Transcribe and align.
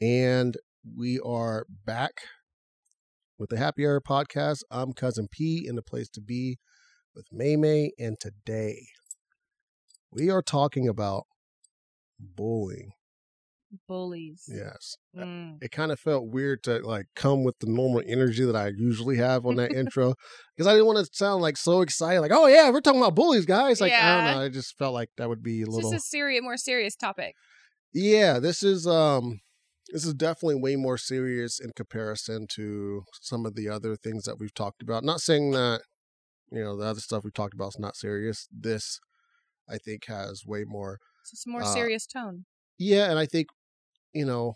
And 0.00 0.56
we 0.96 1.18
are 1.18 1.66
back 1.84 2.12
with 3.38 3.50
the 3.50 3.58
Happy 3.58 3.84
Hour 3.84 4.00
podcast. 4.00 4.60
I'm 4.70 4.92
Cousin 4.92 5.26
P 5.28 5.64
in 5.66 5.74
the 5.74 5.82
place 5.82 6.08
to 6.10 6.20
be 6.20 6.58
with 7.16 7.26
May 7.32 7.56
May. 7.56 7.90
And 7.98 8.18
today 8.20 8.86
we 10.12 10.30
are 10.30 10.42
talking 10.42 10.86
about 10.86 11.24
bullying. 12.20 12.92
Bullies. 13.88 14.44
Yes. 14.48 14.96
Mm. 15.16 15.58
It 15.60 15.72
kind 15.72 15.90
of 15.90 15.98
felt 15.98 16.28
weird 16.28 16.62
to 16.62 16.78
like 16.78 17.06
come 17.16 17.42
with 17.42 17.58
the 17.58 17.66
normal 17.66 18.02
energy 18.06 18.44
that 18.44 18.54
I 18.56 18.68
usually 18.68 19.16
have 19.16 19.44
on 19.44 19.56
that 19.56 19.72
intro 19.74 20.14
because 20.56 20.68
I 20.68 20.74
didn't 20.74 20.86
want 20.86 21.04
to 21.04 21.10
sound 21.12 21.42
like 21.42 21.56
so 21.56 21.82
excited, 21.82 22.20
like, 22.20 22.30
oh 22.32 22.46
yeah, 22.46 22.70
we're 22.70 22.80
talking 22.80 23.00
about 23.00 23.16
bullies, 23.16 23.46
guys. 23.46 23.80
Like, 23.80 23.92
I 23.92 24.14
don't 24.14 24.24
know. 24.36 24.44
I 24.44 24.48
just 24.48 24.78
felt 24.78 24.94
like 24.94 25.10
that 25.18 25.28
would 25.28 25.42
be 25.42 25.60
a 25.60 25.64
It's 25.64 25.74
little. 25.74 25.90
just 25.90 26.04
a 26.04 26.08
serious, 26.08 26.42
more 26.42 26.56
serious 26.56 26.94
topic. 26.94 27.34
Yeah, 27.92 28.38
this 28.38 28.62
is 28.62 28.86
um 28.86 29.40
this 29.88 30.04
is 30.04 30.14
definitely 30.14 30.56
way 30.56 30.76
more 30.76 30.98
serious 30.98 31.60
in 31.60 31.72
comparison 31.76 32.46
to 32.48 33.04
some 33.20 33.46
of 33.46 33.54
the 33.54 33.68
other 33.68 33.96
things 33.96 34.24
that 34.24 34.38
we've 34.38 34.54
talked 34.54 34.82
about. 34.82 35.04
Not 35.04 35.20
saying 35.20 35.52
that 35.52 35.82
you 36.52 36.62
know 36.64 36.76
the 36.76 36.86
other 36.86 37.00
stuff 37.00 37.24
we've 37.24 37.34
talked 37.34 37.54
about 37.54 37.68
is 37.70 37.78
not 37.80 37.96
serious. 37.96 38.48
This 38.52 39.00
I 39.68 39.78
think 39.78 40.06
has 40.06 40.46
way 40.46 40.64
more. 40.66 40.98
It's 41.32 41.46
a 41.46 41.50
more 41.50 41.62
Uh, 41.62 41.64
serious 41.64 42.06
tone. 42.06 42.46
Yeah, 42.78 43.10
and 43.10 43.18
I 43.18 43.26
think 43.26 43.48
you 44.14 44.24
know 44.26 44.54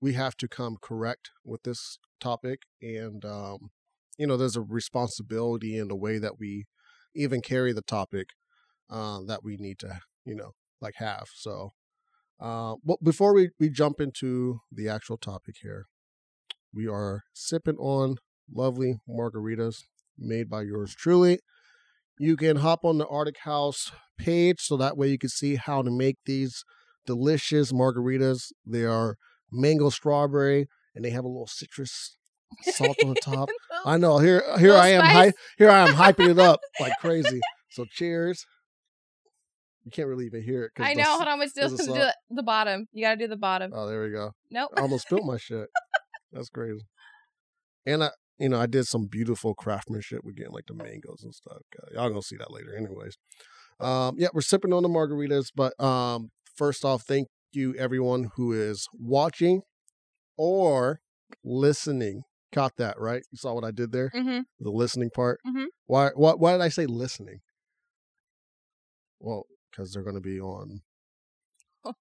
we 0.00 0.14
have 0.14 0.36
to 0.38 0.48
come 0.48 0.78
correct 0.82 1.30
with 1.44 1.62
this 1.64 1.98
topic 2.20 2.62
and 2.82 3.24
um 3.24 3.70
you 4.18 4.26
know 4.26 4.36
there's 4.36 4.56
a 4.56 4.62
responsibility 4.62 5.76
in 5.78 5.88
the 5.88 5.96
way 5.96 6.18
that 6.18 6.38
we 6.38 6.66
even 7.14 7.40
carry 7.42 7.72
the 7.72 7.82
topic 7.82 8.30
uh, 8.90 9.20
that 9.22 9.44
we 9.44 9.56
need 9.58 9.78
to 9.80 10.00
you 10.26 10.34
know 10.36 10.52
like 10.80 10.96
have 10.96 11.28
so 11.34 11.72
uh, 12.40 12.74
but 12.84 13.02
before 13.02 13.34
we, 13.34 13.50
we 13.58 13.68
jump 13.68 14.00
into 14.00 14.60
the 14.70 14.88
actual 14.88 15.16
topic 15.16 15.56
here 15.62 15.86
we 16.72 16.86
are 16.86 17.22
sipping 17.32 17.76
on 17.76 18.16
lovely 18.52 18.96
margaritas 19.08 19.84
made 20.18 20.48
by 20.48 20.62
yours 20.62 20.94
truly 20.94 21.38
you 22.18 22.36
can 22.36 22.56
hop 22.56 22.84
on 22.84 22.98
the 22.98 23.06
Artik 23.06 23.38
House 23.44 23.92
page 24.18 24.60
so 24.60 24.76
that 24.76 24.96
way 24.96 25.08
you 25.08 25.18
can 25.18 25.30
see 25.30 25.56
how 25.56 25.82
to 25.82 25.90
make 25.90 26.16
these 26.26 26.64
delicious 27.06 27.72
margaritas 27.72 28.52
they 28.66 28.84
are 28.84 29.16
mango 29.50 29.90
strawberry 29.90 30.68
and 30.94 31.04
they 31.04 31.10
have 31.10 31.24
a 31.24 31.28
little 31.28 31.46
citrus 31.46 32.16
salt 32.62 32.96
on 33.02 33.10
the 33.10 33.20
top 33.22 33.48
I 33.84 33.96
know. 33.96 34.18
Here, 34.18 34.42
here 34.58 34.74
I 34.74 34.88
am. 34.88 35.32
here 35.56 35.70
I 35.70 35.88
am 35.88 35.94
hyping 35.94 36.30
it 36.30 36.38
up 36.38 36.60
like 36.80 36.92
crazy. 37.00 37.40
So 37.70 37.84
cheers. 37.90 38.44
You 39.90 40.02
can't 40.02 40.08
really 40.08 40.26
even 40.26 40.44
hear 40.44 40.64
it. 40.66 40.72
I 40.78 40.94
know. 40.94 41.16
Hold 41.16 41.26
on. 41.26 41.40
There's 41.40 41.72
a 41.72 41.76
do 41.78 41.84
the, 41.86 42.14
the 42.30 42.44
bottom. 42.44 42.86
You 42.92 43.04
got 43.04 43.10
to 43.10 43.16
do 43.16 43.26
the 43.26 43.36
bottom. 43.36 43.72
Oh, 43.74 43.88
there 43.88 44.04
we 44.04 44.10
go. 44.10 44.30
nope. 44.48 44.70
I 44.76 44.82
almost 44.82 45.06
spilled 45.06 45.26
my 45.26 45.36
shit. 45.40 45.66
That's 46.32 46.48
crazy. 46.48 46.82
And 47.84 48.04
I, 48.04 48.10
you 48.38 48.48
know, 48.48 48.60
I 48.60 48.66
did 48.66 48.86
some 48.86 49.06
beautiful 49.06 49.52
craftsmanship 49.52 50.20
with 50.22 50.36
getting 50.36 50.52
like 50.52 50.66
the 50.68 50.74
mangoes 50.74 51.24
and 51.24 51.34
stuff. 51.34 51.56
Uh, 51.76 51.86
Y'all 51.94 52.08
gonna 52.08 52.22
see 52.22 52.36
that 52.36 52.52
later, 52.52 52.76
anyways. 52.76 53.16
Um, 53.80 54.14
yeah, 54.16 54.28
we're 54.32 54.42
sipping 54.42 54.72
on 54.72 54.84
the 54.84 54.88
margaritas, 54.88 55.46
but 55.56 55.72
um, 55.82 56.30
first 56.54 56.84
off, 56.84 57.02
thank 57.02 57.26
you 57.50 57.74
everyone 57.76 58.30
who 58.36 58.52
is 58.52 58.86
watching 58.92 59.62
or 60.36 61.00
listening. 61.42 62.22
Caught 62.52 62.76
that 62.76 63.00
right? 63.00 63.22
You 63.32 63.38
saw 63.38 63.54
what 63.54 63.64
I 63.64 63.72
did 63.72 63.90
there? 63.90 64.12
Mm-hmm. 64.14 64.40
the 64.60 64.70
listening 64.70 65.10
part. 65.10 65.40
Mhm. 65.44 65.64
Why? 65.86 66.10
Why? 66.14 66.32
Why 66.34 66.52
did 66.52 66.60
I 66.60 66.68
say 66.68 66.86
listening? 66.86 67.40
Well, 69.18 69.46
because 69.70 69.92
they're 69.92 70.02
going 70.02 70.14
to 70.14 70.20
be 70.20 70.40
on. 70.40 70.80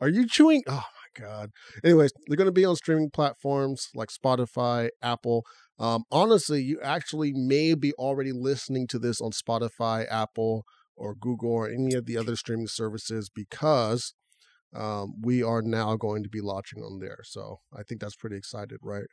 Are 0.00 0.08
you 0.08 0.26
chewing? 0.26 0.62
Oh 0.66 0.84
my 1.16 1.26
god. 1.26 1.50
Anyways, 1.84 2.12
they're 2.26 2.36
going 2.36 2.46
to 2.46 2.52
be 2.52 2.64
on 2.64 2.76
streaming 2.76 3.10
platforms 3.10 3.88
like 3.94 4.08
Spotify, 4.08 4.88
Apple. 5.02 5.44
Um, 5.78 6.04
honestly, 6.10 6.62
you 6.62 6.80
actually 6.82 7.32
may 7.34 7.74
be 7.74 7.92
already 7.94 8.32
listening 8.32 8.86
to 8.88 8.98
this 8.98 9.20
on 9.20 9.30
Spotify, 9.32 10.06
Apple, 10.10 10.64
or 10.96 11.14
Google, 11.14 11.52
or 11.52 11.68
any 11.68 11.94
of 11.94 12.06
the 12.06 12.16
other 12.16 12.36
streaming 12.36 12.66
services 12.66 13.30
because 13.34 14.14
um, 14.74 15.14
we 15.22 15.42
are 15.42 15.62
now 15.62 15.96
going 15.96 16.22
to 16.22 16.28
be 16.28 16.40
launching 16.40 16.82
on 16.82 16.98
there. 16.98 17.18
So 17.24 17.60
I 17.76 17.82
think 17.82 18.00
that's 18.00 18.16
pretty 18.16 18.36
excited, 18.36 18.78
right? 18.82 19.06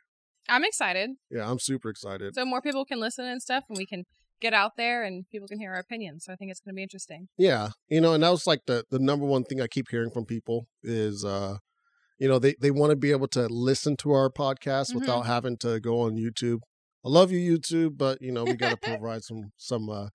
I'm 0.48 0.64
excited. 0.64 1.10
Yeah, 1.30 1.50
I'm 1.50 1.58
super 1.58 1.90
excited. 1.90 2.34
So 2.34 2.44
more 2.44 2.62
people 2.62 2.84
can 2.84 3.00
listen 3.00 3.26
and 3.26 3.42
stuff, 3.42 3.64
and 3.68 3.76
we 3.76 3.86
can 3.86 4.04
get 4.40 4.54
out 4.54 4.76
there 4.76 5.02
and 5.04 5.28
people 5.30 5.48
can 5.48 5.58
hear 5.58 5.72
our 5.72 5.80
opinions. 5.80 6.24
So 6.24 6.32
I 6.32 6.36
think 6.36 6.50
it's 6.50 6.60
going 6.60 6.72
to 6.74 6.76
be 6.76 6.82
interesting. 6.82 7.28
Yeah, 7.36 7.70
you 7.88 8.00
know, 8.00 8.14
and 8.14 8.22
that 8.22 8.30
was 8.30 8.46
like 8.46 8.60
the 8.66 8.84
the 8.90 8.98
number 8.98 9.24
one 9.26 9.44
thing 9.44 9.60
I 9.60 9.66
keep 9.66 9.86
hearing 9.90 10.10
from 10.10 10.24
people 10.24 10.68
is, 10.82 11.24
uh, 11.24 11.58
you 12.18 12.28
know, 12.28 12.38
they 12.38 12.54
they 12.60 12.70
want 12.70 12.90
to 12.90 12.96
be 12.96 13.10
able 13.10 13.28
to 13.28 13.46
listen 13.48 13.96
to 13.98 14.12
our 14.12 14.30
podcast 14.30 14.92
Mhm. 14.92 15.00
without 15.00 15.22
having 15.26 15.56
to 15.58 15.80
go 15.80 16.00
on 16.00 16.16
YouTube. 16.16 16.60
I 17.04 17.08
love 17.10 17.30
you, 17.32 17.58
YouTube, 17.58 17.96
but 17.96 18.20
you 18.20 18.32
know 18.32 18.44
we 18.44 18.54
got 18.54 18.70
to 18.70 18.76
provide 19.00 19.22
some 19.24 19.52
some 19.56 19.88
uh, 19.88 20.08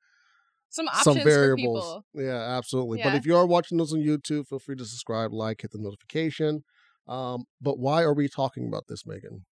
Some 0.69 0.87
options 0.87 1.03
some 1.03 1.17
for 1.19 1.23
variables. 1.29 1.83
people. 1.83 2.05
Yeah, 2.13 2.57
absolutely. 2.57 3.01
But 3.03 3.15
if 3.15 3.25
you 3.25 3.35
are 3.35 3.45
watching 3.45 3.77
this 3.77 3.93
on 3.93 3.99
YouTube, 3.99 4.47
feel 4.47 4.59
free 4.59 4.75
to 4.75 4.85
subscribe, 4.85 5.31
like, 5.31 5.61
hit 5.61 5.71
the 5.71 5.77
notification. 5.79 6.63
Um, 7.07 7.43
but 7.61 7.77
why 7.79 8.01
are 8.03 8.13
we 8.13 8.27
talking 8.27 8.67
about 8.67 8.85
this, 8.87 9.05
Megan? 9.05 9.45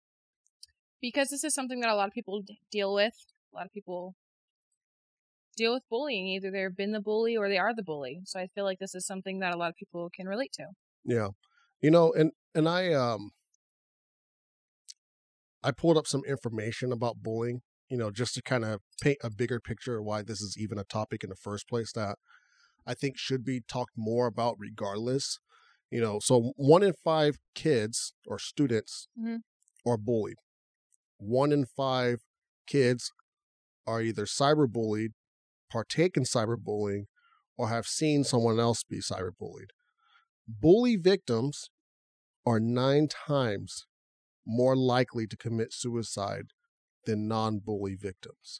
because 1.01 1.29
this 1.29 1.43
is 1.43 1.51
something 1.53 1.79
that 1.81 1.89
a 1.89 1.95
lot 1.95 2.07
of 2.07 2.13
people 2.13 2.43
deal 2.71 2.93
with. 2.93 3.13
A 3.51 3.55
lot 3.55 3.65
of 3.65 3.71
people 3.73 4.15
deal 5.55 5.73
with 5.73 5.83
bullying. 5.89 6.27
Either 6.27 6.51
they've 6.51 6.75
been 6.75 6.91
the 6.91 7.01
bully 7.01 7.35
or 7.37 7.49
they 7.49 7.57
are 7.57 7.73
the 7.75 7.83
bully. 7.83 8.21
So 8.25 8.39
I 8.39 8.47
feel 8.47 8.63
like 8.63 8.79
this 8.79 8.95
is 8.95 9.05
something 9.05 9.39
that 9.39 9.53
a 9.53 9.57
lot 9.57 9.69
of 9.69 9.75
people 9.75 10.09
can 10.13 10.27
relate 10.27 10.53
to. 10.53 10.67
Yeah. 11.03 11.29
You 11.81 11.91
know, 11.91 12.13
and 12.13 12.31
and 12.55 12.67
I 12.69 12.93
um 12.93 13.31
I 15.63 15.71
pulled 15.71 15.97
up 15.97 16.07
some 16.07 16.23
information 16.25 16.91
about 16.91 17.21
bullying, 17.21 17.61
you 17.89 17.97
know, 17.97 18.11
just 18.11 18.33
to 18.35 18.41
kind 18.41 18.65
of 18.65 18.81
paint 19.01 19.17
a 19.23 19.29
bigger 19.29 19.59
picture 19.59 19.97
of 19.97 20.05
why 20.05 20.23
this 20.23 20.41
is 20.41 20.57
even 20.57 20.77
a 20.77 20.83
topic 20.83 21.23
in 21.23 21.29
the 21.29 21.35
first 21.35 21.67
place 21.67 21.91
that 21.93 22.17
I 22.85 22.93
think 22.93 23.17
should 23.17 23.43
be 23.45 23.61
talked 23.61 23.93
more 23.97 24.27
about 24.27 24.55
regardless. 24.59 25.39
You 25.91 26.01
know, 26.01 26.19
so 26.19 26.53
one 26.55 26.83
in 26.83 26.93
5 26.93 27.37
kids 27.55 28.13
or 28.25 28.39
students 28.39 29.07
Mhm. 29.17 29.43
are 29.85 29.97
bullied. 29.97 30.37
One 31.17 31.51
in 31.51 31.65
5 31.65 32.23
kids 32.67 33.11
are 33.87 34.01
either 34.01 34.25
cyberbullied, 34.25 35.11
partake 35.71 36.17
in 36.17 36.23
cyberbullying, 36.23 37.05
or 37.57 37.69
have 37.69 37.87
seen 37.87 38.23
someone 38.23 38.59
else 38.59 38.83
be 38.83 38.99
cyberbullied 38.99 39.71
bully 40.47 40.97
victims 40.97 41.69
are 42.45 42.59
nine 42.59 43.07
times 43.07 43.85
more 44.45 44.75
likely 44.75 45.25
to 45.27 45.37
commit 45.37 45.71
suicide 45.71 46.47
than 47.05 47.27
non-bully 47.27 47.95
victims. 47.95 48.59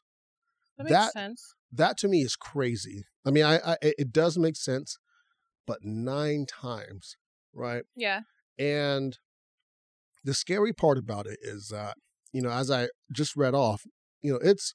That 0.77 0.83
makes 0.85 0.91
That- 0.93 1.13
sense. 1.13 1.53
That 1.71 1.97
to 1.99 2.07
me 2.07 2.21
is 2.21 2.35
crazy. 2.35 3.05
I 3.25 3.31
mean, 3.31 3.43
I, 3.45 3.57
I 3.57 3.77
it 3.81 3.95
it 3.97 4.11
does 4.11 4.37
make 4.37 4.55
sense, 4.57 4.97
but 5.65 5.79
nine 5.83 6.45
times, 6.45 7.15
right? 7.53 7.83
Yeah. 7.95 8.21
And 8.59 9.17
the 10.23 10.33
scary 10.33 10.73
part 10.73 10.97
about 10.97 11.27
it 11.27 11.39
is 11.41 11.69
that, 11.69 11.95
you 12.31 12.41
know, 12.41 12.51
as 12.51 12.69
I 12.69 12.89
just 13.11 13.35
read 13.35 13.55
off, 13.55 13.83
you 14.21 14.31
know, 14.33 14.39
it's 14.43 14.73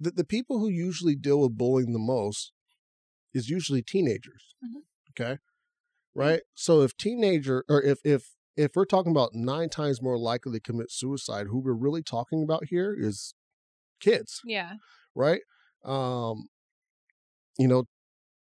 the, 0.00 0.10
the 0.10 0.24
people 0.24 0.58
who 0.58 0.68
usually 0.68 1.14
deal 1.14 1.40
with 1.40 1.58
bullying 1.58 1.92
the 1.92 1.98
most 1.98 2.52
is 3.34 3.48
usually 3.48 3.82
teenagers. 3.82 4.54
Mhm. 4.64 4.82
Okay. 5.10 5.38
Right. 6.14 6.40
So 6.54 6.80
if 6.82 6.96
teenager 6.96 7.64
or 7.68 7.82
if, 7.82 7.98
if, 8.04 8.30
if 8.56 8.72
we're 8.74 8.84
talking 8.84 9.12
about 9.12 9.30
nine 9.34 9.68
times 9.68 10.02
more 10.02 10.18
likely 10.18 10.52
to 10.52 10.60
commit 10.60 10.90
suicide, 10.90 11.46
who 11.48 11.60
we're 11.60 11.72
really 11.72 12.02
talking 12.02 12.42
about 12.42 12.64
here 12.68 12.94
is 12.98 13.34
kids 14.00 14.40
Yeah. 14.44 14.74
right? 15.14 15.42
Um, 15.84 16.48
you 17.58 17.68
know, 17.68 17.84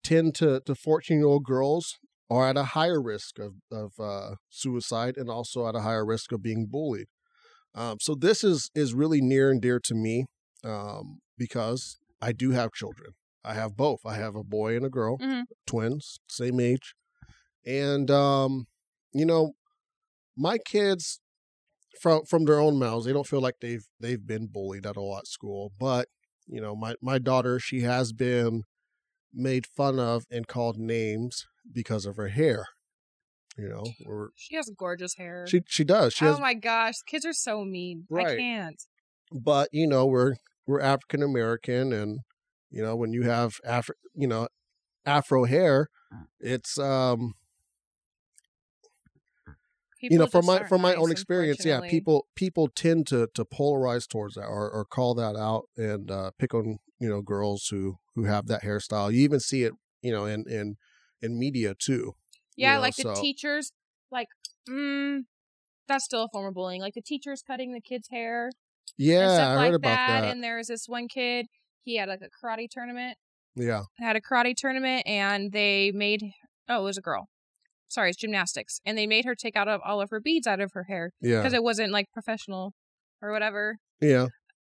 10 0.03 0.31
to, 0.33 0.61
to 0.65 0.75
14 0.75 1.17
year 1.17 1.27
old 1.27 1.43
girls 1.45 1.95
are 2.29 2.47
at 2.49 2.57
a 2.57 2.63
higher 2.63 3.01
risk 3.01 3.39
of, 3.39 3.53
of 3.71 3.93
uh, 3.99 4.35
suicide 4.49 5.17
and 5.17 5.29
also 5.29 5.67
at 5.67 5.75
a 5.75 5.81
higher 5.81 6.05
risk 6.05 6.31
of 6.31 6.41
being 6.41 6.67
bullied. 6.69 7.07
Um, 7.73 7.97
so 7.99 8.15
this 8.15 8.43
is, 8.43 8.69
is 8.75 8.93
really 8.93 9.21
near 9.21 9.51
and 9.51 9.61
dear 9.61 9.79
to 9.83 9.95
me 9.95 10.25
um, 10.63 11.19
because 11.37 11.97
I 12.21 12.31
do 12.31 12.51
have 12.51 12.73
children. 12.73 13.13
I 13.43 13.53
have 13.53 13.75
both. 13.77 13.99
I 14.05 14.15
have 14.15 14.35
a 14.35 14.43
boy 14.43 14.75
and 14.75 14.85
a 14.85 14.89
girl, 14.89 15.17
Mhm. 15.19 15.43
twins, 15.67 16.19
same 16.27 16.59
age. 16.59 16.95
And, 17.65 18.09
um, 18.11 18.67
you 19.13 19.25
know, 19.25 19.53
my 20.37 20.57
kids 20.57 21.19
from 22.01 22.25
from 22.25 22.45
their 22.45 22.59
own 22.59 22.77
mouths, 22.79 23.05
they 23.05 23.13
don't 23.13 23.27
feel 23.27 23.41
like 23.41 23.55
they've 23.61 23.85
they've 23.99 24.25
been 24.25 24.47
bullied 24.47 24.85
at 24.85 24.97
all 24.97 25.17
at 25.17 25.27
school. 25.27 25.71
But 25.79 26.07
you 26.47 26.61
know, 26.61 26.75
my 26.75 26.95
my 27.01 27.17
daughter, 27.19 27.59
she 27.59 27.81
has 27.81 28.13
been 28.13 28.63
made 29.33 29.65
fun 29.67 29.99
of 29.99 30.25
and 30.31 30.47
called 30.47 30.77
names 30.77 31.45
because 31.71 32.05
of 32.05 32.17
her 32.17 32.29
hair. 32.29 32.65
You 33.57 33.69
know, 33.69 33.85
or 34.05 34.31
She 34.35 34.55
has 34.55 34.69
gorgeous 34.77 35.15
hair. 35.15 35.45
she 35.47 35.61
she 35.67 35.83
does. 35.85 36.13
She 36.13 36.25
oh 36.25 36.31
has, 36.31 36.39
my 36.39 36.53
gosh, 36.53 36.95
kids 37.07 37.25
are 37.25 37.33
so 37.33 37.63
mean. 37.63 38.05
I 38.13 38.23
can't. 38.35 38.81
but 39.31 39.69
you 39.71 39.87
know, 39.87 40.05
we're 40.05 40.35
we're 40.67 40.81
African 40.81 41.23
American, 41.23 41.93
and 41.93 42.19
you 42.69 42.81
know, 42.81 42.95
when 42.95 43.13
you 43.13 43.23
have 43.23 43.55
Afro, 43.65 43.95
you 44.13 44.27
know, 44.27 44.47
Afro 45.05 45.45
hair, 45.45 45.87
it's 46.39 46.77
um 46.79 47.35
People 49.99 50.15
you 50.15 50.19
know 50.19 50.27
from 50.27 50.45
my 50.45 50.63
from 50.63 50.81
my 50.81 50.93
own 50.93 51.09
experience 51.11 51.63
yeah 51.65 51.79
people 51.89 52.27
people 52.35 52.67
tend 52.67 53.07
to 53.07 53.27
to 53.33 53.45
polarize 53.45 54.07
towards 54.07 54.35
that 54.35 54.45
or, 54.45 54.69
or 54.69 54.85
call 54.85 55.15
that 55.15 55.35
out 55.35 55.63
and 55.77 56.11
uh 56.11 56.31
pick 56.37 56.53
on 56.53 56.77
you 56.99 57.09
know 57.09 57.21
girls 57.21 57.67
who 57.69 57.97
who 58.13 58.25
have 58.25 58.47
that 58.47 58.63
hairstyle. 58.63 59.11
You 59.11 59.21
even 59.21 59.39
see 59.39 59.63
it 59.63 59.73
you 60.01 60.11
know 60.11 60.25
in 60.25 60.45
in 60.49 60.75
in 61.21 61.39
media 61.39 61.75
too 61.77 62.15
Yeah, 62.57 62.75
know, 62.75 62.81
like 62.81 62.95
the 62.97 63.03
so- 63.03 63.21
teachers, 63.21 63.71
like, 64.11 64.27
mm, 64.69 65.21
that's 65.87 66.05
still 66.05 66.23
a 66.23 66.29
form 66.29 66.47
of 66.47 66.53
bullying. 66.53 66.81
Like 66.81 66.93
the 66.93 67.01
teachers 67.01 67.41
cutting 67.45 67.73
the 67.73 67.81
kids' 67.81 68.09
hair 68.09 68.51
yeah 68.97 69.49
i 69.51 69.55
like 69.55 69.65
heard 69.67 69.75
about 69.75 69.89
that. 69.89 70.21
that, 70.21 70.31
And 70.31 70.43
there 70.43 70.57
was 70.57 70.67
this 70.67 70.85
one 70.87 71.07
kid, 71.07 71.47
he 71.83 71.97
had 71.97 72.09
like 72.09 72.21
a 72.21 72.29
karate 72.45 72.67
tournament, 72.69 73.17
yeah 73.55 73.83
had 73.99 74.15
a 74.15 74.21
karate 74.21 74.55
tournament, 74.55 75.03
and 75.05 75.51
they 75.51 75.91
made, 75.93 76.21
oh, 76.69 76.81
it 76.81 76.83
was 76.83 76.97
a 76.97 77.01
girl. 77.01 77.27
Sorry, 77.87 78.09
it's 78.09 78.19
gymnastics. 78.19 78.79
And 78.85 78.97
they 78.97 79.05
made 79.07 79.25
her 79.25 79.35
take 79.35 79.55
out 79.55 79.67
of 79.67 79.79
all 79.85 80.01
of 80.01 80.09
her 80.09 80.19
beads 80.19 80.47
out 80.47 80.59
of 80.59 80.71
her 80.73 80.85
hair 80.89 81.11
yeah 81.21 81.37
because 81.37 81.53
it 81.53 81.63
wasn't 81.63 81.91
like 81.91 82.07
professional 82.11 82.73
or 83.21 83.31
whatever. 83.31 83.77
yeah 84.01 84.27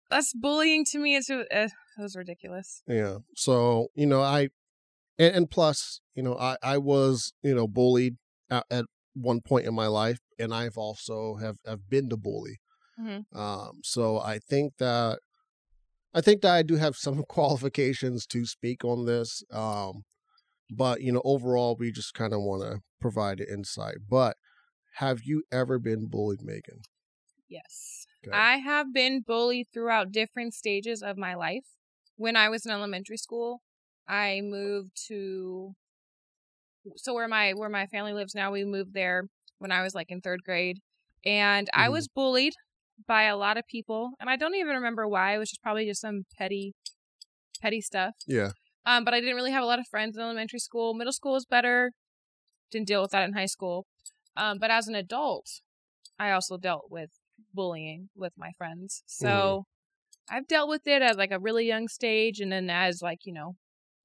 That's 0.10 0.32
bullying 0.34 0.86
to 0.92 1.00
me. 1.00 1.16
It's, 1.16 1.30
uh, 1.30 1.44
it 1.52 1.72
was 1.98 2.16
ridiculous. 2.16 2.84
Yeah. 2.88 3.18
So, 3.36 3.88
you 3.96 4.06
know, 4.06 4.22
I, 4.22 4.50
and, 5.18 5.36
and 5.36 5.50
plus, 5.50 6.00
you 6.16 6.24
know, 6.24 6.38
I, 6.38 6.58
I 6.62 6.78
was, 6.78 7.34
you 7.42 7.56
know, 7.56 7.68
bullied 7.68 8.16
at, 8.50 8.66
at 8.70 8.86
one 9.14 9.42
point 9.42 9.66
in 9.66 9.74
my 9.74 9.88
life 9.88 10.20
and 10.40 10.54
I've 10.54 10.78
also 10.78 11.38
have, 11.42 11.58
have 11.66 11.90
been 11.90 12.08
to 12.10 12.18
bully. 12.18 12.60
Mhm. 12.98 13.26
Um, 13.34 13.82
so 13.84 14.20
I 14.20 14.40
think 14.40 14.78
that, 14.78 15.20
I 16.14 16.22
think 16.22 16.42
that 16.42 16.54
I 16.54 16.64
do 16.64 16.76
have 16.76 16.96
some 16.98 17.24
qualifications 17.30 18.26
to 18.28 18.46
speak 18.46 18.84
on 18.86 19.06
this. 19.06 19.44
Um, 19.52 20.04
but 20.72 21.02
you 21.02 21.12
know, 21.14 21.22
overall, 21.26 21.76
we 21.80 21.92
just 21.92 22.14
kind 22.14 22.34
of 22.34 22.42
want 22.42 22.64
to 22.64 22.82
provide 23.02 23.42
insight. 23.42 23.98
But 24.10 24.38
have 24.96 25.24
you 25.24 25.44
ever 25.52 25.80
been 25.80 26.08
bullied, 26.08 26.42
Megan? 26.44 26.82
Yes. 27.48 28.08
Okay. 28.26 28.44
I 28.46 28.58
have 28.58 28.94
been 28.94 29.22
bullied 29.22 29.68
throughout 29.74 30.12
different 30.12 30.54
stages 30.54 31.02
of 31.02 31.18
my 31.18 31.34
life. 31.36 31.66
When 32.16 32.36
I 32.36 32.50
was 32.50 32.66
in 32.66 32.72
elementary 32.72 33.18
school, 33.18 33.62
I 34.08 34.42
moved 34.42 34.92
to 35.08 35.76
so 36.96 37.14
where 37.14 37.28
my 37.28 37.54
where 37.54 37.70
my 37.70 37.88
family 37.88 38.14
lives 38.14 38.36
now, 38.36 38.52
we 38.52 38.64
moved 38.66 38.94
there 38.94 39.28
when 39.60 39.72
I 39.72 39.82
was 39.84 39.96
like 39.96 40.12
in 40.12 40.22
3rd 40.22 40.44
grade. 40.44 40.80
And 41.26 41.70
I 41.74 41.90
Mhm. 41.90 41.90
was 41.90 42.08
bullied 42.08 42.54
by 43.06 43.24
a 43.24 43.38
lot 43.38 43.58
of 43.58 43.66
people, 43.68 44.12
and 44.20 44.30
I 44.30 44.36
don't 44.36 44.56
even 44.56 44.76
remember 44.76 45.08
why. 45.08 45.36
It 45.36 45.38
was 45.38 45.50
just 45.50 45.62
probably 45.62 45.86
just 45.86 46.02
some 46.02 46.24
petty 46.38 46.74
petty 47.62 47.82
stuff. 47.82 48.14
Yeah. 48.26 48.52
Um, 48.86 49.04
but 49.04 49.14
I 49.14 49.20
didn't 49.20 49.36
really 49.36 49.52
have 49.52 49.64
a 49.64 49.68
lot 49.68 49.80
of 49.80 49.88
friends 49.88 50.16
in 50.16 50.24
elementary 50.24 50.60
school. 50.60 50.94
Middle 50.94 51.12
school 51.14 51.34
was 51.34 51.46
better. 51.46 51.92
Didn't 52.72 52.88
deal 52.88 53.02
with 53.02 53.12
that 53.12 53.24
in 53.28 53.34
high 53.34 53.46
school. 53.48 53.86
Um, 54.36 54.58
but 54.60 54.72
as 54.72 54.88
an 54.88 54.96
adult, 54.96 55.48
I 56.20 56.32
also 56.32 56.58
dealt 56.58 56.86
with 56.90 57.10
bullying 57.54 58.10
with 58.16 58.34
my 58.38 58.52
friends. 58.58 59.04
So 59.06 59.66
I've 60.30 60.48
dealt 60.48 60.70
with 60.70 60.86
it 60.86 61.02
at 61.02 61.18
like 61.18 61.32
a 61.32 61.40
really 61.40 61.66
young 61.66 61.88
stage, 61.88 62.40
and 62.40 62.52
then 62.52 62.70
as 62.70 63.02
like 63.02 63.20
you 63.26 63.34
know 63.34 63.56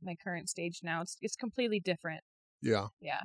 my 0.02 0.14
current 0.22 0.48
stage 0.48 0.80
now, 0.82 1.02
it's 1.02 1.16
it's 1.20 1.36
completely 1.36 1.80
different. 1.80 2.22
Yeah. 2.60 2.88
Yeah. 3.00 3.20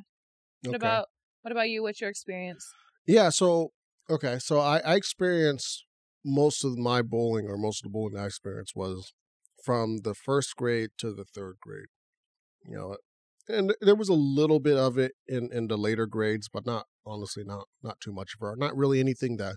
What 0.63 0.75
Okay. 0.75 0.75
about 0.75 1.07
what 1.41 1.51
about 1.51 1.69
you? 1.69 1.81
What's 1.83 2.01
your 2.01 2.09
experience? 2.09 2.67
Yeah, 3.05 3.29
so 3.29 3.71
okay, 4.09 4.37
so 4.39 4.59
I, 4.59 4.79
I 4.79 4.95
experienced 4.95 5.85
most 6.25 6.63
of 6.63 6.77
my 6.77 7.01
bowling 7.01 7.47
or 7.47 7.57
most 7.57 7.79
of 7.79 7.83
the 7.83 7.93
bowling 7.93 8.17
I 8.17 8.25
experienced 8.25 8.73
was 8.75 9.13
from 9.63 9.99
the 10.03 10.13
first 10.13 10.55
grade 10.55 10.89
to 10.99 11.13
the 11.13 11.25
third 11.25 11.55
grade. 11.61 11.87
You 12.65 12.75
know, 12.75 12.97
and 13.47 13.73
there 13.81 13.95
was 13.95 14.09
a 14.09 14.13
little 14.13 14.59
bit 14.59 14.77
of 14.77 14.97
it 14.97 15.13
in, 15.27 15.49
in 15.53 15.67
the 15.67 15.77
later 15.77 16.05
grades, 16.05 16.49
but 16.51 16.65
not 16.65 16.85
honestly 17.05 17.43
not 17.45 17.65
not 17.81 17.99
too 18.01 18.11
much 18.11 18.33
of 18.39 18.47
it. 18.47 18.59
Not 18.59 18.75
really 18.75 18.99
anything 18.99 19.37
that 19.37 19.55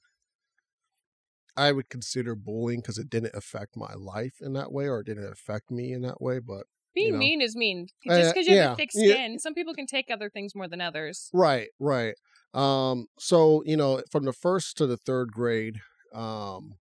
I 1.57 1.73
would 1.73 1.89
consider 1.89 2.35
bullying 2.35 2.81
because 2.81 2.99
it 2.99 3.11
didn't 3.11 3.35
affect 3.35 3.77
my 3.77 3.93
life 3.95 4.35
in 4.41 4.53
that 4.53 4.73
way 4.73 4.89
or 4.89 5.01
it 5.01 5.07
didn't 5.07 5.31
affect 5.31 5.71
me 5.71 5.93
in 5.93 6.03
that 6.03 6.21
way. 6.21 6.39
But 6.39 6.65
Being 6.95 7.13
know. 7.13 7.19
mean 7.19 7.41
is 7.41 7.57
mean. 7.57 7.89
Uh, 8.09 8.17
Just 8.17 8.35
because 8.35 8.47
you 8.47 8.57
have 8.57 8.65
yeah, 8.65 8.73
a 8.73 8.77
thick 8.77 8.91
yeah. 8.95 9.15
skin, 9.15 9.39
some 9.39 9.55
people 9.55 9.75
can 9.75 9.87
take 9.87 10.07
other 10.11 10.31
things 10.31 10.55
more 10.55 10.69
than 10.69 10.81
others. 10.81 11.29
Right, 11.33 11.69
right. 11.79 12.15
Um, 12.53 13.07
so 13.19 13.63
you 13.65 13.77
know, 13.77 14.03
from 14.11 14.25
the 14.25 14.33
first 14.33 14.77
to 14.79 14.87
the 14.87 14.97
third 14.97 15.33
grade, 15.33 15.77
um, 16.13 16.75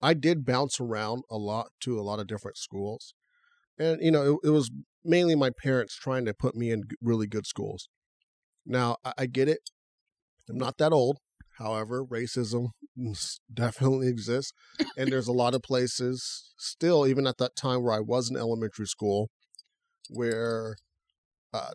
I 0.00 0.14
did 0.14 0.44
bounce 0.44 0.80
around 0.80 1.24
a 1.30 1.36
lot 1.36 1.68
to 1.80 1.98
a 1.98 2.02
lot 2.02 2.20
of 2.20 2.26
different 2.26 2.56
schools, 2.56 3.14
and 3.78 4.00
you 4.02 4.10
know, 4.10 4.38
it, 4.42 4.48
it 4.48 4.50
was 4.50 4.70
mainly 5.04 5.34
my 5.34 5.50
parents 5.50 5.96
trying 5.96 6.24
to 6.24 6.34
put 6.34 6.54
me 6.54 6.70
in 6.70 6.84
really 7.02 7.26
good 7.26 7.46
schools. 7.46 7.88
Now, 8.66 8.96
I, 9.04 9.12
I 9.18 9.26
get 9.26 9.48
it. 9.48 9.70
I'm 10.48 10.58
not 10.58 10.78
that 10.78 10.92
old. 10.92 11.18
However, 11.58 12.04
racism 12.04 12.68
definitely 13.52 14.08
exists, 14.08 14.52
and 14.96 15.12
there's 15.12 15.28
a 15.28 15.32
lot 15.42 15.54
of 15.54 15.62
places 15.62 16.52
still, 16.58 17.06
even 17.06 17.26
at 17.26 17.38
that 17.38 17.56
time 17.56 17.82
where 17.82 17.94
I 17.94 18.00
was 18.00 18.30
in 18.30 18.36
elementary 18.36 18.86
school, 18.86 19.28
where 20.08 20.76
uh, 21.52 21.72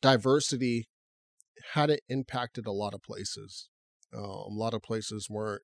diversity 0.00 0.86
hadn't 1.74 2.00
impacted 2.08 2.66
a 2.66 2.72
lot 2.72 2.94
of 2.94 3.02
places. 3.02 3.68
Uh, 4.14 4.20
a 4.20 4.50
lot 4.50 4.74
of 4.74 4.82
places 4.82 5.28
weren't, 5.30 5.62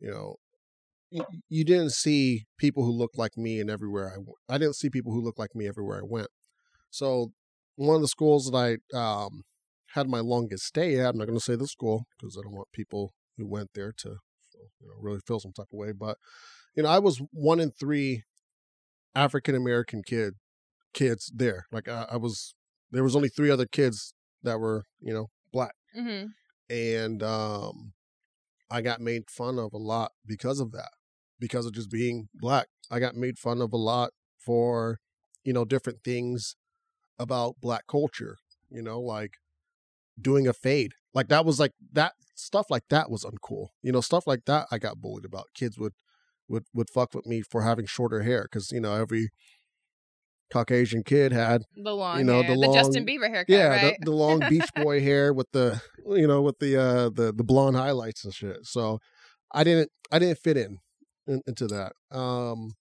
you 0.00 0.10
know, 0.10 0.36
you, 1.10 1.24
you 1.48 1.64
didn't 1.64 1.92
see 1.92 2.44
people 2.58 2.84
who 2.84 2.92
looked 2.92 3.18
like 3.18 3.36
me 3.36 3.60
and 3.60 3.70
everywhere 3.70 4.08
I 4.08 4.16
went. 4.16 4.38
I 4.48 4.58
didn't 4.58 4.76
see 4.76 4.88
people 4.88 5.12
who 5.12 5.22
looked 5.22 5.38
like 5.38 5.54
me 5.54 5.68
everywhere 5.68 5.98
I 5.98 6.06
went. 6.06 6.28
So 6.90 7.32
one 7.76 7.96
of 7.96 8.02
the 8.02 8.08
schools 8.08 8.50
that 8.50 8.80
I 8.94 8.96
um, 8.96 9.42
had 9.94 10.08
my 10.08 10.20
longest 10.20 10.64
stay 10.64 10.98
at, 10.98 11.10
I'm 11.10 11.18
not 11.18 11.26
going 11.26 11.38
to 11.38 11.44
say 11.44 11.56
the 11.56 11.66
school 11.66 12.04
because 12.18 12.36
I 12.38 12.42
don't 12.42 12.54
want 12.54 12.68
people 12.72 13.12
who 13.36 13.46
went 13.46 13.70
there 13.74 13.92
to 13.98 14.16
you 14.80 14.88
know, 14.88 14.94
really 15.00 15.20
feel 15.26 15.40
some 15.40 15.52
type 15.52 15.68
of 15.72 15.78
way. 15.78 15.92
But 15.92 16.16
you 16.74 16.82
know, 16.82 16.88
I 16.88 16.98
was 16.98 17.20
one 17.32 17.60
in 17.60 17.70
three 17.70 18.22
African 19.14 19.54
American 19.54 20.02
kid 20.02 20.34
kids 20.94 21.30
there. 21.34 21.66
Like 21.70 21.88
I, 21.88 22.06
I 22.12 22.16
was, 22.16 22.54
there 22.90 23.04
was 23.04 23.16
only 23.16 23.28
three 23.28 23.50
other 23.50 23.66
kids 23.66 24.14
that 24.42 24.58
were 24.58 24.84
you 25.00 25.12
know 25.12 25.28
black. 25.52 25.74
Hmm 25.94 26.26
and 26.70 27.22
um 27.22 27.92
i 28.70 28.80
got 28.80 29.00
made 29.00 29.28
fun 29.28 29.58
of 29.58 29.72
a 29.74 29.78
lot 29.78 30.12
because 30.24 30.58
of 30.60 30.72
that 30.72 30.90
because 31.42 31.66
of 31.66 31.72
just 31.72 31.90
being 31.90 32.28
black. 32.32 32.68
I 32.88 33.00
got 33.00 33.16
made 33.16 33.36
fun 33.36 33.60
of 33.60 33.72
a 33.72 33.76
lot 33.76 34.10
for 34.38 34.98
you 35.44 35.52
know 35.52 35.64
different 35.64 36.04
things 36.04 36.54
about 37.18 37.56
black 37.60 37.88
culture 37.88 38.36
you 38.70 38.80
know 38.80 39.00
like 39.00 39.34
doing 40.20 40.46
a 40.46 40.52
fade. 40.52 40.92
Like 41.12 41.28
that 41.28 41.44
was 41.44 41.58
like 41.58 41.72
that 41.92 42.12
stuff 42.36 42.66
like 42.70 42.84
that 42.90 43.10
was 43.10 43.24
uncool. 43.24 43.68
You 43.82 43.90
know 43.92 44.00
stuff 44.00 44.26
like 44.26 44.44
that 44.46 44.68
i 44.70 44.78
got 44.78 45.00
bullied 45.00 45.24
about. 45.24 45.48
Kids 45.54 45.76
would 45.78 45.94
would 46.48 46.64
would 46.72 46.90
fuck 46.90 47.12
with 47.12 47.26
me 47.26 47.42
for 47.42 47.62
having 47.62 47.86
shorter 47.86 48.22
hair 48.22 48.44
because 48.44 48.70
you 48.70 48.80
know 48.80 48.94
every 48.94 49.30
caucasian 50.52 51.02
kid 51.02 51.32
had 51.32 51.62
The 51.76 51.92
long, 51.94 52.18
you 52.18 52.24
know, 52.24 52.42
hair. 52.42 52.54
the 52.54 52.60
the, 52.66 52.72
Justin 52.72 53.04
long- 53.04 53.06
Bieber 53.06 53.28
haircut, 53.30 53.48
yeah, 53.54 53.66
right? 53.68 53.96
the, 54.00 54.06
the 54.10 54.12
long 54.16 54.40
Beach 54.48 54.68
Boy 54.76 55.00
hair 55.00 55.32
with 55.32 55.50
the 55.52 55.80
you 56.06 56.26
know 56.26 56.42
with 56.42 56.58
the 56.58 56.76
uh 56.76 57.08
the 57.10 57.32
the 57.32 57.44
blonde 57.44 57.76
highlights 57.76 58.24
and 58.24 58.34
shit. 58.34 58.58
So 58.64 58.98
I 59.52 59.64
didn't 59.64 59.90
I 60.10 60.18
didn't 60.18 60.38
fit 60.38 60.56
in, 60.56 60.78
in 61.26 61.40
into 61.46 61.66
that. 61.68 61.92
Um, 62.16 62.72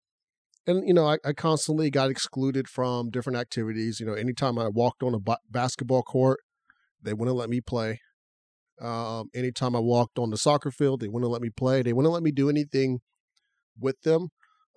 and 0.68 0.88
you 0.88 0.94
know 0.94 1.08
I, 1.08 1.18
I 1.26 1.34
constantly 1.34 1.90
got 1.90 2.10
excluded 2.12 2.68
from 2.68 3.10
different 3.10 3.38
activities. 3.38 4.00
You 4.00 4.06
know, 4.06 4.14
anytime 4.14 4.60
I 4.60 4.68
walked 4.68 5.02
on 5.04 5.16
a 5.16 5.36
basketball 5.50 6.04
court, 6.04 6.40
they 7.02 7.14
wouldn't 7.14 7.38
let 7.38 7.50
me 7.50 7.62
play. 7.62 8.00
Um, 8.82 9.30
anytime 9.36 9.76
I 9.76 9.80
walked 9.80 10.18
on 10.18 10.32
the 10.32 10.38
soccer 10.38 10.72
field, 10.72 11.02
they 11.02 11.08
wouldn't 11.08 11.32
let 11.32 11.42
me 11.42 11.50
play. 11.50 11.82
They 11.84 11.94
wouldn't 11.94 12.14
let 12.14 12.24
me 12.24 12.32
do 12.32 12.50
anything 12.50 13.00
with 13.80 14.02
them. 14.02 14.30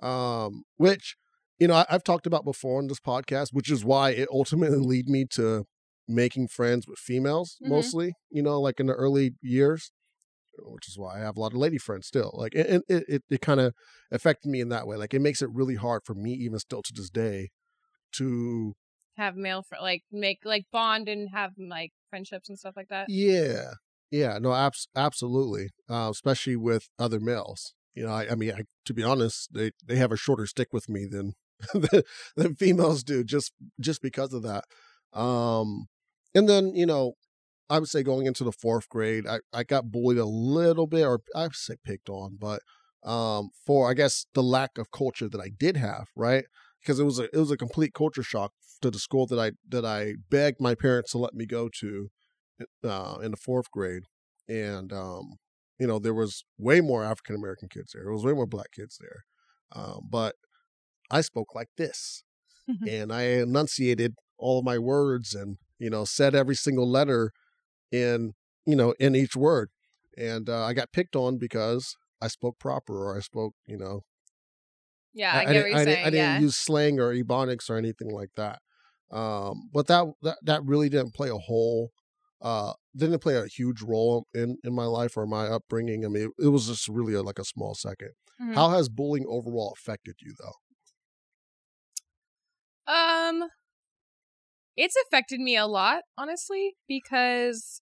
Um, 0.02 0.64
which 0.76 1.16
you 1.64 1.68
know 1.68 1.76
I, 1.76 1.86
I've 1.88 2.04
talked 2.04 2.26
about 2.26 2.44
before 2.44 2.76
on 2.78 2.88
this 2.88 3.00
podcast, 3.00 3.48
which 3.52 3.70
is 3.70 3.86
why 3.86 4.10
it 4.10 4.28
ultimately 4.30 4.76
lead 4.76 5.08
me 5.08 5.24
to 5.30 5.64
making 6.06 6.48
friends 6.48 6.86
with 6.86 6.98
females 6.98 7.56
Mhm. 7.62 7.70
mostly. 7.70 8.12
You 8.30 8.42
know, 8.42 8.60
like 8.60 8.80
in 8.80 8.86
the 8.86 8.92
early 8.92 9.32
years, 9.40 9.90
which 10.58 10.86
is 10.88 10.98
why 10.98 11.16
I 11.16 11.20
have 11.20 11.38
a 11.38 11.40
lot 11.40 11.54
of 11.54 11.58
lady 11.58 11.78
friends 11.78 12.06
still. 12.06 12.32
Like, 12.34 12.54
and 12.54 12.82
it 12.86 13.04
it, 13.08 13.22
it 13.30 13.40
kind 13.40 13.60
of 13.60 13.72
affected 14.12 14.50
me 14.50 14.60
in 14.60 14.68
that 14.68 14.86
way. 14.86 14.98
Like, 14.98 15.14
it 15.14 15.22
makes 15.22 15.40
it 15.40 15.48
really 15.50 15.76
hard 15.76 16.02
for 16.04 16.14
me, 16.14 16.34
even 16.34 16.58
still 16.58 16.82
to 16.82 16.92
this 16.94 17.08
day, 17.08 17.48
to 18.12 18.74
have 19.16 19.36
male 19.36 19.62
fr- 19.62 19.76
like 19.80 20.02
make 20.12 20.40
like 20.44 20.66
bond 20.70 21.08
and 21.08 21.30
have 21.30 21.52
like 21.58 21.92
friendships 22.10 22.50
and 22.50 22.58
stuff 22.58 22.74
like 22.76 22.88
that. 22.88 23.08
Yeah, 23.08 23.72
yeah, 24.10 24.38
no, 24.38 24.52
abs- 24.52 24.88
absolutely, 24.94 25.70
uh, 25.88 26.08
especially 26.12 26.56
with 26.56 26.90
other 26.98 27.20
males. 27.20 27.72
You 27.94 28.04
know, 28.06 28.12
I, 28.12 28.32
I 28.32 28.34
mean, 28.34 28.52
I, 28.52 28.62
to 28.84 28.92
be 28.92 29.02
honest, 29.02 29.54
they 29.54 29.70
they 29.82 29.96
have 29.96 30.12
a 30.12 30.16
shorter 30.18 30.46
stick 30.46 30.68
with 30.72 30.90
me 30.90 31.06
than 31.06 31.32
than, 32.36 32.54
females 32.56 33.02
do, 33.04 33.24
just 33.24 33.52
just 33.80 34.02
because 34.02 34.32
of 34.32 34.42
that. 34.42 34.64
Um, 35.18 35.86
and 36.34 36.48
then 36.48 36.74
you 36.74 36.86
know, 36.86 37.14
I 37.70 37.78
would 37.78 37.88
say 37.88 38.02
going 38.02 38.26
into 38.26 38.44
the 38.44 38.52
fourth 38.52 38.88
grade, 38.88 39.26
I 39.26 39.40
I 39.52 39.64
got 39.64 39.90
bullied 39.90 40.18
a 40.18 40.24
little 40.26 40.86
bit, 40.86 41.04
or 41.06 41.20
I 41.34 41.44
would 41.44 41.54
say 41.56 41.76
picked 41.84 42.08
on, 42.08 42.36
but 42.40 42.62
um, 43.04 43.50
for 43.66 43.90
I 43.90 43.94
guess 43.94 44.26
the 44.34 44.42
lack 44.42 44.78
of 44.78 44.90
culture 44.90 45.28
that 45.28 45.40
I 45.40 45.50
did 45.56 45.76
have, 45.76 46.08
right? 46.16 46.44
Because 46.82 47.00
it 47.00 47.04
was 47.04 47.18
a 47.18 47.24
it 47.24 47.38
was 47.38 47.50
a 47.50 47.56
complete 47.56 47.94
culture 47.94 48.22
shock 48.22 48.52
to 48.82 48.90
the 48.90 48.98
school 48.98 49.26
that 49.28 49.38
I 49.38 49.52
that 49.70 49.84
I 49.84 50.14
begged 50.30 50.60
my 50.60 50.74
parents 50.74 51.12
to 51.12 51.18
let 51.18 51.34
me 51.34 51.46
go 51.46 51.68
to 51.80 52.10
uh, 52.84 53.18
in 53.22 53.30
the 53.30 53.36
fourth 53.36 53.70
grade. 53.70 54.04
and 54.48 54.92
um, 54.92 55.36
you 55.78 55.86
know 55.86 55.98
there 55.98 56.14
was 56.14 56.44
way 56.58 56.80
more 56.80 57.04
African 57.04 57.36
American 57.36 57.68
kids 57.68 57.92
there. 57.92 58.04
There 58.04 58.12
was 58.12 58.24
way 58.24 58.32
more 58.34 58.46
black 58.46 58.72
kids 58.72 58.98
there, 59.00 59.24
um, 59.72 60.02
but 60.10 60.36
I 61.10 61.20
spoke 61.22 61.54
like 61.54 61.70
this, 61.76 62.24
and 62.86 63.12
I 63.12 63.22
enunciated 63.24 64.16
all 64.38 64.60
of 64.60 64.64
my 64.64 64.78
words, 64.78 65.34
and 65.34 65.58
you 65.78 65.90
know 65.90 66.04
said 66.04 66.34
every 66.34 66.56
single 66.56 66.90
letter 66.90 67.32
in 67.92 68.34
you 68.66 68.76
know 68.76 68.92
in 69.00 69.16
each 69.16 69.36
word, 69.36 69.70
and 70.18 70.48
uh, 70.50 70.64
I 70.64 70.74
got 70.74 70.92
picked 70.92 71.16
on 71.16 71.38
because 71.38 71.96
I 72.22 72.28
spoke 72.28 72.58
proper 72.60 73.06
or 73.08 73.16
I 73.16 73.20
spoke 73.20 73.54
you 73.66 73.78
know 73.78 74.02
yeah, 75.12 75.36
I, 75.36 75.42
I 75.42 75.44
get 75.46 75.52
didn't, 75.54 75.62
what 75.62 75.70
you're 75.70 75.78
I, 75.78 75.84
saying. 75.84 75.96
didn't, 75.96 76.06
I 76.06 76.10
didn't 76.10 76.36
use 76.36 76.56
slang 76.56 77.00
or 77.00 77.12
ebonics 77.14 77.70
or 77.70 77.76
anything 77.76 78.10
like 78.10 78.30
that. 78.36 78.60
Um, 79.10 79.68
but 79.72 79.86
that, 79.86 80.06
that 80.22 80.38
that 80.42 80.64
really 80.64 80.88
didn't 80.88 81.14
play 81.14 81.28
a 81.28 81.36
whole 81.36 81.90
uh 82.40 82.72
didn't 82.96 83.20
play 83.20 83.36
a 83.36 83.46
huge 83.46 83.80
role 83.80 84.26
in 84.34 84.56
in 84.64 84.74
my 84.74 84.86
life 84.86 85.16
or 85.16 85.26
my 85.26 85.46
upbringing. 85.46 86.04
I 86.04 86.08
mean, 86.08 86.24
it, 86.38 86.46
it 86.46 86.48
was 86.48 86.66
just 86.66 86.88
really 86.88 87.14
a, 87.14 87.22
like 87.22 87.38
a 87.38 87.44
small 87.44 87.74
2nd 87.74 88.10
Mhm. 88.40 88.54
How 88.54 88.70
has 88.70 88.88
bullying 88.88 89.26
overall 89.28 89.72
affected 89.76 90.16
you 90.20 90.34
though? 90.38 90.54
Um, 92.86 93.48
it's 94.76 94.96
affected 95.06 95.40
me 95.40 95.56
a 95.56 95.66
lot, 95.66 96.02
honestly, 96.18 96.74
because 96.88 97.80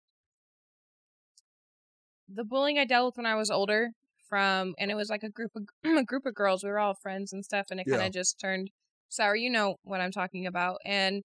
the 2.28 2.44
bullying 2.44 2.78
I 2.78 2.84
dealt 2.84 3.06
with 3.06 3.16
when 3.16 3.26
I 3.26 3.34
was 3.34 3.50
older, 3.50 3.90
from 4.32 4.74
and 4.78 4.90
it 4.90 4.94
was 4.94 5.10
like 5.10 5.22
a 5.22 5.28
group 5.28 5.50
of 5.54 5.64
a 5.98 6.04
group 6.04 6.24
of 6.24 6.34
girls. 6.34 6.64
We 6.64 6.70
were 6.70 6.78
all 6.78 6.94
friends 6.94 7.34
and 7.34 7.44
stuff, 7.44 7.66
and 7.70 7.78
it 7.78 7.86
kind 7.86 8.02
of 8.06 8.12
just 8.14 8.40
turned 8.40 8.70
sour. 9.10 9.36
You 9.36 9.50
know 9.50 9.76
what 9.84 10.00
I'm 10.00 10.10
talking 10.10 10.46
about, 10.46 10.78
and 10.86 11.22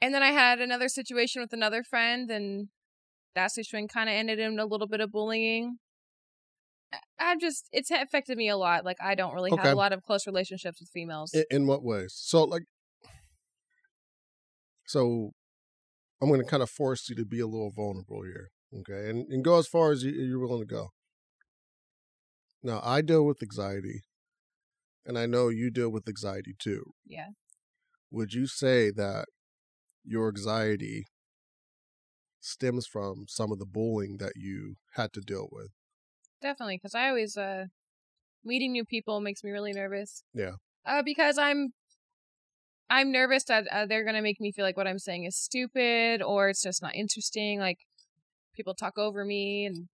and 0.00 0.14
then 0.14 0.22
I 0.22 0.30
had 0.30 0.60
another 0.60 0.88
situation 0.88 1.42
with 1.42 1.52
another 1.52 1.82
friend, 1.82 2.30
and 2.30 2.68
that 3.34 3.50
situation 3.50 3.88
kind 3.88 4.08
of 4.08 4.14
ended 4.14 4.38
in 4.38 4.60
a 4.60 4.64
little 4.64 4.86
bit 4.86 5.00
of 5.00 5.10
bullying. 5.10 5.78
I- 6.92 6.98
I've 7.18 7.40
just 7.40 7.68
it's 7.72 7.90
affected 7.90 8.36
me 8.36 8.48
a 8.48 8.56
lot. 8.56 8.84
Like 8.84 8.98
I 9.00 9.14
don't 9.14 9.34
really 9.34 9.52
Okay. 9.52 9.62
have 9.62 9.72
a 9.72 9.76
lot 9.76 9.92
of 9.92 10.02
close 10.02 10.26
relationships 10.26 10.80
with 10.80 10.88
females. 10.90 11.32
In, 11.34 11.44
in 11.50 11.66
what 11.66 11.82
ways? 11.84 12.12
So 12.16 12.44
like, 12.44 12.64
so 14.86 15.30
I'm 16.20 16.28
going 16.28 16.40
to 16.40 16.46
kind 16.46 16.62
of 16.62 16.70
force 16.70 17.08
you 17.08 17.14
to 17.16 17.24
be 17.24 17.40
a 17.40 17.46
little 17.46 17.70
vulnerable 17.70 18.22
here, 18.22 18.50
okay, 18.80 19.08
and 19.08 19.26
and 19.32 19.44
go 19.44 19.58
as 19.58 19.66
far 19.66 19.92
as 19.92 20.02
you, 20.02 20.10
you're 20.12 20.38
willing 20.40 20.60
to 20.66 20.74
go. 20.74 20.88
Now, 22.62 22.80
I 22.84 23.00
deal 23.00 23.24
with 23.24 23.42
anxiety, 23.42 24.02
and 25.06 25.16
I 25.18 25.26
know 25.26 25.48
you 25.48 25.70
deal 25.70 25.88
with 25.90 26.06
anxiety 26.08 26.54
too. 26.58 26.92
yeah. 27.06 27.28
would 28.10 28.32
you 28.34 28.46
say 28.46 28.90
that 28.90 29.26
your 30.04 30.28
anxiety 30.28 31.04
stems 32.40 32.86
from 32.86 33.26
some 33.28 33.52
of 33.52 33.58
the 33.58 33.66
bullying 33.66 34.16
that 34.18 34.32
you 34.36 34.74
had 34.94 35.12
to 35.12 35.20
deal 35.20 35.48
with? 35.52 35.70
Definitely, 36.40 36.76
because 36.76 36.94
I 36.94 37.08
always 37.08 37.36
uh 37.36 37.66
meeting 38.44 38.72
new 38.72 38.84
people 38.84 39.20
makes 39.20 39.44
me 39.44 39.50
really 39.50 39.72
nervous. 39.72 40.22
Yeah. 40.34 40.52
Uh, 40.86 41.02
because 41.02 41.38
I'm 41.38 41.72
I'm 42.88 43.12
nervous 43.12 43.44
that 43.44 43.66
uh, 43.70 43.86
they're 43.86 44.04
gonna 44.04 44.22
make 44.22 44.40
me 44.40 44.50
feel 44.52 44.64
like 44.64 44.76
what 44.76 44.88
I'm 44.88 44.98
saying 44.98 45.24
is 45.24 45.36
stupid 45.36 46.22
or 46.22 46.48
it's 46.48 46.62
just 46.62 46.82
not 46.82 46.94
interesting. 46.94 47.60
Like 47.60 47.78
people 48.54 48.74
talk 48.74 48.98
over 48.98 49.24
me, 49.24 49.66
and 49.66 49.88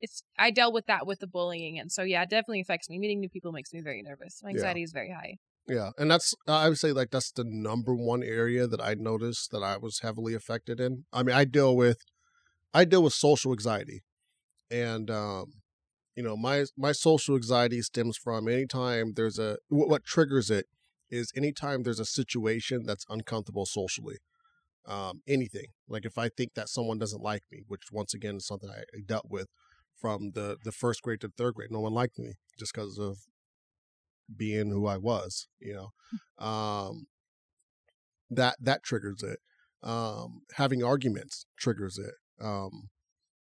it's 0.00 0.22
I 0.38 0.50
dealt 0.50 0.74
with 0.74 0.86
that 0.86 1.06
with 1.06 1.20
the 1.20 1.26
bullying, 1.26 1.78
and 1.78 1.90
so 1.90 2.02
yeah, 2.02 2.22
it 2.22 2.30
definitely 2.30 2.60
affects 2.60 2.88
me. 2.88 2.98
Meeting 2.98 3.20
new 3.20 3.28
people 3.28 3.52
makes 3.52 3.72
me 3.72 3.80
very 3.80 4.02
nervous. 4.02 4.40
My 4.42 4.50
Yeah. 4.50 4.56
anxiety 4.56 4.82
is 4.82 4.92
very 4.92 5.10
high. 5.10 5.38
Yeah, 5.66 5.90
and 5.98 6.10
that's 6.10 6.34
I 6.46 6.68
would 6.68 6.78
say 6.78 6.92
like 6.92 7.10
that's 7.10 7.32
the 7.32 7.44
number 7.44 7.94
one 7.94 8.22
area 8.22 8.66
that 8.66 8.80
I 8.82 8.94
noticed 8.94 9.50
that 9.50 9.62
I 9.62 9.78
was 9.78 10.00
heavily 10.00 10.34
affected 10.34 10.78
in. 10.78 11.06
I 11.12 11.22
mean, 11.22 11.34
I 11.34 11.44
deal 11.44 11.74
with 11.74 11.98
I 12.74 12.84
deal 12.84 13.02
with 13.02 13.14
social 13.14 13.52
anxiety, 13.52 14.02
and 14.70 15.10
um, 15.10 15.54
you 16.16 16.22
know 16.22 16.36
my 16.36 16.64
my 16.76 16.92
social 16.92 17.34
anxiety 17.36 17.82
stems 17.82 18.16
from 18.16 18.48
anytime 18.48 19.12
there's 19.14 19.38
a 19.38 19.58
what, 19.68 19.88
what 19.88 20.04
triggers 20.04 20.50
it 20.50 20.66
is 21.10 21.32
anytime 21.36 21.82
there's 21.82 22.00
a 22.00 22.04
situation 22.04 22.84
that's 22.86 23.06
uncomfortable 23.08 23.66
socially. 23.66 24.16
Um, 24.86 25.22
anything 25.26 25.68
like 25.88 26.04
if 26.04 26.18
I 26.18 26.28
think 26.28 26.54
that 26.54 26.68
someone 26.68 26.98
doesn't 26.98 27.22
like 27.22 27.42
me, 27.50 27.62
which 27.68 27.84
once 27.90 28.12
again 28.12 28.36
is 28.36 28.46
something 28.46 28.68
I, 28.70 28.80
I 28.80 29.00
dealt 29.06 29.26
with 29.30 29.48
from 29.98 30.32
the 30.34 30.58
the 30.62 30.72
first 30.72 31.02
grade 31.02 31.20
to 31.22 31.30
third 31.36 31.54
grade. 31.54 31.70
No 31.70 31.80
one 31.80 31.94
liked 31.94 32.18
me 32.18 32.34
just 32.58 32.74
because 32.74 32.98
of 32.98 33.18
being 34.34 34.70
who 34.70 34.86
I 34.86 34.96
was, 34.96 35.48
you 35.60 35.74
know. 35.74 36.44
Um 36.44 37.06
that 38.30 38.56
that 38.60 38.82
triggers 38.82 39.22
it. 39.22 39.38
Um 39.82 40.42
having 40.56 40.82
arguments 40.82 41.46
triggers 41.58 41.98
it. 41.98 42.14
Um 42.44 42.90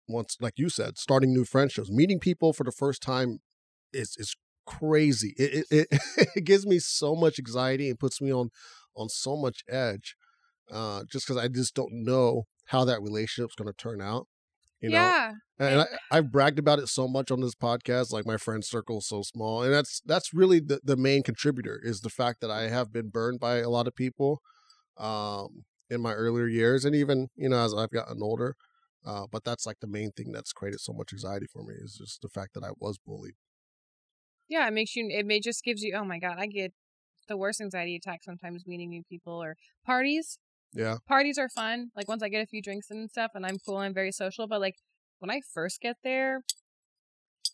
once 0.08 0.38
like 0.40 0.54
you 0.58 0.70
said, 0.70 0.98
starting 0.98 1.34
new 1.34 1.46
friendships, 1.46 1.90
meeting 1.90 2.20
people 2.20 2.54
for 2.54 2.64
the 2.64 2.72
first 2.72 3.02
time 3.02 3.40
is 3.92 4.16
is 4.18 4.36
crazy. 4.66 5.34
It 5.38 5.66
it, 5.70 5.88
it, 5.92 6.02
it 6.36 6.44
gives 6.44 6.66
me 6.66 6.80
so 6.80 7.16
much 7.16 7.40
anxiety 7.40 7.90
and 7.90 8.00
puts 8.00 8.22
me 8.22 8.32
on 8.32 8.50
on 8.96 9.10
so 9.10 9.36
much 9.36 9.64
edge. 9.70 10.16
Uh 10.72 11.04
just 11.12 11.28
cuz 11.28 11.38
I 11.38 11.48
just 11.48 11.76
don't 11.76 12.04
know 12.04 12.44
how 12.66 12.86
that 12.86 13.02
relationship's 13.02 13.56
going 13.56 13.72
to 13.72 13.78
turn 13.78 14.02
out. 14.02 14.28
You 14.82 14.90
know, 14.90 14.96
yeah, 14.98 15.32
and 15.60 15.82
I, 15.82 15.86
I've 16.12 16.30
bragged 16.32 16.60
about 16.60 16.80
it 16.80 16.90
so 16.90 17.08
much 17.08 17.32
on 17.32 17.40
this 17.40 17.56
podcast. 17.56 18.12
Like 18.12 18.26
my 18.26 18.36
friend 18.36 18.66
circle 18.66 18.98
is 18.98 19.08
so 19.08 19.22
small, 19.22 19.64
and 19.64 19.74
that's 19.74 20.02
that's 20.06 20.34
really 20.34 20.60
the, 20.60 20.82
the 20.84 20.98
main 20.98 21.24
contributor 21.24 21.80
is 21.82 22.02
the 22.02 22.10
fact 22.10 22.42
that 22.42 22.52
I 22.52 22.64
have 22.64 22.92
been 22.92 23.08
burned 23.08 23.40
by 23.40 23.60
a 23.60 23.70
lot 23.70 23.88
of 23.88 23.96
people 23.96 24.42
um, 24.98 25.64
in 25.90 26.02
my 26.02 26.12
earlier 26.12 26.48
years, 26.48 26.84
and 26.84 26.94
even 26.96 27.30
you 27.38 27.48
know 27.48 27.64
as 27.64 27.74
I've 27.74 27.92
gotten 27.92 28.22
older. 28.22 28.58
Uh, 29.06 29.28
but 29.32 29.44
that's 29.44 29.66
like 29.66 29.80
the 29.80 29.88
main 29.88 30.12
thing 30.12 30.32
that's 30.32 30.54
created 30.54 30.80
so 30.80 30.94
much 30.94 31.14
anxiety 31.14 31.48
for 31.52 31.64
me 31.64 31.74
is 31.78 31.96
just 31.98 32.22
the 32.22 32.30
fact 32.30 32.54
that 32.54 32.64
I 32.64 32.72
was 32.80 32.98
bullied. 32.98 33.36
yeah. 34.50 34.68
It 34.68 34.72
makes 34.72 34.96
you. 34.96 35.08
It 35.10 35.26
may 35.26 35.40
just 35.40 35.64
gives 35.64 35.82
you. 35.82 35.94
Oh 35.96 36.04
my 36.06 36.20
god, 36.20 36.38
I 36.40 36.48
get 36.48 36.74
the 37.28 37.38
worst 37.38 37.62
anxiety 37.62 37.96
attack 37.96 38.22
sometimes 38.24 38.66
meeting 38.68 38.90
new 38.90 39.04
people 39.10 39.42
or 39.44 39.56
parties. 39.86 40.38
Yeah, 40.74 40.98
parties 41.08 41.38
are 41.38 41.50
fun. 41.50 41.92
Like 41.96 42.08
once 42.08 42.24
I 42.24 42.30
get 42.30 42.44
a 42.44 42.48
few 42.48 42.62
drinks 42.62 42.90
and 42.92 43.10
stuff, 43.10 43.32
and 43.36 43.46
I'm 43.46 43.58
cool, 43.66 43.78
I'm 43.78 43.94
very 43.94 44.12
social. 44.12 44.48
But 44.48 44.62
like 44.62 44.76
when 45.20 45.32
I 45.32 45.42
first 45.54 45.82
get 45.82 45.98
there, 46.04 46.44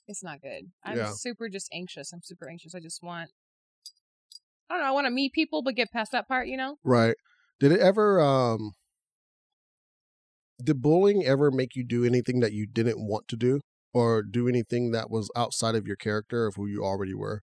it's 0.07 0.23
not 0.23 0.41
good. 0.41 0.71
I'm 0.83 0.97
Yeah. 0.97 1.13
super 1.13 1.47
just 1.49 1.69
anxious. 1.73 2.11
I'm 2.11 2.21
super 2.23 2.49
anxious. 2.49 2.75
I 2.75 2.79
just 2.79 3.01
want, 3.03 3.31
I 4.69 4.73
don't 4.75 4.81
know. 4.83 4.87
I 4.87 4.91
want 4.91 5.05
to 5.05 5.11
meet 5.11 5.33
people, 5.33 5.61
but 5.61 5.75
get 5.75 5.91
past 5.91 6.11
that 6.11 6.27
part. 6.27 6.47
You 6.47 6.57
know? 6.57 6.77
right. 6.83 7.15
Did 7.59 7.71
it 7.73 7.79
ever? 7.79 8.19
um 8.21 8.71
Did 10.61 10.81
bullying 10.81 11.25
ever 11.25 11.51
make 11.51 11.75
you 11.75 11.83
do 11.83 12.03
anything 12.05 12.39
that 12.41 12.53
you 12.53 12.65
didn't 12.67 12.99
want 13.05 13.27
to 13.29 13.35
do, 13.37 13.61
or 13.93 14.21
do 14.21 14.47
anything 14.47 14.91
that 14.91 15.09
was 15.09 15.31
outside 15.35 15.75
of 15.75 15.87
your 15.87 15.95
character 15.95 16.45
of 16.45 16.55
who 16.55 16.67
you 16.67 16.83
already 16.83 17.13
were? 17.13 17.41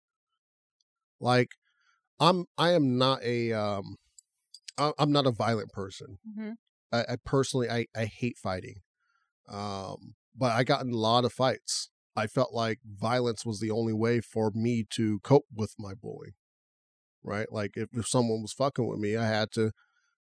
Like, 1.20 1.50
I'm 2.20 2.46
I 2.58 2.72
am 2.72 2.98
not 2.98 3.22
a 3.22 3.52
um, 3.52 3.96
I'm 4.78 5.12
not 5.12 5.26
a 5.26 5.30
violent 5.32 5.72
person. 5.72 6.18
hmm 6.36 6.52
I, 6.92 7.00
I 7.10 7.16
personally 7.24 7.68
I, 7.68 7.86
I 7.96 8.04
hate 8.04 8.38
fighting. 8.38 8.82
Um, 9.48 10.14
but 10.36 10.52
I 10.52 10.64
got 10.64 10.82
in 10.84 10.92
a 10.92 10.96
lot 10.96 11.24
of 11.24 11.32
fights. 11.32 11.90
I 12.16 12.26
felt 12.26 12.54
like 12.54 12.80
violence 12.86 13.44
was 13.46 13.60
the 13.60 13.70
only 13.70 13.92
way 13.92 14.20
for 14.20 14.52
me 14.54 14.86
to 14.90 15.20
cope 15.20 15.46
with 15.54 15.74
my 15.78 15.94
bullying. 15.94 16.34
Right? 17.24 17.50
Like 17.52 17.72
if, 17.76 17.88
if 17.92 18.08
someone 18.08 18.42
was 18.42 18.52
fucking 18.52 18.86
with 18.88 19.00
me, 19.00 19.16
I 19.16 19.26
had 19.26 19.50
to, 19.52 19.72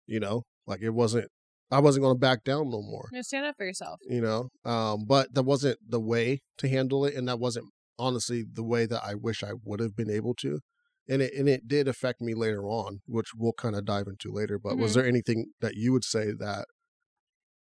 you 0.06 0.20
know, 0.20 0.44
like 0.66 0.82
it 0.82 0.90
wasn't 0.90 1.30
I 1.70 1.80
wasn't 1.80 2.04
gonna 2.04 2.18
back 2.18 2.44
down 2.44 2.70
no 2.70 2.82
more. 2.82 3.08
You 3.12 3.22
stand 3.22 3.46
up 3.46 3.56
for 3.56 3.64
yourself. 3.64 4.00
You 4.08 4.20
know? 4.20 4.48
Um, 4.64 5.04
but 5.06 5.34
that 5.34 5.42
wasn't 5.44 5.78
the 5.86 6.00
way 6.00 6.40
to 6.58 6.68
handle 6.68 7.04
it 7.04 7.14
and 7.14 7.28
that 7.28 7.38
wasn't 7.40 7.66
honestly 7.98 8.44
the 8.50 8.64
way 8.64 8.86
that 8.86 9.02
I 9.04 9.14
wish 9.14 9.42
I 9.42 9.52
would 9.64 9.80
have 9.80 9.96
been 9.96 10.10
able 10.10 10.34
to. 10.36 10.60
And 11.08 11.20
it 11.22 11.34
and 11.34 11.48
it 11.48 11.68
did 11.68 11.86
affect 11.88 12.20
me 12.20 12.34
later 12.34 12.64
on, 12.64 13.00
which 13.06 13.28
we'll 13.36 13.52
kind 13.52 13.76
of 13.76 13.84
dive 13.84 14.06
into 14.06 14.32
later. 14.32 14.58
But 14.58 14.78
was 14.78 14.92
Mhm. 14.92 14.94
there 14.94 15.06
anything 15.06 15.52
that 15.60 15.74
you 15.74 15.92
would 15.92 16.04
say 16.04 16.32
that 16.32 16.66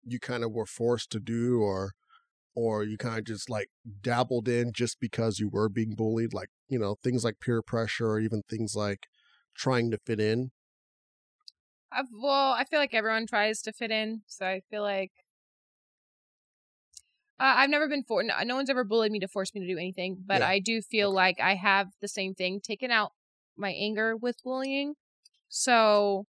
you 0.02 0.18
kind 0.18 0.44
of 0.44 0.52
were 0.52 0.66
forced 0.66 1.10
to 1.12 1.20
do 1.20 1.60
or 1.60 1.92
or 2.54 2.82
you 2.84 2.96
kind 2.98 3.18
of 3.18 3.24
just 3.24 3.48
like 3.48 3.68
dabbled 4.02 4.48
in 4.48 4.72
just 4.72 4.98
because 5.00 5.38
you 5.38 5.48
were 5.48 5.68
being 5.68 5.94
bullied 5.94 6.32
like 6.34 6.48
you 6.68 6.78
know 6.78 6.96
things 7.02 7.22
like 7.24 7.38
peer 7.40 7.62
pressure 7.62 8.08
or 8.08 8.20
even 8.20 8.42
things 8.48 8.74
like 8.74 9.06
trying 9.56 9.90
to 9.90 9.98
fit 10.04 10.18
in 10.20 10.50
I've, 11.92 12.06
well, 12.12 12.52
I 12.52 12.64
feel 12.64 12.78
like 12.78 12.94
everyone 12.94 13.26
tries 13.26 13.62
to 13.62 13.72
fit 13.72 13.90
in, 13.90 14.22
so 14.26 14.46
I 14.46 14.60
feel 14.70 14.82
like 14.82 15.12
uh, 17.38 17.54
I've 17.56 17.70
never 17.70 17.88
been 17.88 18.04
for. 18.04 18.22
No, 18.22 18.34
no 18.44 18.54
one's 18.56 18.70
ever 18.70 18.84
bullied 18.84 19.12
me 19.12 19.20
to 19.20 19.28
force 19.28 19.54
me 19.54 19.60
to 19.62 19.66
do 19.66 19.78
anything, 19.78 20.22
but 20.26 20.40
Yeah. 20.40 20.48
I 20.48 20.58
do 20.58 20.82
feel 20.82 21.08
Okay. 21.08 21.14
like 21.14 21.40
I 21.40 21.54
have 21.54 21.88
the 22.00 22.08
same 22.08 22.34
thing 22.34 22.60
taken 22.60 22.90
out 22.90 23.12
my 23.56 23.70
anger 23.70 24.16
with 24.16 24.42
bullying. 24.42 24.94
So, 25.48 26.26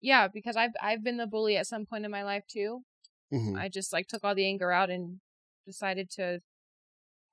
yeah, 0.00 0.28
because 0.28 0.56
I've 0.56 0.72
I've 0.82 1.04
been 1.04 1.18
the 1.18 1.26
bully 1.28 1.56
at 1.58 1.66
some 1.68 1.86
point 1.86 2.04
in 2.06 2.10
my 2.12 2.24
life 2.24 2.44
too. 2.48 2.84
Mhm. 3.30 3.56
I 3.58 3.68
just 3.68 3.92
like 3.92 4.08
took 4.08 4.24
all 4.24 4.34
the 4.36 4.46
anger 4.46 4.72
out 4.72 4.90
and 4.90 5.20
decided 5.66 6.10
to 6.12 6.42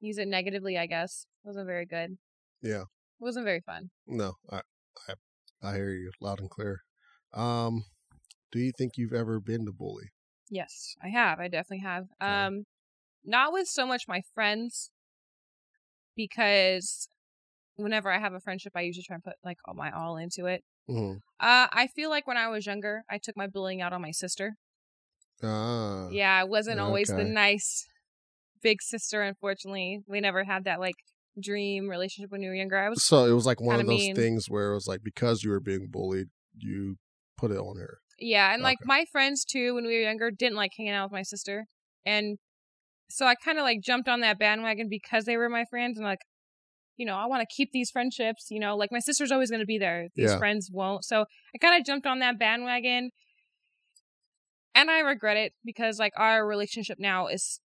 use 0.02 0.18
it 0.20 0.28
negatively. 0.28 0.78
I 0.78 0.88
guess 0.88 1.28
it 1.44 1.48
wasn't 1.48 1.68
very 1.68 1.86
good. 1.86 2.20
Yeah. 2.62 2.86
It 3.20 3.24
wasn't 3.24 3.46
very 3.46 3.62
fun. 3.62 3.92
no 4.08 4.34
I, 4.50 4.62
I 5.08 5.14
i 5.62 5.76
hear 5.76 5.92
you 5.92 6.12
loud 6.20 6.40
and 6.40 6.50
clear 6.50 6.84
um 7.38 7.86
do 8.52 8.60
you 8.60 8.72
think 8.78 8.98
you've 8.98 9.14
ever 9.14 9.40
been 9.40 9.66
the 9.66 9.74
bully 9.74 10.12
Yes, 10.50 10.96
I 11.02 11.10
have. 11.10 11.40
I 11.40 11.48
definitely 11.48 11.80
have. 11.84 12.08
Okay. 12.28 12.48
Um, 12.48 12.66
not 13.26 13.54
with 13.54 13.68
so 13.68 13.86
much 13.88 14.08
my 14.08 14.22
friends, 14.34 14.92
because 16.16 17.10
whenever 17.76 18.12
I 18.12 18.20
have 18.20 18.34
a 18.34 18.40
friendship, 18.40 18.74
I 18.76 18.82
usually 18.82 19.04
try 19.04 19.16
and 19.16 19.24
put 19.24 19.36
like 19.44 19.58
all 19.66 19.74
my 19.76 19.92
all 19.92 20.18
into 20.18 20.46
it. 20.46 20.64
Mhm. 20.88 21.22
Uh, 21.40 21.68
I 21.72 21.88
feel 21.88 22.10
like 22.10 22.28
when 22.28 22.38
I 22.38 22.50
was 22.50 22.66
younger, 22.66 23.04
I 23.10 23.18
took 23.20 23.38
my 23.38 23.48
bullying 23.48 23.82
out 23.82 23.94
on 23.94 24.02
my 24.02 24.12
sister. 24.12 24.56
Ah. 25.42 26.10
Yeah, 26.12 26.34
I 26.40 26.44
wasn't 26.46 26.80
always 26.80 27.10
the 27.10 27.26
nice 27.26 27.86
big 28.62 28.82
sister. 28.82 29.22
Unfortunately, 29.22 30.02
we 30.08 30.22
never 30.22 30.44
had 30.44 30.66
that 30.66 30.80
like 30.80 30.96
dream 31.40 31.90
relationship 31.90 32.32
when 32.32 32.42
we 32.42 32.48
were 32.48 32.56
younger. 32.56 32.78
I 32.78 32.90
was 32.90 33.04
So 33.04 33.26
it 33.26 33.34
was 33.34 33.46
like 33.46 33.62
one 33.62 33.80
of 33.80 33.86
those 33.86 34.04
mean. 34.04 34.16
things 34.16 34.50
where 34.50 34.72
it 34.72 34.76
was 34.76 34.88
like 34.88 35.04
because 35.04 35.44
you 35.44 35.52
were 35.52 35.60
being 35.60 35.88
bullied, 35.88 36.30
you 36.58 36.98
put 37.38 37.52
it 37.52 37.58
on 37.58 37.78
her. 37.78 38.00
Yeah, 38.20 38.54
and 38.54 38.64
like 38.64 38.80
my 38.84 39.06
friends 39.12 39.46
too, 39.46 39.76
when 39.76 39.86
we 39.86 39.94
were 39.96 40.02
younger, 40.02 40.32
didn't 40.32 40.56
like 40.58 40.72
hanging 40.78 40.94
out 40.94 41.06
with 41.06 41.12
my 41.14 41.22
sister, 41.24 41.66
and 42.06 42.38
so 43.10 43.26
I 43.28 43.36
kind 43.36 43.58
of 43.60 43.64
like 43.64 43.82
jumped 43.82 44.10
on 44.10 44.22
that 44.22 44.40
bandwagon 44.40 44.90
because 44.90 45.26
they 45.26 45.38
were 45.38 45.50
my 45.50 45.66
friends, 45.66 45.98
and 45.98 46.06
like, 46.08 46.22
you 46.98 47.06
know, 47.06 47.16
I 47.18 47.28
want 47.28 47.42
to 47.48 47.56
keep 47.56 47.72
these 47.74 47.92
friendships. 47.92 48.48
You 48.52 48.60
know, 48.62 48.78
like 48.78 48.92
my 48.92 49.00
sister's 49.00 49.32
always 49.32 49.50
going 49.52 49.62
to 49.62 49.66
be 49.68 49.80
there; 49.80 50.10
these 50.16 50.34
Yeah. 50.34 50.38
friends 50.38 50.70
won't. 50.74 51.06
So 51.06 51.26
I 51.56 51.58
kind 51.60 51.80
of 51.80 51.86
jumped 51.86 52.08
on 52.08 52.20
that 52.20 52.40
bandwagon, 52.40 53.12
and 54.76 54.90
I 54.92 55.00
regret 55.00 55.38
it 55.38 55.54
because 55.66 56.00
like 56.00 56.14
our 56.16 56.46
relationship 56.46 56.98
now 57.00 57.28
is 57.28 57.60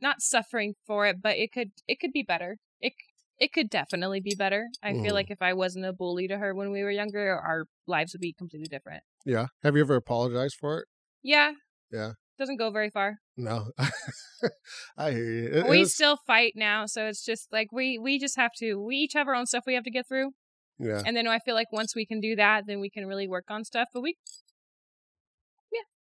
not 0.00 0.20
suffering 0.20 0.74
for 0.86 1.06
it, 1.06 1.20
but 1.22 1.36
it 1.36 1.52
could 1.52 1.70
it 1.86 2.00
could 2.00 2.12
be 2.12 2.22
better. 2.22 2.58
It 2.80 2.94
it 3.38 3.52
could 3.52 3.70
definitely 3.70 4.20
be 4.20 4.34
better. 4.34 4.68
I 4.82 4.94
Mhm. 4.94 4.94
feel 4.94 5.14
like 5.14 5.30
if 5.30 5.40
I 5.42 5.52
wasn't 5.54 5.86
a 5.86 5.92
bully 5.92 6.28
to 6.28 6.38
her 6.38 6.54
when 6.54 6.70
we 6.72 6.82
were 6.82 6.90
younger, 6.90 7.36
our 7.38 7.66
lives 7.86 8.12
would 8.14 8.20
be 8.20 8.32
completely 8.32 8.68
different. 8.68 9.04
Yeah. 9.28 9.46
Have 9.62 9.76
you 9.76 9.82
ever 9.82 9.94
apologized 9.96 10.56
for 10.58 10.78
it? 10.80 10.86
Yeah. 11.22 11.52
Yeah. 11.92 12.12
Doesn't 12.38 12.56
go 12.56 12.70
very 12.70 12.88
far. 12.88 13.18
No. 13.36 13.72
I 14.96 15.10
hear 15.10 15.24
you. 15.30 15.48
It- 15.48 15.68
we 15.68 15.76
it's- 15.78 15.94
still 15.94 16.16
fight 16.26 16.54
now, 16.56 16.86
so 16.86 17.06
it's 17.06 17.24
just 17.24 17.48
like 17.52 17.68
we 17.72 17.98
we 17.98 18.18
just 18.18 18.36
have 18.36 18.52
to 18.58 18.76
we 18.76 18.96
each 18.96 19.12
have 19.14 19.28
our 19.28 19.34
own 19.34 19.46
stuff 19.46 19.64
we 19.66 19.74
have 19.74 19.84
to 19.84 19.90
get 19.90 20.06
through. 20.08 20.30
yeah. 20.78 21.02
And 21.04 21.16
then 21.16 21.26
I 21.28 21.38
feel 21.40 21.54
like 21.54 21.70
once 21.72 21.94
we 21.94 22.06
can 22.06 22.20
do 22.20 22.34
that, 22.36 22.64
then 22.66 22.80
we 22.80 22.88
can 22.90 23.06
really 23.06 23.28
work 23.28 23.46
on 23.50 23.64
stuff. 23.64 23.88
But 23.92 24.02
we 24.02 24.16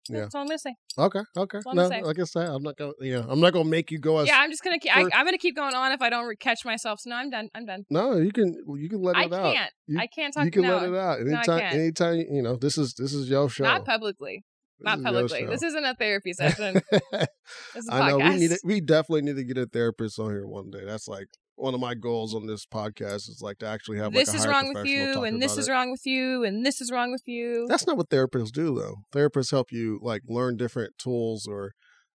Yeah. 0.08 0.20
That's 0.20 0.34
all 0.34 0.42
I'm 0.42 0.46
gonna 0.46 0.58
say. 0.58 0.74
Okay. 0.98 1.20
Okay. 1.36 1.58
No, 1.72 1.88
like 1.88 2.18
I 2.18 2.24
said, 2.24 2.48
I'm 2.48 2.62
not 2.62 2.76
gonna. 2.76 2.92
Yeah, 3.00 3.24
I'm 3.28 3.40
not 3.40 3.52
gonna 3.52 3.68
make 3.68 3.90
you 3.90 3.98
go 3.98 4.18
as. 4.18 4.28
yeah, 4.28 4.38
I'm 4.38 4.50
just 4.50 4.62
gonna 4.62 4.78
keep 4.78 4.96
I, 4.96 5.02
I'm 5.02 5.24
gonna 5.24 5.38
keep 5.38 5.56
going 5.56 5.74
on 5.74 5.92
if 5.92 6.02
I 6.02 6.10
don't 6.10 6.26
re- 6.26 6.36
catch 6.36 6.64
myself. 6.64 7.00
So 7.00 7.10
no, 7.10 7.16
I'm 7.16 7.30
done. 7.30 7.48
I'm 7.54 7.66
done. 7.66 7.84
No, 7.90 8.16
you 8.16 8.32
can. 8.32 8.54
You 8.76 8.88
can 8.88 9.02
let 9.02 9.16
I 9.16 9.24
it 9.24 9.32
out. 9.32 9.46
I 9.46 9.54
can't. 9.54 9.72
You- 9.86 9.98
I 10.00 10.06
can't 10.06 10.34
talk 10.34 10.44
You 10.44 10.50
can 10.50 10.62
no, 10.62 10.76
let 10.76 10.88
it 10.88 10.94
out 10.96 11.20
anytime. 11.20 11.60
can't. 11.60 11.74
anytime 11.74 12.16
you 12.30 12.42
know. 12.42 12.56
This 12.56 12.78
is 12.78 12.94
this 12.94 13.12
is 13.12 13.28
your 13.28 13.48
show. 13.48 13.64
Not 13.64 13.84
publicly. 13.84 14.44
This 14.78 14.84
Not 14.84 15.02
publicly. 15.02 15.46
This 15.46 15.62
isn't 15.62 15.84
a 15.84 15.94
therapy 15.94 16.32
session. 16.34 16.82
This 16.92 17.28
is 17.74 17.88
a 17.88 17.94
I 17.94 18.08
know 18.08 18.18
we 18.18 18.36
need 18.36 18.52
it. 18.52 18.60
We 18.64 18.80
definitely 18.80 19.22
need 19.22 19.36
to 19.36 19.44
get 19.44 19.58
a 19.58 19.66
therapist 19.66 20.18
on 20.18 20.30
here 20.30 20.46
one 20.46 20.70
day. 20.70 20.84
That's 20.84 21.08
like 21.08 21.28
one 21.56 21.74
of 21.74 21.80
my 21.80 21.94
goals 21.94 22.34
on 22.34 22.46
this 22.46 22.64
podcast 22.66 23.28
is 23.28 23.40
like 23.42 23.58
to 23.58 23.66
actually 23.66 23.98
have. 23.98 24.12
this 24.12 24.28
like 24.28 24.36
a 24.36 24.40
is 24.40 24.46
wrong 24.46 24.72
with 24.72 24.86
you, 24.86 25.24
and 25.24 25.42
this 25.42 25.56
is 25.56 25.68
it. 25.68 25.72
wrong 25.72 25.90
with 25.90 26.06
you, 26.06 26.44
and 26.44 26.64
this 26.64 26.80
is 26.80 26.90
wrong 26.90 27.10
with 27.10 27.22
you. 27.26 27.66
That's 27.68 27.86
not 27.86 27.96
what 27.96 28.10
therapists 28.10 28.52
do, 28.52 28.74
though. 28.74 28.96
Therapists 29.14 29.50
help 29.50 29.72
you 29.72 29.98
like 30.02 30.22
learn 30.28 30.56
different 30.56 30.98
tools 30.98 31.46
or 31.46 31.72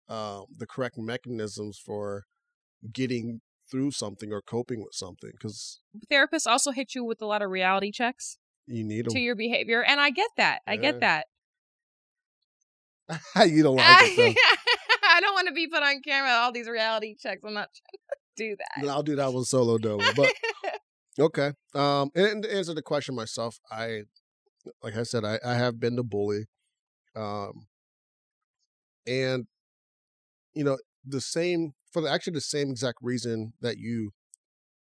um, 0.10 0.46
the 0.56 0.68
correct 0.68 0.98
mechanisms 0.98 1.80
for 1.84 2.24
getting 2.92 3.42
through 3.70 3.92
something 3.92 4.32
or 4.32 4.42
coping 4.42 4.80
with 4.80 4.94
something 4.94 5.32
because 5.34 5.82
Therapists 6.12 6.48
also 6.48 6.72
hit 6.72 6.96
you 6.96 7.04
with 7.04 7.22
a 7.22 7.26
lot 7.26 7.42
of 7.42 7.50
reality 7.50 7.92
checks 7.92 8.38
you 8.66 8.84
need 8.84 9.06
to 9.06 9.14
them. 9.14 9.22
your 9.22 9.36
behavior, 9.36 9.84
and 9.84 10.00
I 10.00 10.10
get 10.10 10.30
that. 10.38 10.60
I 10.68 10.78
get 10.78 11.00
that. 11.02 11.26
you 13.46 13.64
don't 13.64 13.78
like 13.78 14.18
it. 14.18 14.38
I 15.10 15.22
don't 15.22 15.34
want 15.34 15.48
to 15.48 15.54
be 15.54 15.68
put 15.68 15.82
on 15.82 16.02
camera. 16.02 16.32
All 16.32 16.52
these 16.52 16.68
reality 16.68 17.16
checks. 17.18 17.42
I'm 17.46 17.54
not 17.54 17.70
trying 17.76 18.00
to 18.10 18.27
do 18.38 18.56
that. 18.58 18.88
I'll 18.90 19.04
do 19.04 19.16
that 19.18 19.34
one 19.34 19.44
solo 19.44 19.78
dolo. 19.78 20.04
But 20.16 20.32
okay. 21.20 21.52
Um 21.74 22.12
and 22.16 22.44
to 22.44 22.54
answer 22.54 22.74
the 22.74 22.82
question 22.82 23.16
myself, 23.16 23.60
I 23.72 24.04
like 24.84 24.96
I 24.98 25.04
said, 25.04 25.26
I, 25.26 25.40
I 25.46 25.56
have 25.56 25.80
been 25.80 25.96
the 25.96 26.04
bully. 26.04 26.46
Um 27.16 27.68
and 29.06 29.48
you 30.54 30.64
know, 30.64 30.78
the 31.06 31.22
same 31.22 31.74
for 31.92 32.02
the 32.02 32.10
actually 32.10 32.34
the 32.34 32.42
same 32.42 32.70
exact 32.70 33.00
reason 33.02 33.54
that 33.62 33.78
you 33.78 34.12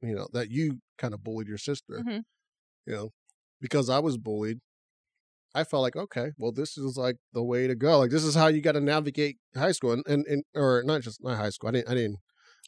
you 0.02 0.13
know, 0.15 0.28
that 0.34 0.50
you 0.50 0.80
kind 0.98 1.13
of 1.13 1.24
bullied 1.24 1.48
your 1.48 1.58
sister. 1.58 2.02
Mhm. 2.06 2.24
You 2.86 2.94
know, 2.94 3.10
because 3.62 3.89
I 3.89 4.00
was 4.00 4.18
bullied. 4.18 4.60
I 5.56 5.63
felt 5.63 5.84
like, 5.84 5.96
okay, 5.96 6.32
well, 6.38 6.52
this 6.52 6.78
is 6.78 6.98
like 6.98 7.18
the 7.32 7.44
way 7.44 7.68
to 7.68 7.76
go. 7.76 8.00
Like 8.00 8.12
this 8.12 8.24
is 8.24 8.36
how 8.36 8.48
you 8.48 8.62
got 8.62 8.72
to 8.74 8.82
navigate 8.82 9.38
high 9.56 9.72
school, 9.72 9.94
and, 9.94 10.04
and 10.08 10.26
and 10.28 10.44
or 10.56 10.84
not 10.86 11.02
just 11.02 11.24
not 11.24 11.38
high 11.38 11.52
school. 11.52 11.70
I 11.70 11.74
didn't 11.74 11.89
I 11.89 11.94
didn't 11.96 12.18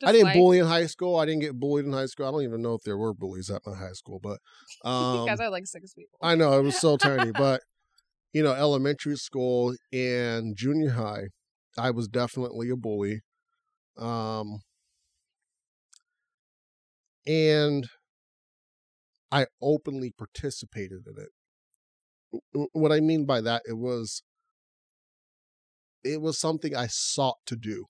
I 0.03 0.11
didn't 0.11 0.25
like- 0.25 0.35
bully 0.35 0.59
in 0.59 0.65
high 0.65 0.87
school. 0.87 1.15
I 1.17 1.25
didn't 1.25 1.41
get 1.41 1.59
bullied 1.59 1.85
in 1.85 1.93
high 1.93 2.05
school. 2.07 2.27
I 2.27 2.31
don't 2.31 2.43
even 2.43 2.61
know 2.61 2.73
if 2.73 2.81
there 2.83 2.97
were 2.97 3.13
bullies 3.13 3.49
at 3.49 3.61
my 3.65 3.75
high 3.75 3.93
school, 3.93 4.19
but 4.21 4.39
um, 4.83 5.21
you 5.21 5.27
guys 5.27 5.39
are 5.39 5.49
like 5.49 5.65
six 5.67 5.93
people. 5.93 6.17
I 6.21 6.35
know 6.35 6.57
it 6.59 6.63
was 6.63 6.79
so 6.79 6.97
tiny. 6.97 7.31
But 7.37 7.61
you 8.33 8.43
know, 8.43 8.53
elementary 8.53 9.15
school 9.15 9.73
and 9.93 10.57
junior 10.57 10.91
high, 10.91 11.27
I 11.77 11.91
was 11.91 12.07
definitely 12.09 12.69
a 12.69 12.75
bully. 12.75 13.21
Um, 13.97 14.59
and 17.25 17.87
I 19.31 19.47
openly 19.61 20.11
participated 20.17 21.03
in 21.07 21.23
it. 21.23 22.69
What 22.73 22.91
I 22.91 22.99
mean 22.99 23.25
by 23.25 23.39
that, 23.41 23.61
it 23.67 23.77
was 23.77 24.21
it 26.03 26.21
was 26.21 26.37
something 26.37 26.75
I 26.75 26.87
sought 26.87 27.37
to 27.47 27.55
do. 27.55 27.85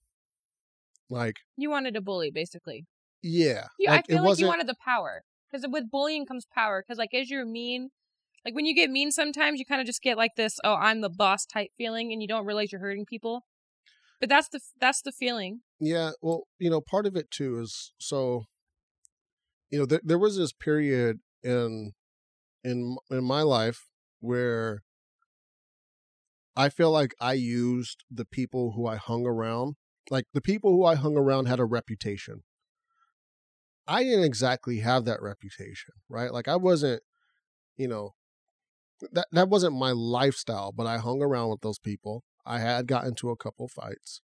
Like, 1.09 1.37
You 1.57 1.69
wanted 1.69 1.93
to 1.93 2.01
bully, 2.01 2.31
basically. 2.31 2.85
yeah, 3.21 3.67
You, 3.79 3.89
like 3.89 4.05
I 4.05 4.07
feel 4.07 4.17
it 4.17 4.19
like 4.21 4.27
wasn't. 4.27 4.41
you 4.41 4.47
wanted 4.47 4.67
the 4.67 4.75
power 4.83 5.23
because 5.51 5.67
with 5.69 5.89
bullying 5.91 6.25
comes 6.25 6.45
power. 6.53 6.83
Because 6.85 6.97
like 6.97 7.13
as 7.13 7.29
you're 7.29 7.45
mean, 7.45 7.89
like 8.43 8.55
when 8.55 8.65
you 8.65 8.75
get 8.75 8.89
mean, 8.89 9.11
sometimes 9.11 9.59
you 9.59 9.65
kind 9.65 9.81
of 9.81 9.87
just 9.87 10.01
get 10.01 10.17
like 10.17 10.35
this, 10.35 10.57
oh, 10.63 10.75
I'm 10.75 11.01
the 11.01 11.09
boss 11.09 11.45
type 11.45 11.69
feeling, 11.77 12.11
and 12.11 12.21
you 12.21 12.27
don't 12.27 12.45
realize 12.45 12.71
you're 12.71 12.81
hurting 12.81 13.05
people. 13.05 13.45
But 14.19 14.29
that's 14.29 14.49
the 14.49 14.59
that's 14.79 15.01
the 15.01 15.11
feeling. 15.11 15.61
Yeah, 15.79 16.11
well, 16.21 16.43
you 16.57 16.69
know, 16.69 16.81
part 16.81 17.05
of 17.05 17.15
it 17.15 17.29
too 17.31 17.59
is 17.59 17.91
so. 17.99 18.45
You 19.71 19.79
know, 19.79 19.85
there 19.85 20.01
there 20.03 20.19
was 20.19 20.37
this 20.37 20.53
period 20.53 21.19
in 21.43 21.91
in 22.63 22.97
in 23.09 23.23
my 23.23 23.41
life 23.41 23.85
where 24.19 24.81
I 26.55 26.69
feel 26.69 26.91
like 26.91 27.13
I 27.19 27.33
used 27.33 28.05
the 28.09 28.25
people 28.25 28.73
who 28.75 28.87
I 28.87 28.95
hung 28.95 29.25
around, 29.25 29.75
like 30.09 30.25
the 30.33 30.41
people 30.41 30.71
who 30.71 30.85
I 30.85 30.95
hung 30.95 31.17
around 31.17 31.47
had 31.47 31.59
a 31.59 31.65
reputation. 31.65 32.43
I 33.87 34.03
didn't 34.03 34.23
exactly 34.23 34.79
have 34.79 35.05
that 35.05 35.21
reputation, 35.21 35.93
right? 36.09 36.31
Like 36.33 36.47
I 36.47 36.55
wasn't, 36.55 37.03
you 37.77 37.87
know, 37.87 38.15
that 39.11 39.27
that 39.31 39.49
wasn't 39.49 39.77
my 39.77 39.91
lifestyle, 39.91 40.71
but 40.71 40.87
I 40.87 40.97
hung 40.97 41.21
around 41.21 41.49
with 41.49 41.61
those 41.61 41.79
people. 41.79 42.23
I 42.45 42.59
had 42.59 42.87
gotten 42.87 43.09
into 43.09 43.29
a 43.29 43.35
couple 43.35 43.67
fights. 43.67 44.21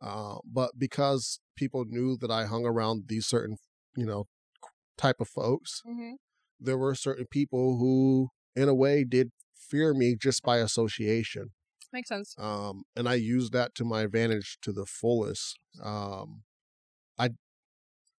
Uh, 0.00 0.36
but 0.44 0.72
because 0.78 1.40
people 1.56 1.84
knew 1.86 2.16
that 2.20 2.30
I 2.30 2.44
hung 2.46 2.64
around 2.66 3.04
these 3.08 3.26
certain, 3.26 3.56
you 3.96 4.06
know, 4.06 4.26
type 4.96 5.16
of 5.20 5.28
folks, 5.28 5.82
Mm-hmm. 5.86 6.14
there 6.60 6.78
were 6.78 6.94
certain 6.94 7.26
people 7.30 7.78
who, 7.78 8.28
in 8.54 8.68
a 8.68 8.74
way, 8.74 9.04
did 9.04 9.30
fear 9.54 9.94
me 9.94 10.14
just 10.14 10.42
by 10.42 10.58
association. 10.58 11.50
Makes 11.92 12.08
sense. 12.08 12.34
Um, 12.38 12.82
and 12.94 13.08
I 13.08 13.14
used 13.14 13.52
that 13.52 13.74
to 13.76 13.84
my 13.84 14.02
advantage 14.02 14.58
to 14.62 14.72
the 14.72 14.86
fullest. 14.86 15.58
Um, 15.82 16.42
I, 17.18 17.30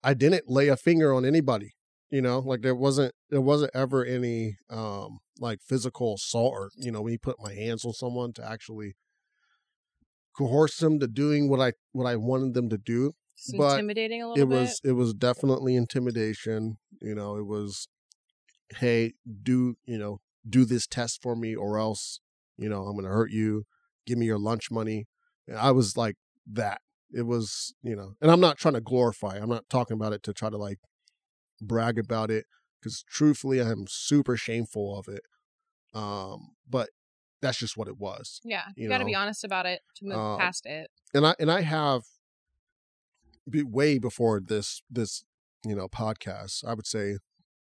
I 0.02 0.14
didn't 0.14 0.48
lay 0.48 0.68
a 0.68 0.76
finger 0.76 1.12
on 1.12 1.24
anybody. 1.24 1.74
You 2.10 2.22
know, 2.22 2.38
like 2.38 2.62
there 2.62 2.74
wasn't 2.74 3.12
there 3.28 3.42
wasn't 3.42 3.72
ever 3.74 4.02
any 4.02 4.56
um 4.70 5.18
like 5.38 5.60
physical 5.62 6.14
assault 6.14 6.52
or 6.54 6.70
you 6.76 6.90
know 6.90 7.02
when 7.02 7.12
you 7.12 7.18
put 7.18 7.36
my 7.38 7.52
hands 7.52 7.84
on 7.84 7.92
someone 7.92 8.32
to 8.34 8.50
actually 8.50 8.94
coerce 10.36 10.78
them 10.78 10.98
to 11.00 11.06
doing 11.06 11.50
what 11.50 11.60
I 11.60 11.72
what 11.92 12.06
I 12.06 12.16
wanted 12.16 12.54
them 12.54 12.70
to 12.70 12.78
do 12.78 13.12
but 13.56 13.72
intimidating 13.72 14.22
a 14.22 14.28
little 14.28 14.42
it 14.42 14.48
bit. 14.48 14.54
was 14.54 14.80
it 14.84 14.92
was 14.92 15.14
definitely 15.14 15.76
intimidation 15.76 16.78
you 17.00 17.14
know 17.14 17.36
it 17.36 17.46
was 17.46 17.88
hey 18.76 19.12
do 19.42 19.76
you 19.84 19.98
know 19.98 20.20
do 20.48 20.64
this 20.64 20.86
test 20.86 21.20
for 21.22 21.36
me 21.36 21.54
or 21.54 21.78
else 21.78 22.20
you 22.58 22.68
know 22.68 22.84
i'm 22.84 22.96
gonna 22.96 23.08
hurt 23.08 23.30
you 23.30 23.64
give 24.06 24.18
me 24.18 24.26
your 24.26 24.38
lunch 24.38 24.70
money 24.70 25.06
and 25.46 25.56
i 25.56 25.70
was 25.70 25.96
like 25.96 26.16
that 26.50 26.80
it 27.12 27.26
was 27.26 27.74
you 27.82 27.96
know 27.96 28.14
and 28.20 28.30
i'm 28.30 28.40
not 28.40 28.58
trying 28.58 28.74
to 28.74 28.80
glorify 28.80 29.36
i'm 29.36 29.48
not 29.48 29.68
talking 29.68 29.94
about 29.94 30.12
it 30.12 30.22
to 30.22 30.32
try 30.32 30.50
to 30.50 30.58
like 30.58 30.78
brag 31.60 31.98
about 31.98 32.30
it 32.30 32.44
because 32.80 33.04
truthfully 33.08 33.60
i'm 33.60 33.86
super 33.88 34.36
shameful 34.36 34.98
of 34.98 35.08
it 35.08 35.22
um 35.94 36.50
but 36.68 36.90
that's 37.40 37.58
just 37.58 37.76
what 37.76 37.88
it 37.88 37.98
was 37.98 38.40
yeah, 38.44 38.64
you, 38.76 38.84
you 38.84 38.88
got 38.88 38.98
to 38.98 39.04
be 39.04 39.14
honest 39.14 39.44
about 39.44 39.64
it 39.64 39.80
to 39.96 40.04
move 40.04 40.16
uh, 40.16 40.36
past 40.36 40.66
it. 40.66 40.90
and 41.14 41.26
I 41.26 41.34
and 41.38 41.50
I 41.50 41.60
have 41.62 42.02
be, 43.48 43.62
way 43.62 43.98
before 43.98 44.40
this 44.40 44.82
this 44.90 45.24
you 45.64 45.74
know 45.74 45.88
podcast. 45.88 46.64
I 46.66 46.74
would 46.74 46.86
say, 46.86 47.12
as 47.12 47.18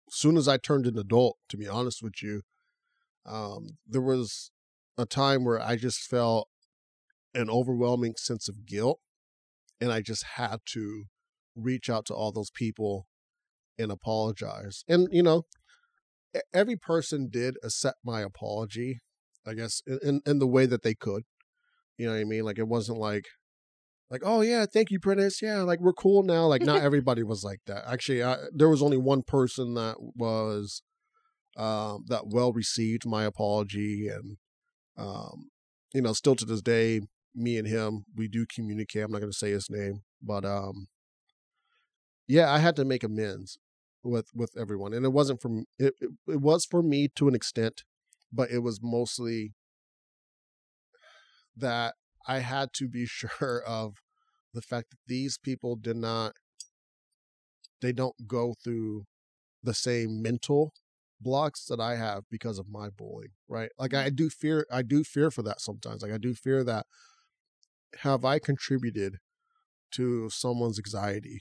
soon 0.10 0.38
as 0.38 0.48
I 0.48 0.58
turned 0.58 0.88
an 0.88 0.98
adult, 0.98 1.38
to 1.50 1.58
be 1.58 1.67
honest 1.67 2.02
with 2.04 2.22
you, 2.22 2.41
um, 3.26 3.78
there 3.88 4.02
was 4.02 4.52
a 4.97 5.06
time 5.06 5.45
where 5.45 5.62
I 5.62 5.75
just 5.75 5.99
felt 6.08 6.47
an 7.34 7.49
overwhelming 7.49 8.15
sense 8.17 8.47
of 8.49 8.65
guilt. 8.65 8.99
And 9.80 9.91
I 9.91 10.01
just 10.01 10.23
had 10.36 10.58
to 10.73 11.06
reach 11.56 11.89
out 11.89 12.06
to 12.06 12.13
all 12.13 12.32
those 12.32 12.51
people 12.51 13.08
and 13.80 13.91
apologize. 13.91 14.84
And, 14.88 15.08
you 15.12 15.23
know, 15.23 15.43
every 16.54 16.75
person 16.75 17.30
did 17.32 17.56
accept 17.63 17.97
my 18.06 18.21
apology, 18.21 18.99
I 19.45 19.54
guess, 19.54 19.82
in, 20.04 20.21
in 20.25 20.39
the 20.39 20.47
way 20.47 20.65
that 20.67 20.84
they 20.84 20.93
could. 20.93 21.23
You 21.97 22.08
know 22.08 22.13
what 22.13 22.19
I 22.19 22.25
mean? 22.25 22.43
Like, 22.43 22.60
it 22.60 22.67
wasn't 22.67 22.99
like, 22.99 23.25
like, 24.12 24.21
oh 24.25 24.41
yeah, 24.41 24.65
thank 24.71 24.91
you, 24.91 24.99
Prentice. 24.99 25.41
Yeah, 25.41 25.62
like 25.62 25.80
we're 25.80 25.93
cool 25.93 26.21
now. 26.21 26.45
Like, 26.45 26.63
not 26.63 26.82
everybody 26.84 27.23
was 27.23 27.43
like 27.43 27.60
that. 27.65 27.84
Actually, 27.88 28.21
I, 28.21 28.38
there 28.54 28.69
was 28.69 28.84
only 28.84 28.97
one 28.97 29.23
person 29.23 29.73
that 29.75 29.95
was 29.99 30.82
um, 31.58 32.04
that 32.08 32.27
well 32.27 32.51
received 32.51 33.06
my 33.06 33.23
apology, 33.23 34.10
and 34.10 34.38
um, 35.02 35.50
you 35.94 36.02
know, 36.02 36.14
still 36.14 36.36
to 36.36 36.46
this 36.46 36.62
day, 36.62 37.02
me 37.36 37.58
and 37.58 37.68
him, 37.68 38.06
we 38.16 38.28
do 38.28 38.46
communicate. 38.46 39.04
I'm 39.04 39.12
not 39.12 39.20
going 39.20 39.32
to 39.32 39.38
say 39.38 39.52
his 39.52 39.70
name, 39.70 40.02
but 40.22 40.46
um, 40.46 40.88
yeah, 42.28 42.52
I 42.52 42.60
had 42.60 42.76
to 42.78 42.86
make 42.86 43.04
amends 43.04 43.58
with 44.04 44.28
with 44.34 44.52
everyone, 44.58 44.94
and 44.94 45.06
it 45.06 45.10
wasn't 45.14 45.42
from 45.42 45.66
it, 45.78 45.94
it. 46.00 46.12
It 46.28 46.42
was 46.42 46.66
for 46.66 46.82
me 46.82 47.10
to 47.16 47.28
an 47.28 47.36
extent, 47.36 47.84
but 48.32 48.50
it 48.52 48.60
was 48.60 48.80
mostly 48.82 49.54
that 51.56 51.96
I 52.28 52.40
had 52.40 52.74
to 52.74 52.88
be 52.88 53.06
sure 53.10 53.62
of 53.66 53.96
the 54.54 54.62
fact 54.62 54.92
that 54.92 55.00
these 55.08 55.38
people 55.38 55.76
did 55.76 55.98
not. 55.98 56.34
They 57.82 57.92
don't 57.92 58.28
go 58.28 58.54
through 58.64 59.06
the 59.64 59.74
same 59.74 60.22
mental 60.22 60.74
blocks 61.21 61.65
that 61.65 61.79
I 61.79 61.95
have 61.95 62.23
because 62.29 62.60
of 62.60 62.67
my 62.69 62.89
bullying, 62.89 63.31
right? 63.47 63.69
Like 63.77 63.93
I 63.93 64.10
do 64.10 64.29
fear 64.29 64.65
I 64.71 64.81
do 64.81 65.03
fear 65.03 65.31
for 65.31 65.43
that 65.43 65.62
sometimes. 65.62 66.01
Like 66.01 66.12
I 66.12 66.17
do 66.17 66.34
fear 66.34 66.63
that 66.63 66.86
have 67.99 68.25
I 68.25 68.39
contributed 68.39 69.17
to 69.91 70.29
someone's 70.29 70.79
anxiety? 70.79 71.39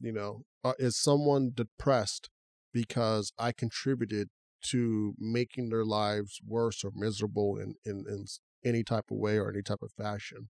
You 0.00 0.12
know, 0.12 0.42
uh, 0.64 0.72
is 0.78 1.00
someone 1.00 1.52
depressed 1.54 2.30
because 2.72 3.32
I 3.38 3.52
contributed 3.52 4.28
to 4.70 5.14
making 5.18 5.68
their 5.70 5.84
lives 5.84 6.40
worse 6.46 6.84
or 6.84 6.90
miserable 6.94 7.56
in, 7.56 7.74
in, 7.84 8.04
in 8.08 8.24
any 8.64 8.82
type 8.82 9.06
of 9.10 9.18
way 9.18 9.38
or 9.38 9.50
any 9.50 9.62
type 9.62 9.82
of 9.82 9.92
fashion? 9.92 10.48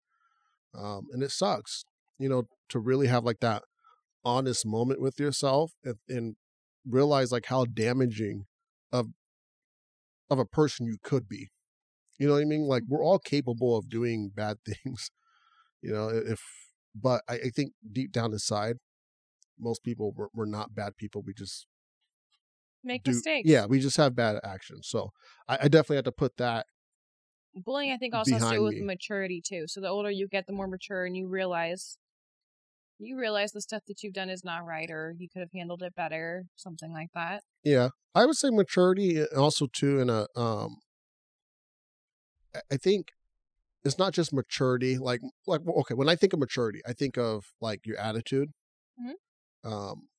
Um, 0.78 1.08
and 1.12 1.22
it 1.22 1.32
sucks, 1.32 1.86
you 2.18 2.30
know, 2.30 2.44
to 2.70 2.80
really 2.80 3.08
have 3.08 3.24
like 3.24 3.40
that 3.42 3.64
honest 4.26 4.66
moment 4.66 5.02
with 5.02 5.20
yourself 5.20 5.74
and, 5.84 5.96
and 6.08 6.36
realize 6.88 7.32
like 7.32 7.46
how 7.48 7.66
damaging 7.66 8.46
of 8.92 9.08
of 10.30 10.40
a 10.40 10.46
person 10.46 10.86
you 10.86 10.98
could 11.02 11.28
be. 11.28 11.50
You 12.20 12.28
know 12.28 12.34
what 12.36 12.42
I 12.42 12.46
mean? 12.46 12.64
Like 12.64 12.84
we're 12.88 13.04
all 13.04 13.20
capable 13.20 13.78
of 13.78 13.90
doing 13.90 14.32
bad 14.34 14.58
things. 14.66 15.12
You 15.82 15.94
know, 15.94 16.10
if 16.10 16.42
but 16.96 17.24
I, 17.30 17.36
I 17.36 17.50
think 17.56 17.74
deep 17.92 18.12
down 18.12 18.34
inside, 18.34 18.78
most 19.60 19.84
people 19.84 20.14
we're, 20.16 20.30
we're 20.34 20.46
not 20.46 20.76
bad 20.76 20.98
people. 20.98 21.24
We 21.26 21.34
just 21.34 21.68
Make 22.84 23.04
do 23.06 23.12
mistakes. 23.12 23.50
yeah, 23.50 23.66
we 23.66 23.80
just 23.80 23.98
have 23.98 24.16
bad 24.16 24.40
actions. 24.44 24.88
So 24.88 25.12
I, 25.48 25.60
I 25.64 25.68
definitely 25.68 25.98
have 25.98 26.06
to 26.06 26.12
put 26.12 26.38
that 26.38 26.66
Bullying, 27.56 27.92
I 27.92 27.98
think, 27.98 28.14
also 28.16 28.34
has 28.36 28.44
to 28.50 28.56
do 28.56 28.64
with 28.64 28.76
me. 28.76 28.82
maturity 28.82 29.42
too. 29.42 29.68
So 29.68 29.80
the 29.80 29.88
older 29.88 30.10
you 30.10 30.28
get, 30.28 30.48
the 30.48 30.54
more 30.54 30.68
mature, 30.68 31.06
and 31.06 31.16
you 31.16 31.28
realize 31.28 31.98
you 33.04 33.18
realize 33.20 33.52
the 33.52 33.62
stuff 33.62 33.84
that 33.88 34.04
you've 34.04 34.14
done 34.14 34.30
is 34.30 34.44
not 34.44 34.66
right, 34.66 34.90
or 34.90 35.14
you 35.18 35.28
could 35.30 35.42
have 35.42 35.52
handled 35.54 35.84
it 35.84 35.96
better, 35.96 36.46
something 36.56 36.92
like 36.92 37.10
that. 37.14 37.44
Yeah, 37.64 37.90
I 38.16 38.26
would 38.26 38.36
say 38.36 38.50
maturity, 38.50 39.26
also 39.28 39.68
too 39.68 40.00
in 40.00 40.10
a 40.10 40.28
um. 40.36 40.78
I- 42.72 42.78
think 42.78 43.14
it's 43.86 43.98
not 43.98 44.14
just 44.14 44.34
maturity. 44.34 44.98
Like 44.98 45.22
like 45.48 45.62
okay, 45.68 45.94
when 45.96 46.10
I 46.10 46.16
think 46.16 46.34
of 46.34 46.40
maturity, 46.40 46.82
I 46.88 46.94
think 46.94 47.18
of 47.18 47.46
like 47.62 47.86
your 47.86 47.98
attitude. 48.00 48.52
Mhm. 49.00 49.16
Um, 49.64 50.10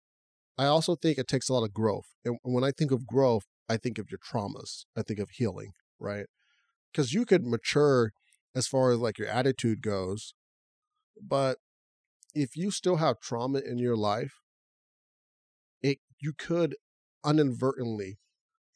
I 0.58 0.66
also 0.66 0.96
think 0.96 1.18
it 1.18 1.28
takes 1.28 1.48
a 1.48 1.54
lot 1.54 1.64
of 1.64 1.74
growth, 1.74 2.06
and 2.24 2.38
when 2.42 2.64
I 2.64 2.72
think 2.72 2.92
of 2.92 3.06
growth, 3.06 3.44
I 3.68 3.76
think 3.78 3.98
of 3.98 4.10
your 4.10 4.18
traumas. 4.20 4.84
I 4.96 5.02
think 5.02 5.20
of 5.20 5.30
healing, 5.30 5.72
right? 5.98 6.26
Because 6.92 7.12
you 7.14 7.26
could 7.26 7.44
mature 7.46 8.12
as 8.54 8.66
far 8.68 8.92
as 8.92 8.98
like 8.98 9.18
your 9.18 9.28
attitude 9.28 9.82
goes, 9.82 10.34
but 11.20 11.58
if 12.34 12.56
you 12.56 12.70
still 12.70 12.96
have 12.96 13.20
trauma 13.20 13.60
in 13.60 13.78
your 13.78 13.96
life, 13.96 14.40
it 15.82 15.98
you 16.20 16.32
could 16.36 16.76
inadvertently 17.26 18.18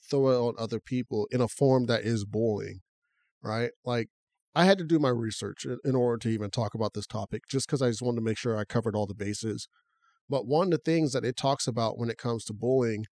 throw 0.08 0.28
it 0.28 0.48
on 0.48 0.54
other 0.58 0.80
people 0.80 1.26
in 1.30 1.40
a 1.40 1.48
form 1.48 1.86
that 1.86 2.02
is 2.02 2.24
bullying, 2.24 2.80
right? 3.42 3.70
Like 3.84 4.08
I 4.54 4.64
had 4.64 4.78
to 4.78 4.84
do 4.84 4.98
my 4.98 5.10
research 5.10 5.66
in, 5.84 5.94
order 5.94 6.18
to 6.18 6.28
even 6.28 6.50
talk 6.50 6.74
about 6.74 6.94
this 6.94 7.06
topic, 7.06 7.42
just 7.48 7.66
because 7.66 7.82
I 7.82 7.88
just 7.88 8.02
wanted 8.02 8.16
to 8.16 8.24
make 8.24 8.38
sure 8.38 8.56
I 8.56 8.64
covered 8.64 8.96
all 8.96 9.06
the 9.06 9.14
bases. 9.14 9.68
But 10.28 10.46
one 10.46 10.68
of 10.68 10.70
the 10.72 10.78
things 10.78 11.12
that 11.12 11.24
it 11.24 11.36
talks 11.36 11.66
about 11.66 11.98
when 11.98 12.10
it 12.10 12.18
comes 12.18 12.44
to 12.44 12.52
bullying 12.52 13.06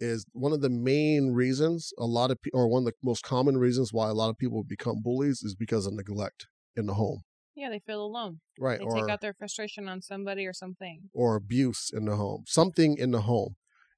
is 0.00 0.24
one 0.32 0.52
of 0.52 0.62
the 0.62 0.70
main 0.70 1.32
reasons 1.32 1.92
a 1.98 2.06
lot 2.06 2.30
of 2.30 2.40
people, 2.40 2.60
or 2.60 2.68
one 2.68 2.82
of 2.82 2.86
the 2.86 2.92
most 3.02 3.22
common 3.22 3.58
reasons 3.58 3.92
why 3.92 4.08
a 4.08 4.14
lot 4.14 4.30
of 4.30 4.38
people 4.38 4.64
become 4.64 5.02
bullies 5.02 5.42
is 5.42 5.54
because 5.54 5.86
of 5.86 5.92
neglect 5.92 6.46
in 6.76 6.86
the 6.86 6.94
home, 6.94 7.22
Yeah, 7.54 7.68
they 7.70 7.80
feel 7.80 8.02
alone. 8.02 8.40
right? 8.58 8.78
They 8.78 8.84
or 8.84 8.94
take 8.94 9.10
out 9.10 9.20
their 9.20 9.34
frustration 9.34 9.88
on 9.88 10.00
somebody 10.02 10.46
or 10.46 10.52
something. 10.52 11.10
or 11.12 11.36
abuse 11.36 11.90
in 11.92 12.04
the 12.06 12.16
home, 12.16 12.44
something 12.46 12.96
in 12.96 13.10
the 13.10 13.22
home. 13.22 13.56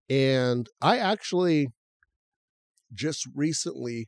And 0.08 0.68
I 0.80 0.98
actually 0.98 1.68
just 2.92 3.26
recently 3.34 4.06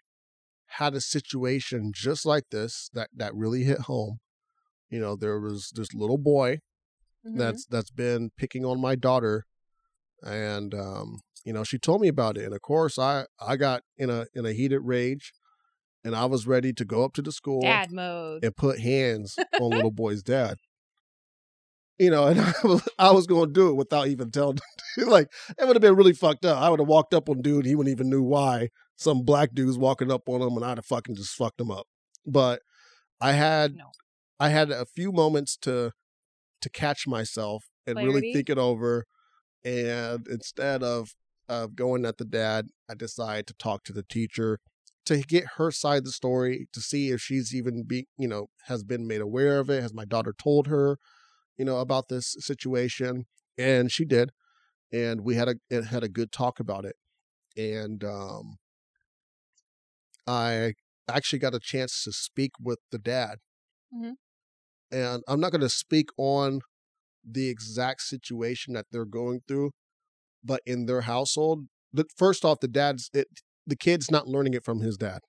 had 0.67 0.95
a 0.95 1.01
situation 1.01 1.93
just 1.95 2.27
like 2.27 2.45
this 2.51 2.91
that 2.95 3.09
that 3.15 3.35
really 3.35 3.65
hit 3.65 3.81
home. 3.81 4.19
You 4.91 5.01
know, 5.01 5.17
there 5.17 5.41
was 5.41 5.71
this 5.75 5.95
little 5.95 6.19
boy 6.19 6.59
Mhm. 7.25 7.39
that's 7.39 7.67
that's 7.67 7.91
been 7.91 8.31
picking 8.37 8.65
on 8.65 8.81
my 8.81 8.95
daughter 8.97 9.45
and 10.23 10.75
um 10.75 11.21
you 11.45 11.53
know 11.53 11.65
she 11.65 11.79
told 11.79 12.01
me 12.01 12.09
about 12.09 12.37
it 12.39 12.45
and 12.45 12.55
of 12.55 12.61
course 12.63 12.99
i 12.99 13.27
i 13.41 13.57
got 13.57 13.83
in 13.97 14.09
a 14.11 14.27
in 14.35 14.47
a 14.47 14.53
heated 14.53 14.81
rage 14.81 15.33
and 16.05 16.15
i 16.15 16.25
was 16.25 16.47
ready 16.47 16.73
to 16.73 16.85
go 16.85 17.05
up 17.05 17.13
to 17.15 17.23
the 17.23 17.33
school 17.33 17.61
dad 17.63 17.91
mode. 17.91 18.45
and 18.45 18.57
put 18.57 18.79
hands 18.81 19.37
on 19.61 19.71
little 19.71 19.91
boy's 20.05 20.23
dad. 20.23 20.57
You 21.99 22.11
know, 22.11 22.27
and 22.27 22.41
I 22.41 22.53
was 22.65 22.89
I 22.99 23.13
was 23.13 23.27
going 23.27 23.47
to 23.47 23.53
do 23.53 23.69
it 23.69 23.75
without 23.75 24.09
even 24.09 24.31
telling. 24.33 24.59
like 24.99 25.29
it 25.59 25.65
would 25.65 25.77
have 25.77 25.81
been 25.83 25.95
really 25.95 26.13
fucked 26.13 26.45
up. 26.45 26.61
I 26.61 26.69
would 26.69 26.81
have 26.81 26.89
walked 26.89 27.15
up 27.15 27.29
on 27.29 27.41
dude. 27.41 27.67
He 27.67 27.77
wouldn't 27.77 27.95
even 27.95 28.11
knew 28.11 28.23
why. 28.23 28.71
Some 28.97 29.23
black 29.23 29.55
dude's 29.55 29.79
walking 29.79 30.11
up 30.11 30.29
on 30.29 30.43
him, 30.43 30.57
and 30.57 30.65
I'd 30.65 30.79
have 30.79 30.87
fucking 30.87 31.15
just 31.15 31.35
fucked 31.37 31.61
him 31.61 31.71
up. 31.71 31.87
But 32.27 32.63
I 33.21 33.33
had 33.33 33.77
No. 33.77 33.91
I 34.41 34.49
had 34.49 34.71
a 34.71 34.85
few 34.87 35.13
moments 35.13 35.57
to 35.59 35.93
to 36.63 36.71
catch 36.71 37.07
myself 37.07 37.67
and 37.87 37.97
really 37.97 38.33
think 38.33 38.51
it 38.51 38.59
over. 38.59 39.07
And 39.65 40.27
instead 40.27 40.83
of 40.83 41.15
of 41.49 41.77
going 41.77 42.05
at 42.05 42.19
the 42.19 42.25
dad, 42.25 42.69
I 42.91 42.95
decided 42.95 43.47
to 43.49 43.55
talk 43.55 43.85
to 43.85 43.93
the 43.93 44.03
teacher 44.03 44.59
to 45.07 45.19
get 45.23 45.45
her 45.57 45.71
side 45.71 45.99
of 45.99 46.05
the 46.05 46.13
story 46.13 46.69
to 46.73 46.81
see 46.81 47.11
if 47.11 47.21
she's 47.21 47.55
even 47.55 47.85
be 47.85 48.07
you 48.19 48.29
know 48.29 48.49
has 48.67 48.83
been 48.85 49.07
made 49.07 49.21
aware 49.21 49.59
of 49.61 49.71
it. 49.71 49.83
Has 49.83 49.95
my 49.95 50.05
daughter 50.05 50.35
told 50.37 50.67
her, 50.69 50.99
you 51.59 51.65
know, 51.65 51.79
about 51.79 52.09
this 52.09 52.37
situation? 52.41 53.27
And 53.59 53.93
she 53.93 54.05
did, 54.05 54.33
and 54.93 55.23
we 55.23 55.37
had 55.37 55.49
a 55.49 55.85
had 55.85 56.05
a 56.05 56.09
good 56.11 56.33
talk 56.33 56.61
about 56.61 56.85
it. 56.87 56.97
And 57.57 58.05
um, 58.05 58.59
I 60.27 60.75
actually 61.09 61.39
got 61.39 61.55
a 61.55 61.61
chance 61.61 62.03
to 62.05 62.13
speak 62.13 62.53
with 62.61 62.79
the 62.91 62.99
dad. 62.99 63.39
Mhm. 63.93 64.15
And 64.91 65.23
I'm 65.29 65.41
not 65.41 65.51
going 65.53 65.61
to 65.61 65.69
speak 65.69 66.09
on 66.17 66.61
the 67.25 67.49
exact 67.49 68.03
situation 68.03 68.75
that 68.75 68.87
they're 68.93 69.05
going 69.07 69.43
through, 69.49 69.73
but 70.45 70.63
in 70.67 70.87
their 70.87 71.03
household, 71.03 71.67
first 72.17 72.45
off, 72.45 72.61
the 72.61 72.69
dad's 72.69 73.11
it, 73.15 73.29
the 73.67 73.77
kid's 73.77 74.11
not 74.11 74.29
learning 74.29 74.55
it 74.55 74.65
from 74.65 74.81
his 74.81 74.97
dad. 74.97 75.21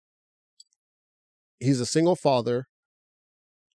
He's 1.60 1.80
a 1.80 1.86
single 1.86 2.16
father, 2.16 2.68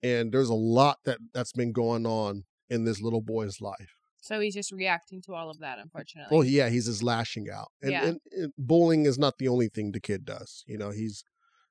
and 0.01 0.31
there's 0.31 0.49
a 0.49 0.55
lot 0.55 0.97
that 1.05 1.19
that's 1.33 1.53
been 1.53 1.71
going 1.71 2.05
on 2.05 2.43
in 2.69 2.85
this 2.85 3.01
little 3.01 3.21
boy's 3.21 3.61
life. 3.61 3.93
So 4.19 4.39
he's 4.39 4.55
just 4.55 4.71
reacting 4.71 5.21
to 5.23 5.35
all 5.35 5.49
of 5.49 5.59
that, 5.59 5.79
unfortunately. 5.79 6.35
Well, 6.35 6.45
yeah, 6.45 6.69
he's 6.69 6.87
just 6.87 7.03
lashing 7.03 7.47
out, 7.49 7.71
and, 7.81 7.91
Yeah. 7.91 8.05
and, 8.07 8.19
and 8.31 8.53
bullying 8.57 9.05
is 9.05 9.17
not 9.17 9.37
the 9.37 9.47
only 9.47 9.69
thing 9.69 9.91
the 9.91 10.01
kid 10.01 10.25
does. 10.25 10.63
You 10.67 10.77
know, 10.77 10.89
he's 10.89 11.23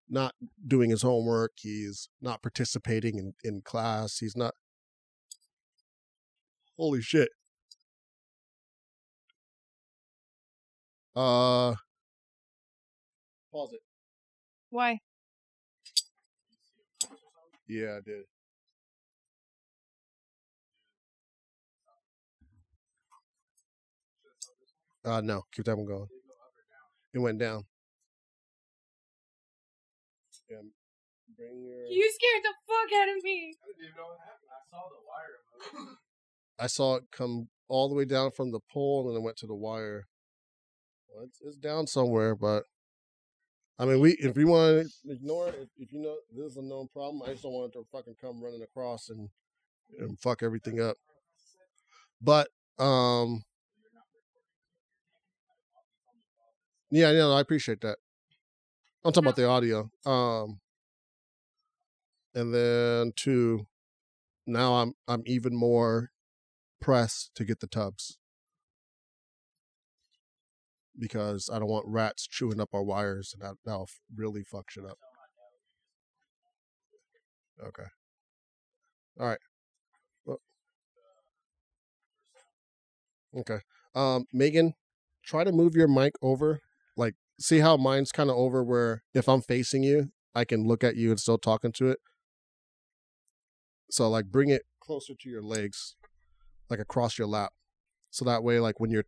not 0.08 0.34
doing 0.66 0.90
his 0.90 1.02
homework. 1.02 1.52
He's 1.56 2.08
not 2.20 2.40
participating 2.40 3.18
in 3.18 3.34
in 3.42 3.60
class. 3.62 4.18
He's 4.18 4.36
not. 4.36 4.54
Holy 6.78 7.02
shit. 7.02 7.30
Uh. 11.14 11.74
Pause 13.56 13.72
it. 13.72 13.80
Why? 14.68 15.00
Yeah, 17.66 17.96
I 17.96 18.00
did. 18.04 18.24
Uh 25.06 25.22
no, 25.22 25.44
keep 25.54 25.64
that 25.64 25.74
one 25.74 25.86
going. 25.86 26.06
It 27.14 27.18
went 27.18 27.38
down. 27.38 27.64
Yeah, 30.50 30.58
bring 31.38 31.62
your. 31.62 31.86
You 31.86 32.12
scared 32.12 32.44
the 32.44 32.52
fuck 32.66 32.92
out 33.00 33.16
of 33.16 33.24
me. 33.24 33.54
I 33.56 33.68
didn't 33.68 33.84
even 33.84 33.96
know 33.96 34.08
what 34.08 34.18
happened. 34.18 34.50
I 34.52 34.60
saw 34.68 34.82
the 34.90 35.80
wire. 35.80 35.96
I 36.58 36.66
saw 36.66 36.96
it 36.96 37.04
come 37.10 37.48
all 37.68 37.88
the 37.88 37.94
way 37.94 38.04
down 38.04 38.32
from 38.32 38.52
the 38.52 38.60
pole 38.70 39.06
and 39.06 39.16
then 39.16 39.22
it 39.22 39.24
went 39.24 39.38
to 39.38 39.46
the 39.46 39.54
wire. 39.54 40.08
Well, 41.08 41.24
it's, 41.24 41.40
it's 41.42 41.56
down 41.56 41.86
somewhere, 41.86 42.34
but 42.34 42.64
I 43.78 43.84
mean, 43.84 44.00
we 44.00 44.12
if 44.12 44.34
we 44.36 44.44
want 44.44 44.90
to 45.04 45.12
ignore 45.12 45.48
it, 45.48 45.54
if, 45.60 45.68
if 45.76 45.92
you 45.92 46.00
know 46.00 46.16
this 46.34 46.52
is 46.52 46.56
a 46.56 46.62
known 46.62 46.88
problem, 46.88 47.22
I 47.22 47.32
just 47.32 47.42
don't 47.42 47.52
want 47.52 47.74
it 47.74 47.78
to 47.78 47.84
fucking 47.92 48.16
come 48.20 48.42
running 48.42 48.62
across 48.62 49.10
and 49.10 49.28
and 49.98 50.18
fuck 50.18 50.42
everything 50.42 50.80
up. 50.80 50.96
But 52.20 52.48
um, 52.78 53.42
yeah, 56.90 57.10
yeah, 57.10 57.28
I 57.28 57.40
appreciate 57.40 57.82
that. 57.82 57.98
I'm 59.04 59.12
talking 59.12 59.26
about 59.26 59.36
the 59.36 59.46
audio. 59.46 59.90
Um, 60.04 60.60
and 62.34 62.52
then 62.52 63.12
two, 63.14 63.66
now 64.46 64.74
I'm 64.74 64.94
I'm 65.06 65.22
even 65.26 65.54
more 65.54 66.10
pressed 66.80 67.34
to 67.34 67.44
get 67.44 67.60
the 67.60 67.66
tubs 67.66 68.18
because 70.98 71.48
I 71.52 71.58
don't 71.58 71.68
want 71.68 71.86
rats 71.88 72.26
chewing 72.26 72.60
up 72.60 72.70
our 72.72 72.82
wires, 72.82 73.34
and 73.34 73.42
that, 73.42 73.56
that'll 73.64 73.88
really 74.14 74.42
fuck 74.42 74.70
shit 74.70 74.84
up. 74.84 74.98
Okay. 77.64 77.86
All 79.18 79.26
right. 79.26 79.38
Well, 80.24 80.40
okay. 83.38 83.58
Um, 83.94 84.26
Megan, 84.32 84.74
try 85.24 85.44
to 85.44 85.52
move 85.52 85.74
your 85.74 85.88
mic 85.88 86.12
over. 86.20 86.60
Like, 86.96 87.14
see 87.40 87.60
how 87.60 87.76
mine's 87.76 88.12
kind 88.12 88.30
of 88.30 88.36
over 88.36 88.62
where 88.62 89.02
if 89.14 89.28
I'm 89.28 89.40
facing 89.40 89.82
you, 89.82 90.10
I 90.34 90.44
can 90.44 90.66
look 90.66 90.84
at 90.84 90.96
you 90.96 91.10
and 91.10 91.20
still 91.20 91.38
talking 91.38 91.72
to 91.72 91.90
it. 91.90 91.98
So, 93.90 94.10
like, 94.10 94.26
bring 94.26 94.50
it 94.50 94.62
closer 94.80 95.14
to 95.18 95.28
your 95.28 95.42
legs, 95.42 95.96
like 96.68 96.80
across 96.80 97.18
your 97.18 97.26
lap. 97.26 97.52
So 98.10 98.24
that 98.24 98.42
way, 98.42 98.60
like 98.60 98.80
when 98.80 98.90
you're 98.90 99.04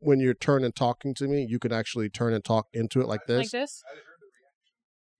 when 0.00 0.20
you're 0.20 0.34
turning 0.34 0.72
talking 0.72 1.14
to 1.14 1.28
me, 1.28 1.44
you 1.48 1.58
can 1.58 1.72
actually 1.72 2.08
turn 2.10 2.32
and 2.34 2.44
talk 2.44 2.66
into 2.72 3.00
it 3.00 3.06
like 3.08 3.26
this. 3.26 3.38
Like 3.38 3.50
this? 3.62 3.82
I 3.86 3.94
heard 3.94 4.04
the 4.20 4.26
reaction. 4.26 4.74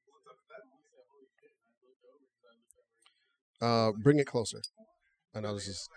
He 0.05 0.11
looked 0.12 0.27
up 0.29 0.37
at 0.38 0.49
that 0.51 0.62
and 0.62 0.73
he 0.75 0.85
said, 0.90 1.05
holy 1.11 1.27
shit. 1.40 1.51
And 1.55 1.71
I 1.71 1.87
looked 1.87 2.05
over 2.05 2.18
because 2.27 2.44
I 3.62 3.68
looked 3.71 3.92
over. 3.92 3.99
Uh, 3.99 4.03
bring 4.03 4.18
it 4.18 4.27
closer. 4.27 4.61
I 5.35 5.40
know 5.40 5.55
this 5.55 5.68
is 5.68 5.88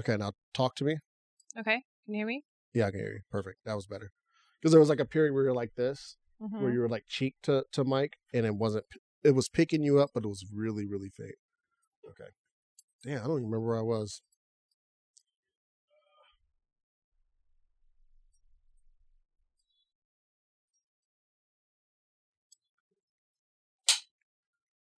okay. 0.00 0.16
Now 0.16 0.32
talk 0.54 0.74
to 0.76 0.84
me. 0.84 0.96
Okay. 1.58 1.82
Can 2.06 2.14
you 2.14 2.18
hear 2.20 2.26
me? 2.26 2.44
Yeah, 2.72 2.86
I 2.86 2.90
can 2.90 3.00
hear 3.00 3.12
you. 3.12 3.20
Perfect. 3.30 3.58
That 3.64 3.74
was 3.74 3.86
better. 3.86 4.10
Because 4.60 4.72
there 4.72 4.80
was 4.80 4.88
like 4.88 5.00
a 5.00 5.04
period 5.04 5.32
where 5.34 5.44
you're 5.44 5.52
like 5.54 5.74
this, 5.76 6.16
Mhm. 6.42 6.60
where 6.60 6.72
you 6.72 6.80
were 6.80 6.88
like 6.88 7.04
cheek 7.06 7.34
to 7.42 7.64
to 7.72 7.84
mic, 7.84 8.16
and 8.32 8.46
it 8.46 8.54
wasn't. 8.56 8.84
It 9.22 9.32
was 9.34 9.48
picking 9.48 9.82
you 9.82 9.98
up, 10.00 10.10
but 10.14 10.24
it 10.24 10.28
was 10.28 10.44
really 10.52 10.86
really 10.86 11.10
faint. 11.10 11.36
Okay. 12.10 12.30
Damn, 13.02 13.18
I 13.22 13.26
don't 13.26 13.38
even 13.38 13.44
remember 13.50 13.66
where 13.68 13.78
I 13.78 13.82
was. 13.82 14.22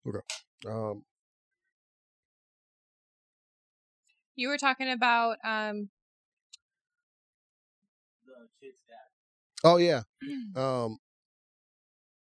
Okay. 0.06 0.20
Um. 0.66 1.04
You 4.36 4.48
were 4.48 4.58
talking 4.58 4.90
about 4.90 5.38
um 5.44 5.88
The 8.24 8.48
kid's 8.60 8.78
dad. 8.88 9.68
Oh 9.68 9.76
yeah. 9.76 10.02
Um. 10.56 10.98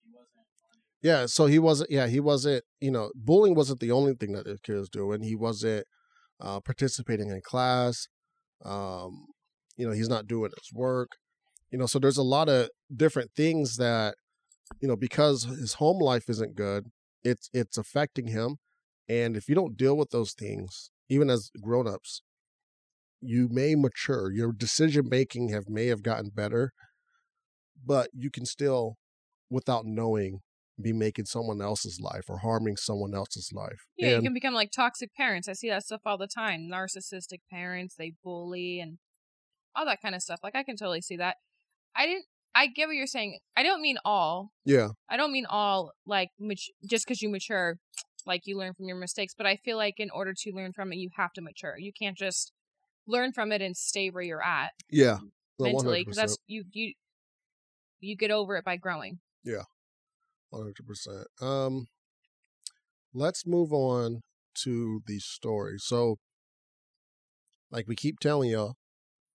He 0.05 0.11
wasn't. 0.13 0.39
on 0.39 0.79
it. 0.79 1.07
Yeah, 1.07 1.27
so 1.27 1.47
he 1.47 1.59
wasn't. 1.59 1.91
Yeah, 1.91 2.07
he 2.07 2.21
wasn't. 2.21 2.65
You 2.81 2.91
know, 2.91 3.11
bullying 3.15 3.55
wasn't 3.55 3.81
the 3.81 3.93
only 3.93 4.15
thing 4.15 4.33
that 4.33 4.45
the 4.45 4.59
kid 4.63 4.77
was 4.77 4.89
doing. 4.89 5.23
He 5.23 5.37
wasn't 5.37 5.87
uh, 6.41 6.61
participating 6.61 7.31
in 7.31 7.41
class. 7.43 8.09
Um, 8.65 9.27
you 9.77 9.87
know, 9.87 9.93
he's 9.95 10.09
not 10.09 10.27
doing 10.27 10.51
his 10.57 10.73
work. 10.73 11.13
You 11.71 11.79
know, 11.79 11.87
so 11.87 11.99
there's 11.99 12.19
a 12.19 12.23
lot 12.23 12.49
of 12.49 12.71
different 12.95 13.33
things 13.37 13.77
that, 13.77 14.15
you 14.81 14.89
know, 14.89 14.97
because 14.97 15.45
his 15.45 15.75
home 15.75 15.99
life 16.01 16.29
isn't 16.29 16.57
good, 16.57 16.87
it's 17.25 17.51
it's 17.53 17.77
affecting 17.77 18.29
him. 18.29 18.57
And 19.09 19.37
if 19.37 19.49
you 19.49 19.55
don't 19.55 19.77
deal 19.77 19.97
with 19.97 20.11
those 20.11 20.33
things, 20.33 20.91
even 21.09 21.31
as 21.31 21.51
grown-ups, 21.63 22.23
you 23.21 23.49
may 23.51 23.75
mature. 23.75 24.31
Your 24.31 24.53
decision 24.53 25.09
making 25.09 25.49
have 25.49 25.69
may 25.69 25.87
have 25.87 26.03
gotten 26.03 26.31
better, 26.35 26.73
but 27.85 28.11
you 28.13 28.31
can 28.31 28.45
still, 28.45 28.97
without 29.51 29.85
knowing, 29.87 30.41
be 30.81 30.93
making 30.93 31.25
someone 31.25 31.61
else's 31.61 32.01
life 32.01 32.25
or 32.29 32.39
harming 32.39 32.77
someone 32.77 33.15
else's 33.15 33.51
life. 33.53 33.87
Yeah, 33.97 34.17
you 34.17 34.23
can 34.23 34.35
become 34.35 34.55
like 34.55 34.71
toxic 34.71 35.15
parents. 35.15 35.49
I 35.49 35.55
see 35.55 35.71
that 35.71 35.85
stuff 35.85 36.03
all 36.07 36.19
the 36.19 36.29
time. 36.29 36.69
Narcissistic 36.71 37.41
parents, 37.51 37.97
they 37.99 38.13
bully 38.23 38.79
and 38.79 38.99
all 39.75 39.85
that 39.87 40.01
kind 40.01 40.15
of 40.15 40.23
stuff. 40.23 40.41
Like 40.43 40.55
I 40.55 40.63
can 40.63 40.77
totally 40.77 41.01
see 41.01 41.17
that. 41.17 41.37
I 41.97 42.07
didn't 42.07 42.27
I 42.59 42.67
get 42.67 42.89
what 42.89 42.97
you're 42.97 43.07
saying. 43.07 43.39
I 43.57 43.63
don't 43.63 43.81
mean 43.81 43.99
all. 44.05 44.51
yeah, 44.65 44.89
I 45.09 45.17
don't 45.17 45.31
mean 45.31 45.47
all 45.49 45.93
like 46.05 46.31
mat- 46.41 46.59
just 46.91 47.07
because 47.07 47.23
you 47.23 47.29
mature, 47.29 47.79
like 48.27 48.43
you 48.47 48.59
learn 48.59 48.75
from 48.75 48.87
your 48.87 48.97
mistakes. 48.97 49.33
But 49.37 49.47
I 49.47 49.57
feel 49.65 49.77
like 49.77 50.01
in 50.01 50.11
order 50.11 50.35
to 50.37 50.53
learn 50.53 50.73
from 50.73 50.93
it, 50.93 50.97
you 50.97 51.11
have 51.17 51.33
to 51.35 51.41
mature. 51.41 51.77
You 51.79 51.93
can't 51.93 52.17
just 52.17 52.53
learn 53.07 53.33
from 53.33 53.53
it 53.53 53.63
and 53.63 53.77
stay 53.77 54.11
where 54.11 54.25
you're 54.25 54.45
at 54.45 54.73
yeah, 54.91 55.19
No, 55.61 55.67
mentally 55.67 56.01
because 56.01 56.17
that's 56.17 56.37
you 56.49 56.65
you 56.73 56.95
you 58.01 58.17
get 58.17 58.33
over 58.33 58.57
it 58.57 58.65
by 58.65 58.77
growing. 58.77 59.21
Yeah. 59.45 59.63
One 60.51 60.63
hundred 60.63 60.85
percent. 60.85 61.27
Um, 61.41 61.87
let's 63.15 63.47
move 63.47 63.73
on 63.73 64.23
to 64.65 65.01
the 65.07 65.21
story. 65.21 65.77
So, 65.79 66.17
like 67.71 67.87
we 67.87 67.95
keep 67.95 68.19
telling 68.19 68.51
y'all, 68.51 68.75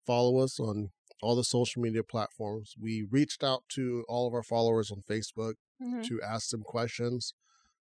follow 0.06 0.40
us 0.40 0.60
on 0.60 0.90
all 1.24 1.36
the 1.36 1.44
social 1.44 1.82
media 1.82 2.04
platforms. 2.04 2.76
We 2.80 3.08
reached 3.10 3.44
out 3.44 3.64
to 3.70 4.04
all 4.08 4.28
of 4.28 4.34
our 4.34 4.44
followers 4.44 4.92
on 4.92 5.02
Facebook 5.10 5.54
mm-hmm. 5.82 6.02
to 6.02 6.22
ask 6.22 6.50
them 6.50 6.64
questions 6.64 7.34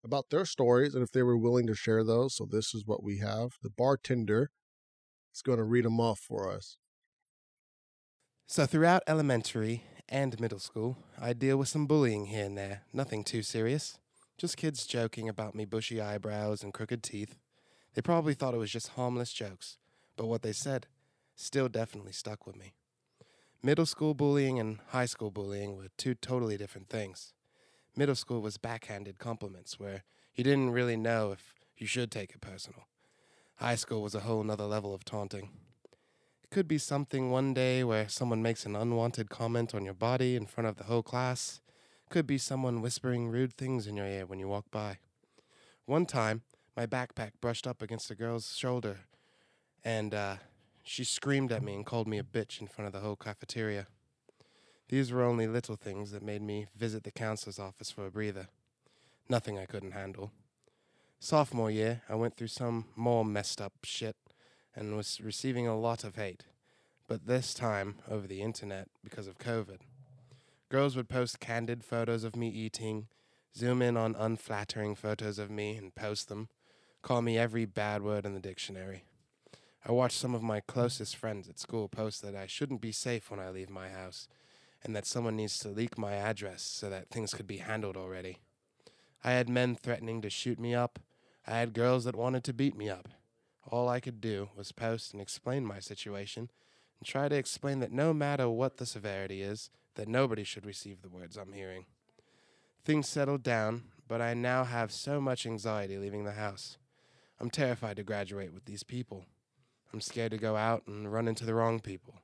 about 0.05 0.31
their 0.31 0.45
stories 0.45 0.95
and 0.95 1.03
if 1.03 1.13
they 1.13 1.23
were 1.23 1.37
willing 1.37 1.67
to 1.67 1.75
share 1.75 2.05
those. 2.05 2.37
So 2.37 2.47
this 2.51 2.75
is 2.75 2.85
what 2.87 3.03
we 3.03 3.19
have. 3.19 3.53
The 3.63 3.71
bartender 3.71 4.51
is 5.35 5.43
going 5.43 5.59
to 5.59 5.65
read 5.65 5.85
them 5.85 6.01
off 6.01 6.19
for 6.19 6.53
us. 6.53 6.77
So, 8.47 8.65
throughout 8.65 9.03
elementary 9.07 9.85
and 10.09 10.41
middle 10.41 10.59
school, 10.59 10.97
I 11.21 11.35
deal 11.35 11.59
with 11.59 11.69
some 11.69 11.87
bullying 11.87 12.27
here 12.27 12.47
and 12.47 12.57
there. 12.57 12.83
Nothing 12.95 13.23
too 13.23 13.43
serious. 13.43 13.99
Just 14.39 14.57
kids 14.57 14.87
joking 14.87 15.29
about 15.29 15.55
me 15.55 15.67
bushy 15.67 16.01
eyebrows 16.01 16.63
and 16.63 16.73
crooked 16.73 17.03
teeth. 17.03 17.37
They 17.95 18.01
probably 18.01 18.33
thought 18.33 18.55
it 18.55 18.59
was 18.59 18.71
just 18.71 18.89
harmless 18.89 19.33
jokes, 19.35 19.77
but 20.17 20.29
what 20.29 20.43
they 20.43 20.53
said 20.53 20.87
still 21.35 21.69
definitely 21.69 22.13
stuck 22.13 22.47
with 22.47 22.57
me. 22.57 22.73
Middle 23.61 23.87
school 23.87 24.15
bullying 24.15 24.61
and 24.61 24.79
high 24.89 25.07
school 25.07 25.33
bullying 25.33 25.77
were 25.77 25.89
two 25.97 26.15
totally 26.15 26.57
different 26.57 26.89
things. 26.89 27.33
Middle 27.97 28.15
school 28.15 28.41
was 28.41 28.57
backhanded 28.57 29.19
compliments 29.19 29.81
where 29.81 30.05
you 30.37 30.45
didn't 30.45 30.71
really 30.71 30.97
know 30.97 31.33
if 31.33 31.55
you 31.77 31.85
should 31.87 32.13
take 32.13 32.31
it 32.31 32.41
personal. 32.41 32.87
High 33.57 33.75
school 33.75 34.01
was 34.01 34.15
a 34.15 34.21
whole 34.21 34.45
nother 34.45 34.65
level 34.65 34.95
of 34.95 35.05
taunting. 35.05 35.51
It 36.45 36.51
could 36.51 36.69
be 36.69 36.79
something 36.79 37.33
one 37.33 37.53
day 37.53 37.83
where 37.83 38.09
someone 38.09 38.43
makes 38.43 38.65
an 38.65 38.77
unwanted 38.77 39.29
comment 39.29 39.75
on 39.75 39.85
your 39.85 39.95
body 39.95 40.37
in 40.37 40.47
front 40.47 40.69
of 40.69 40.77
the 40.77 40.85
whole 40.85 41.03
class. 41.03 41.61
Could 42.11 42.29
be 42.29 42.39
someone 42.39 42.81
whispering 42.81 43.27
rude 43.29 43.53
things 43.53 43.89
in 43.89 43.97
your 43.97 44.07
ear 44.07 44.25
when 44.25 44.39
you 44.39 44.47
walk 44.47 44.71
by. 44.71 44.99
One 45.85 46.07
time, 46.07 46.43
my 46.77 46.87
backpack 46.87 47.33
brushed 47.41 47.67
up 47.67 47.83
against 47.83 48.09
a 48.11 48.15
girl's 48.15 48.57
shoulder, 48.57 49.01
and 49.85 50.15
uh, 50.15 50.37
she 50.89 51.05
screamed 51.05 51.53
at 51.53 51.63
me 51.63 51.75
and 51.75 51.85
called 51.85 52.09
me 52.09 52.19
a 52.19 52.23
bitch 52.23 52.61
in 52.61 52.67
front 52.67 52.87
of 52.87 52.93
the 52.93 53.01
whole 53.01 53.17
cafeteria. 53.17 53.87
These 54.89 55.13
were 55.13 55.23
only 55.23 55.47
little 55.47 55.77
things 55.77 56.13
that 56.13 56.23
made 56.23 56.41
me 56.41 56.67
visit 56.75 57.05
the 57.05 57.11
counselor's 57.11 57.59
office 57.59 57.91
for 57.91 58.07
a 58.07 58.11
breather. 58.11 58.49
Nothing 59.29 59.59
I 59.59 59.67
couldn't 59.67 59.93
handle. 59.93 60.33
Sophomore 61.21 61.71
year, 61.71 62.03
I 62.09 62.15
went 62.15 62.37
through 62.37 62.49
some 62.49 62.87
more 62.97 63.25
messed 63.25 63.61
up 63.61 63.73
shit 63.85 64.17
and 64.75 64.97
was 64.97 65.21
receiving 65.21 65.67
a 65.67 65.79
lot 65.79 66.05
of 66.05 66.17
hate, 66.17 66.45
but 67.07 67.27
this 67.27 67.53
time 67.53 67.97
over 68.09 68.27
the 68.27 68.41
internet 68.41 68.89
because 69.05 69.27
of 69.27 69.39
COVID. 69.39 69.81
Girls 70.71 70.97
would 70.97 71.09
post 71.09 71.41
candid 71.41 71.85
photos 71.85 72.25
of 72.25 72.35
me 72.35 72.49
eating, 72.49 73.09
zoom 73.55 73.83
in 73.83 73.97
on 73.97 74.17
unflattering 74.19 74.95
photos 74.95 75.39
of 75.39 75.51
me 75.51 75.77
and 75.77 75.95
post 75.95 76.29
them, 76.29 76.49
call 77.03 77.21
me 77.21 77.37
every 77.37 77.67
bad 77.67 78.03
word 78.03 78.25
in 78.25 78.33
the 78.33 78.41
dictionary. 78.41 79.05
I 79.89 79.93
watched 79.93 80.19
some 80.19 80.35
of 80.35 80.43
my 80.43 80.61
closest 80.61 81.17
friends 81.17 81.49
at 81.49 81.59
school 81.59 81.89
post 81.89 82.21
that 82.21 82.37
I 82.37 82.47
shouldn't 82.47 82.83
be 82.83 82.93
safe 82.93 83.31
when 83.31 83.41
I 83.41 83.49
leave 83.49 83.71
my 83.71 83.89
house, 83.89 84.29
and 84.85 84.95
that 84.95 85.07
someone 85.07 85.35
needs 85.35 85.59
to 85.61 85.71
leak 85.71 85.97
my 85.97 86.13
address 86.13 86.61
so 86.63 86.91
that 86.91 87.09
things 87.09 87.33
could 87.33 87.47
be 87.47 87.57
handled 87.57 87.97
already. 87.97 88.41
I 89.25 89.31
had 89.31 89.49
men 89.49 89.75
threatening 89.75 90.21
to 90.21 90.29
shoot 90.29 90.61
me 90.61 90.75
up. 90.75 90.99
I 91.47 91.53
had 91.53 91.73
girls 91.73 92.05
that 92.05 92.15
wanted 92.15 92.45
to 92.45 92.53
beat 92.53 92.77
me 92.77 92.91
up. 92.91 93.09
All 93.67 93.89
I 93.89 93.99
could 93.99 94.21
do 94.21 94.51
was 94.55 94.73
post 94.73 95.15
and 95.15 95.23
explain 95.23 95.65
my 95.65 95.79
situation 95.79 96.51
and 96.99 97.07
try 97.07 97.31
to 97.31 97.37
explain 97.37 97.81
that 97.81 97.91
no 97.91 98.13
matter 98.13 98.47
what 98.47 98.77
the 98.77 98.85
severity 98.85 99.41
is, 99.41 99.71
that 99.95 100.07
nobody 100.07 100.45
should 100.45 100.67
receive 100.67 101.01
the 101.01 101.09
words 101.09 101.39
I'm 101.39 101.55
hearing. 101.55 101.87
Things 102.85 103.09
settled 103.09 103.43
down, 103.43 103.85
but 104.07 104.21
I 104.21 104.35
now 104.35 104.65
have 104.65 104.93
so 104.93 105.19
much 105.19 105.47
anxiety 105.47 105.97
leaving 105.97 106.25
the 106.25 106.33
house. 106.33 106.77
I'm 107.41 107.49
terrified 107.49 107.97
to 107.97 108.03
graduate 108.03 108.53
with 108.53 108.67
these 108.67 108.83
people. 108.83 109.25
I'm 109.93 110.01
scared 110.01 110.33
to 110.33 110.39
go 110.39 110.57
out 110.57 110.83
and 110.87 111.13
run 111.13 111.29
into 111.29 111.45
the 111.45 111.55
wrong 111.55 111.81
people. 111.81 112.15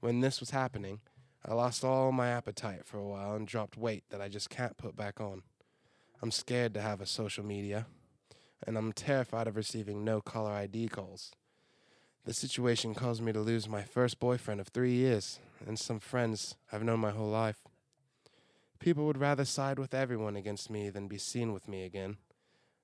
When 0.00 0.20
this 0.20 0.40
was 0.40 0.50
happening, 0.50 1.00
I 1.46 1.54
lost 1.54 1.84
all 1.84 2.12
my 2.12 2.28
appetite 2.28 2.84
for 2.84 2.98
a 2.98 3.06
while 3.06 3.34
and 3.34 3.46
dropped 3.46 3.76
weight 3.76 4.04
that 4.10 4.20
I 4.20 4.28
just 4.28 4.50
can't 4.50 4.76
put 4.76 4.96
back 4.96 5.20
on. 5.20 5.42
I'm 6.22 6.30
scared 6.30 6.74
to 6.74 6.82
have 6.82 7.00
a 7.00 7.06
social 7.06 7.44
media, 7.44 7.86
and 8.66 8.76
I'm 8.76 8.92
terrified 8.92 9.46
of 9.46 9.56
receiving 9.56 10.04
no 10.04 10.20
caller 10.20 10.52
ID 10.52 10.88
calls. 10.88 11.32
The 12.26 12.34
situation 12.34 12.94
caused 12.94 13.22
me 13.22 13.32
to 13.32 13.40
lose 13.40 13.68
my 13.68 13.82
first 13.82 14.20
boyfriend 14.20 14.60
of 14.60 14.68
three 14.68 14.92
years 14.92 15.40
and 15.66 15.78
some 15.78 16.00
friends 16.00 16.56
I've 16.70 16.82
known 16.82 17.00
my 17.00 17.10
whole 17.10 17.30
life. 17.30 17.62
People 18.78 19.06
would 19.06 19.18
rather 19.18 19.44
side 19.44 19.78
with 19.78 19.94
everyone 19.94 20.36
against 20.36 20.70
me 20.70 20.90
than 20.90 21.08
be 21.08 21.18
seen 21.18 21.52
with 21.52 21.68
me 21.68 21.84
again. 21.84 22.18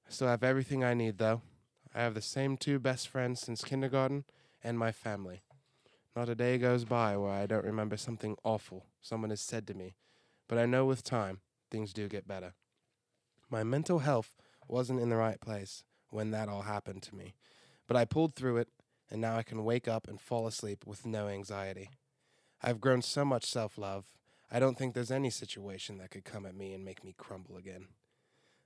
I 0.07 0.13
still 0.13 0.29
have 0.29 0.43
everything 0.43 0.85
I 0.85 0.95
need, 0.95 1.19
though. 1.19 1.43
I 1.97 2.03
have 2.03 2.13
the 2.13 2.21
same 2.21 2.59
two 2.59 2.79
best 2.79 3.09
friends 3.09 3.41
since 3.41 3.65
kindergarten 3.65 4.25
and 4.63 4.79
my 4.79 4.93
family. 4.93 5.41
Not 6.15 6.29
a 6.29 6.35
day 6.35 6.59
goes 6.59 6.85
by 6.85 7.17
where 7.17 7.31
I 7.33 7.47
don't 7.47 7.65
remember 7.65 7.97
something 7.97 8.37
awful 8.45 8.85
someone 9.01 9.31
has 9.31 9.41
said 9.41 9.67
to 9.69 9.75
me, 9.75 9.95
but 10.47 10.59
I 10.59 10.67
know 10.67 10.85
with 10.85 11.03
time 11.03 11.41
things 11.71 11.95
do 11.95 12.07
get 12.07 12.29
better. 12.29 12.53
My 13.49 13.65
mental 13.65 14.01
health 14.01 14.37
wasn't 14.69 15.01
in 15.01 15.09
the 15.09 15.17
right 15.17 15.41
place 15.41 15.85
when 16.11 16.33
that 16.33 16.51
all 16.51 16.63
happened 16.63 17.03
to 17.05 17.15
me, 17.15 17.35
but 17.87 17.97
I 17.97 18.05
pulled 18.05 18.35
through 18.35 18.59
it, 18.59 18.69
and 19.11 19.23
now 19.23 19.39
I 19.39 19.43
can 19.43 19.65
wake 19.65 19.89
up 19.89 20.07
and 20.07 20.21
fall 20.21 20.47
asleep 20.47 20.85
with 20.87 21.07
no 21.07 21.29
anxiety. 21.29 21.89
I've 22.63 22.81
grown 22.81 23.01
so 23.01 23.25
much 23.25 23.47
self 23.47 23.79
love, 23.79 24.05
I 24.51 24.59
don't 24.59 24.77
think 24.77 24.93
there's 24.93 25.11
any 25.11 25.31
situation 25.31 25.97
that 25.99 26.11
could 26.11 26.25
come 26.25 26.45
at 26.45 26.55
me 26.55 26.75
and 26.75 26.85
make 26.85 27.03
me 27.03 27.15
crumble 27.17 27.57
again. 27.57 27.87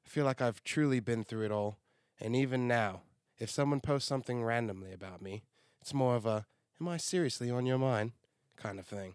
I 0.05 0.09
feel 0.09 0.25
like 0.25 0.43
I've 0.43 0.65
truly 0.65 0.99
been 0.99 1.23
through 1.23 1.45
it 1.45 1.53
all, 1.53 1.79
and 2.19 2.35
even 2.35 2.67
now, 2.67 3.03
if 3.41 3.51
someone 3.51 3.81
posts 3.81 4.09
something 4.09 4.45
randomly 4.45 4.93
about 4.93 5.23
me, 5.23 5.43
it's 5.81 5.95
more 5.95 6.15
of 6.15 6.27
a, 6.27 6.47
am 6.81 6.89
I 6.89 6.99
seriously 6.99 7.51
on 7.51 7.67
your 7.67 7.79
mind? 7.79 8.13
kind 8.61 8.79
of 8.79 8.87
thing. 8.87 9.15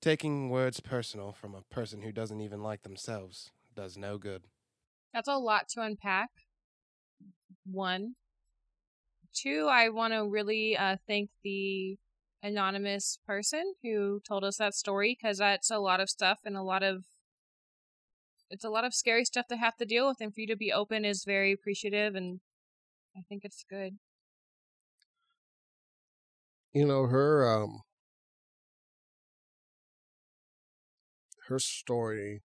Taking 0.00 0.48
words 0.48 0.80
personal 0.80 1.32
from 1.32 1.54
a 1.54 1.62
person 1.74 2.02
who 2.02 2.10
doesn't 2.10 2.40
even 2.40 2.62
like 2.62 2.82
themselves 2.82 3.50
does 3.76 3.96
no 3.96 4.18
good. 4.18 4.44
That's 5.12 5.28
a 5.28 5.36
lot 5.36 5.68
to 5.70 5.82
unpack. 5.82 6.30
One. 7.64 8.14
Two, 9.34 9.68
I 9.70 9.90
want 9.90 10.14
to 10.14 10.26
really 10.26 10.76
uh, 10.76 10.96
thank 11.06 11.30
the 11.44 11.98
anonymous 12.42 13.18
person 13.26 13.74
who 13.82 14.20
told 14.26 14.42
us 14.42 14.56
that 14.56 14.74
story 14.74 15.16
because 15.20 15.38
that's 15.38 15.70
a 15.70 15.78
lot 15.78 16.00
of 16.00 16.08
stuff 16.08 16.38
and 16.44 16.56
a 16.56 16.62
lot 16.62 16.82
of 16.82 17.04
it's 18.48 18.64
a 18.64 18.70
lot 18.70 18.82
of 18.82 18.94
scary 18.94 19.26
stuff 19.26 19.46
to 19.46 19.58
have 19.58 19.76
to 19.76 19.84
deal 19.84 20.08
with 20.08 20.16
and 20.20 20.34
for 20.34 20.40
you 20.40 20.46
to 20.46 20.56
be 20.56 20.72
open 20.72 21.04
is 21.04 21.22
very 21.24 21.52
appreciative 21.52 22.14
and 22.14 22.40
I 23.16 23.22
think 23.28 23.44
it's 23.44 23.64
good. 23.68 23.98
You 26.72 26.84
know, 26.84 27.06
her 27.06 27.46
um 27.48 27.82
her 31.48 31.58
story 31.58 32.42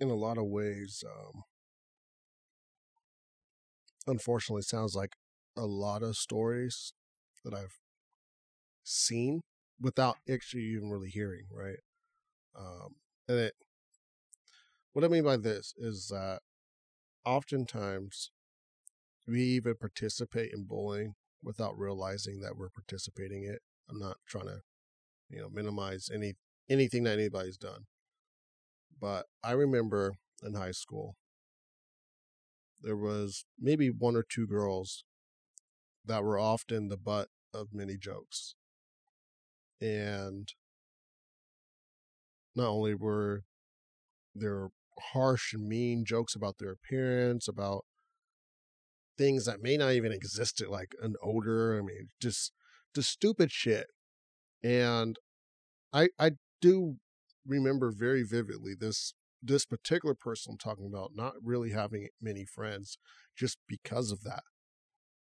in 0.00 0.10
a 0.10 0.14
lot 0.14 0.38
of 0.38 0.44
ways 0.46 1.04
um 1.06 1.44
unfortunately 4.06 4.62
sounds 4.62 4.94
like 4.94 5.16
a 5.56 5.66
lot 5.66 6.02
of 6.02 6.16
stories 6.16 6.92
that 7.44 7.54
I've 7.54 7.78
seen 8.84 9.42
without 9.80 10.16
actually 10.30 10.64
even 10.64 10.90
really 10.90 11.10
hearing, 11.10 11.46
right? 11.52 11.78
Um 12.56 12.96
and 13.28 13.38
it 13.38 13.54
what 14.92 15.04
I 15.04 15.08
mean 15.08 15.24
by 15.24 15.36
this 15.36 15.74
is 15.78 16.08
that 16.08 16.40
oftentimes 17.24 18.30
we 19.28 19.42
even 19.42 19.74
participate 19.74 20.52
in 20.52 20.64
bullying 20.64 21.14
without 21.42 21.78
realizing 21.78 22.40
that 22.40 22.56
we're 22.56 22.70
participating 22.70 23.44
in 23.44 23.52
it. 23.52 23.62
I'm 23.88 23.98
not 23.98 24.16
trying 24.26 24.46
to, 24.46 24.60
you 25.28 25.40
know, 25.40 25.48
minimize 25.52 26.08
any 26.12 26.34
anything 26.68 27.04
that 27.04 27.18
anybody's 27.18 27.56
done. 27.56 27.84
But 29.00 29.26
I 29.44 29.52
remember 29.52 30.14
in 30.42 30.54
high 30.54 30.72
school 30.72 31.16
there 32.82 32.96
was 32.96 33.44
maybe 33.58 33.90
one 33.90 34.16
or 34.16 34.24
two 34.28 34.46
girls 34.46 35.04
that 36.04 36.22
were 36.22 36.38
often 36.38 36.88
the 36.88 36.96
butt 36.96 37.28
of 37.52 37.68
many 37.72 37.96
jokes. 37.96 38.54
And 39.80 40.48
not 42.54 42.68
only 42.68 42.94
were 42.94 43.42
there 44.34 44.68
harsh 45.12 45.52
and 45.52 45.68
mean 45.68 46.04
jokes 46.04 46.34
about 46.34 46.58
their 46.58 46.72
appearance, 46.72 47.46
about 47.48 47.84
things 49.18 49.44
that 49.44 49.62
may 49.62 49.76
not 49.76 49.92
even 49.92 50.12
exist, 50.12 50.62
like 50.66 50.94
an 51.02 51.16
odor. 51.22 51.76
I 51.76 51.82
mean, 51.82 52.08
just 52.20 52.52
just 52.94 53.10
stupid 53.10 53.50
shit. 53.52 53.88
And 54.62 55.18
I 55.92 56.08
I 56.18 56.32
do 56.60 56.96
remember 57.46 57.90
very 57.90 58.22
vividly 58.22 58.74
this 58.78 59.14
this 59.42 59.64
particular 59.64 60.14
person 60.14 60.52
I'm 60.52 60.58
talking 60.58 60.86
about 60.86 61.12
not 61.14 61.34
really 61.42 61.70
having 61.70 62.08
many 62.20 62.44
friends 62.44 62.98
just 63.36 63.58
because 63.68 64.10
of 64.10 64.22
that. 64.22 64.42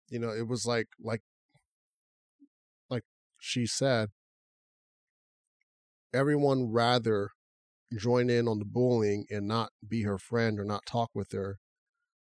You 0.10 0.20
know, 0.20 0.30
it 0.32 0.48
was 0.48 0.66
like 0.66 0.88
like 1.00 1.22
like 2.90 3.04
she 3.40 3.66
said 3.66 4.10
everyone 6.14 6.72
rather 6.72 7.32
join 7.98 8.30
in 8.30 8.48
on 8.48 8.60
the 8.60 8.66
bullying 8.66 9.26
and 9.30 9.48
not 9.48 9.72
be 9.88 10.04
her 10.04 10.18
friend 10.18 10.60
or 10.60 10.66
not 10.66 10.86
talk 10.86 11.10
with 11.14 11.32
her 11.32 11.58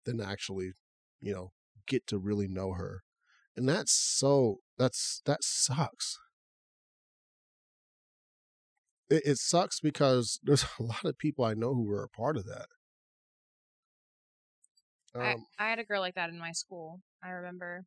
than 0.06 0.22
actually, 0.22 0.72
you 1.20 1.34
know, 1.34 1.52
get 1.88 2.08
to 2.08 2.18
really 2.18 2.48
know 2.48 2.74
her. 2.74 3.04
And 3.56 3.68
that's 3.68 3.92
so 3.94 4.60
that's 4.78 5.22
that 5.26 5.44
sucks. 5.44 6.20
It, 9.10 9.24
it 9.26 9.38
sucks 9.38 9.80
because 9.80 10.40
there's 10.44 10.66
a 10.80 10.84
lot 10.84 11.06
of 11.06 11.18
people 11.18 11.46
I 11.46 11.54
know 11.54 11.74
who 11.74 11.86
were 11.86 12.04
a 12.04 12.10
part 12.10 12.38
of 12.38 12.46
that. 12.46 12.68
I, 15.20 15.34
Um, 15.34 15.48
I 15.58 15.70
had 15.70 15.80
a 15.80 15.84
girl 15.84 16.02
like 16.02 16.16
that 16.16 16.30
in 16.30 16.38
my 16.40 16.52
school. 16.52 17.02
I 17.24 17.30
remember. 17.30 17.86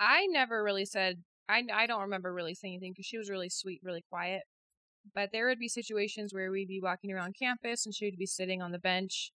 I 0.00 0.26
never 0.26 0.62
really 0.62 0.84
said. 0.84 1.22
I 1.48 1.64
I 1.72 1.86
don't 1.86 2.02
remember 2.02 2.32
really 2.32 2.54
saying 2.54 2.74
anything 2.74 2.92
because 2.92 3.06
she 3.06 3.18
was 3.18 3.30
really 3.30 3.48
sweet, 3.50 3.80
really 3.82 4.04
quiet. 4.10 4.42
But 5.14 5.30
there 5.32 5.48
would 5.48 5.58
be 5.58 5.68
situations 5.68 6.34
where 6.34 6.50
we'd 6.50 6.68
be 6.68 6.80
walking 6.80 7.12
around 7.12 7.36
campus 7.38 7.86
and 7.86 7.94
she 7.94 8.06
would 8.06 8.18
be 8.18 8.26
sitting 8.26 8.62
on 8.62 8.72
the 8.72 8.78
bench, 8.78 9.32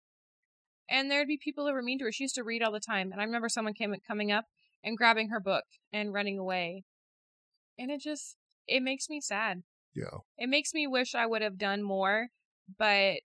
and 0.90 1.10
there'd 1.10 1.28
be 1.28 1.38
people 1.42 1.66
who 1.66 1.74
were 1.74 1.82
mean 1.82 2.00
to 2.00 2.06
her. 2.06 2.12
She 2.12 2.24
used 2.26 2.36
to 2.36 2.44
read 2.44 2.62
all 2.64 2.72
the 2.72 2.80
time, 2.80 3.12
and 3.12 3.20
I 3.22 3.24
remember 3.24 3.50
someone 3.50 3.74
came 3.74 3.94
coming 4.08 4.32
up 4.32 4.46
and 4.84 4.98
grabbing 4.98 5.30
her 5.30 5.40
book 5.40 5.64
and 5.92 6.14
running 6.14 6.38
away, 6.40 6.84
and 7.78 7.90
it 7.92 8.02
just 8.02 8.36
it 8.68 8.82
makes 8.82 9.10
me 9.10 9.22
sad. 9.22 9.64
yeah. 9.94 10.20
It 10.38 10.48
makes 10.50 10.74
me 10.74 10.88
wish 10.88 11.16
I 11.16 11.26
would 11.26 11.42
have 11.42 11.58
done 11.58 11.82
more, 11.84 12.28
but 12.78 13.18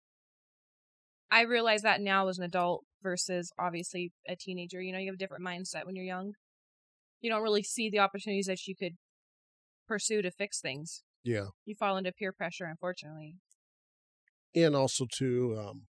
I 1.31 1.43
realize 1.43 1.83
that 1.83 2.01
now 2.01 2.29
as 2.29 2.39
an 2.39 2.45
adult 2.45 2.85
versus 3.03 3.53
obviously 3.59 4.13
a 4.29 4.37
teenager. 4.37 4.81
You 4.83 4.93
know, 4.93 4.99
you 4.99 5.07
have 5.07 5.15
a 5.15 5.19
different 5.19 5.45
mindset 5.45 5.87
when 5.87 5.97
you're 5.97 6.05
young. 6.05 6.33
You 7.21 7.31
don't 7.31 7.43
really 7.43 7.63
see 7.63 7.89
the 7.91 7.99
opportunities 8.01 8.47
that 8.47 8.67
you 8.67 8.75
could 8.77 8.95
pursue 9.87 10.23
to 10.23 10.31
fix 10.31 10.61
things. 10.61 11.03
Yeah. 11.23 11.47
You 11.65 11.75
fall 11.79 11.97
into 11.97 12.13
peer 12.13 12.33
pressure, 12.33 12.65
unfortunately. 12.67 13.37
and 14.55 14.75
also 14.75 15.07
too 15.17 15.57
um 15.61 15.83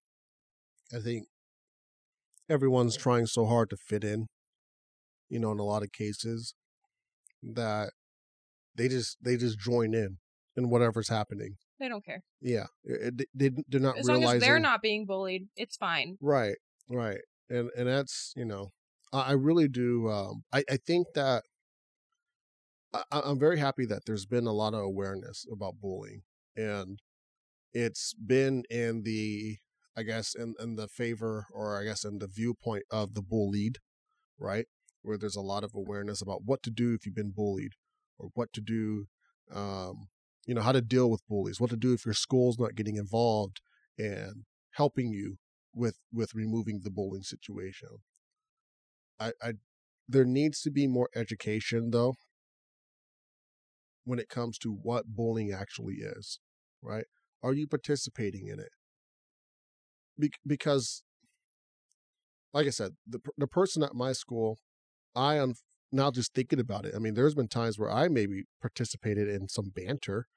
i 0.95 0.99
think 0.99 1.25
everyone's 2.51 2.97
trying 2.97 3.25
so 3.25 3.45
hard 3.45 3.69
to 3.69 3.77
fit 3.77 4.03
in 4.03 4.27
you 5.29 5.39
know 5.39 5.51
in 5.51 5.59
a 5.59 5.63
lot 5.63 5.83
of 5.83 5.91
cases 5.91 6.53
that 7.41 7.91
they 8.75 8.87
just 8.87 9.17
they 9.23 9.37
just 9.37 9.57
join 9.59 9.93
in 9.93 10.17
in 10.55 10.69
whatever's 10.69 11.09
happening 11.09 11.55
They 11.79 11.87
don't 11.87 12.03
care. 12.05 12.23
yeah 12.41 12.67
it- 12.83 13.27
they, 13.33 13.49
they're 13.69 13.79
not 13.79 13.97
As 13.97 14.07
long 14.07 14.23
as 14.23 14.41
they're 14.41 14.59
not 14.59 14.81
being 14.81 15.05
bullied, 15.05 15.47
it's 15.55 15.77
fine. 15.77 16.17
right 16.21 16.57
right 16.89 17.21
and 17.49 17.69
and 17.77 17.87
that's 17.87 18.33
you 18.35 18.45
know 18.45 18.69
i, 19.13 19.21
I 19.21 19.31
really 19.33 19.67
do 19.69 20.09
um 20.09 20.43
i 20.51 20.63
i 20.69 20.77
think 20.77 21.07
that 21.15 21.43
I- 22.93 23.03
i'm 23.11 23.39
very 23.39 23.59
happy 23.59 23.85
that 23.85 24.03
there's 24.05 24.25
been 24.25 24.47
a 24.47 24.51
lot 24.53 24.73
of 24.73 24.81
awareness 24.81 25.45
about 25.51 25.79
bullying 25.81 26.23
and 26.57 26.99
it's 27.73 28.13
been 28.13 28.63
in 28.69 29.03
the 29.03 29.57
i 29.97 30.03
guess 30.03 30.33
in, 30.35 30.53
in 30.59 30.75
the 30.75 30.87
favor 30.87 31.47
or 31.53 31.79
i 31.79 31.83
guess 31.83 32.03
in 32.03 32.19
the 32.19 32.27
viewpoint 32.27 32.83
of 32.91 33.13
the 33.13 33.21
bullied 33.21 33.77
right? 34.41 34.65
Where 35.03 35.17
there's 35.17 35.35
a 35.35 35.41
lot 35.41 35.63
of 35.63 35.73
awareness 35.75 36.21
about 36.21 36.41
what 36.43 36.63
to 36.63 36.71
do 36.71 36.93
if 36.93 37.05
you've 37.05 37.15
been 37.15 37.33
bullied 37.35 37.73
or 38.19 38.29
what 38.33 38.51
to 38.53 38.61
do 38.61 39.05
um 39.53 40.07
you 40.45 40.55
know 40.55 40.61
how 40.61 40.71
to 40.71 40.81
deal 40.81 41.09
with 41.09 41.27
bullies 41.27 41.59
what 41.59 41.69
to 41.69 41.75
do 41.75 41.93
if 41.93 42.05
your 42.05 42.13
school's 42.13 42.57
not 42.57 42.75
getting 42.75 42.95
involved 42.95 43.59
and 43.97 44.45
helping 44.75 45.11
you 45.11 45.37
with 45.73 45.97
with 46.13 46.33
removing 46.33 46.81
the 46.83 46.91
bullying 46.91 47.23
situation. 47.23 47.89
I 49.19 49.31
i 49.41 49.53
there 50.07 50.25
needs 50.25 50.61
to 50.61 50.71
be 50.71 50.87
more 50.87 51.09
education 51.15 51.91
though. 51.91 52.15
When 54.03 54.19
it 54.19 54.29
comes 54.29 54.57
to 54.59 54.71
what 54.71 55.15
bullying 55.15 55.51
actually 55.51 55.95
is 55.95 56.39
right? 56.81 57.05
Are 57.43 57.53
you 57.53 57.67
participating 57.67 58.47
in 58.47 58.59
it 58.59 58.69
Be- 60.19 60.31
because, 60.45 61.03
like 62.53 62.67
I 62.67 62.71
said, 62.71 62.95
the 63.07 63.19
the 63.37 63.47
person 63.47 63.83
at 63.83 63.93
my 63.93 64.11
school, 64.13 64.57
I 65.15 65.35
am 65.35 65.55
now 65.91 66.11
just 66.11 66.33
thinking 66.33 66.59
about 66.59 66.85
it. 66.85 66.95
I 66.95 66.99
mean, 66.99 67.13
there's 67.15 67.35
been 67.35 67.47
times 67.47 67.79
where 67.79 67.91
I 67.91 68.07
maybe 68.07 68.43
participated 68.61 69.29
in 69.29 69.47
some 69.49 69.71
banter, 69.75 70.27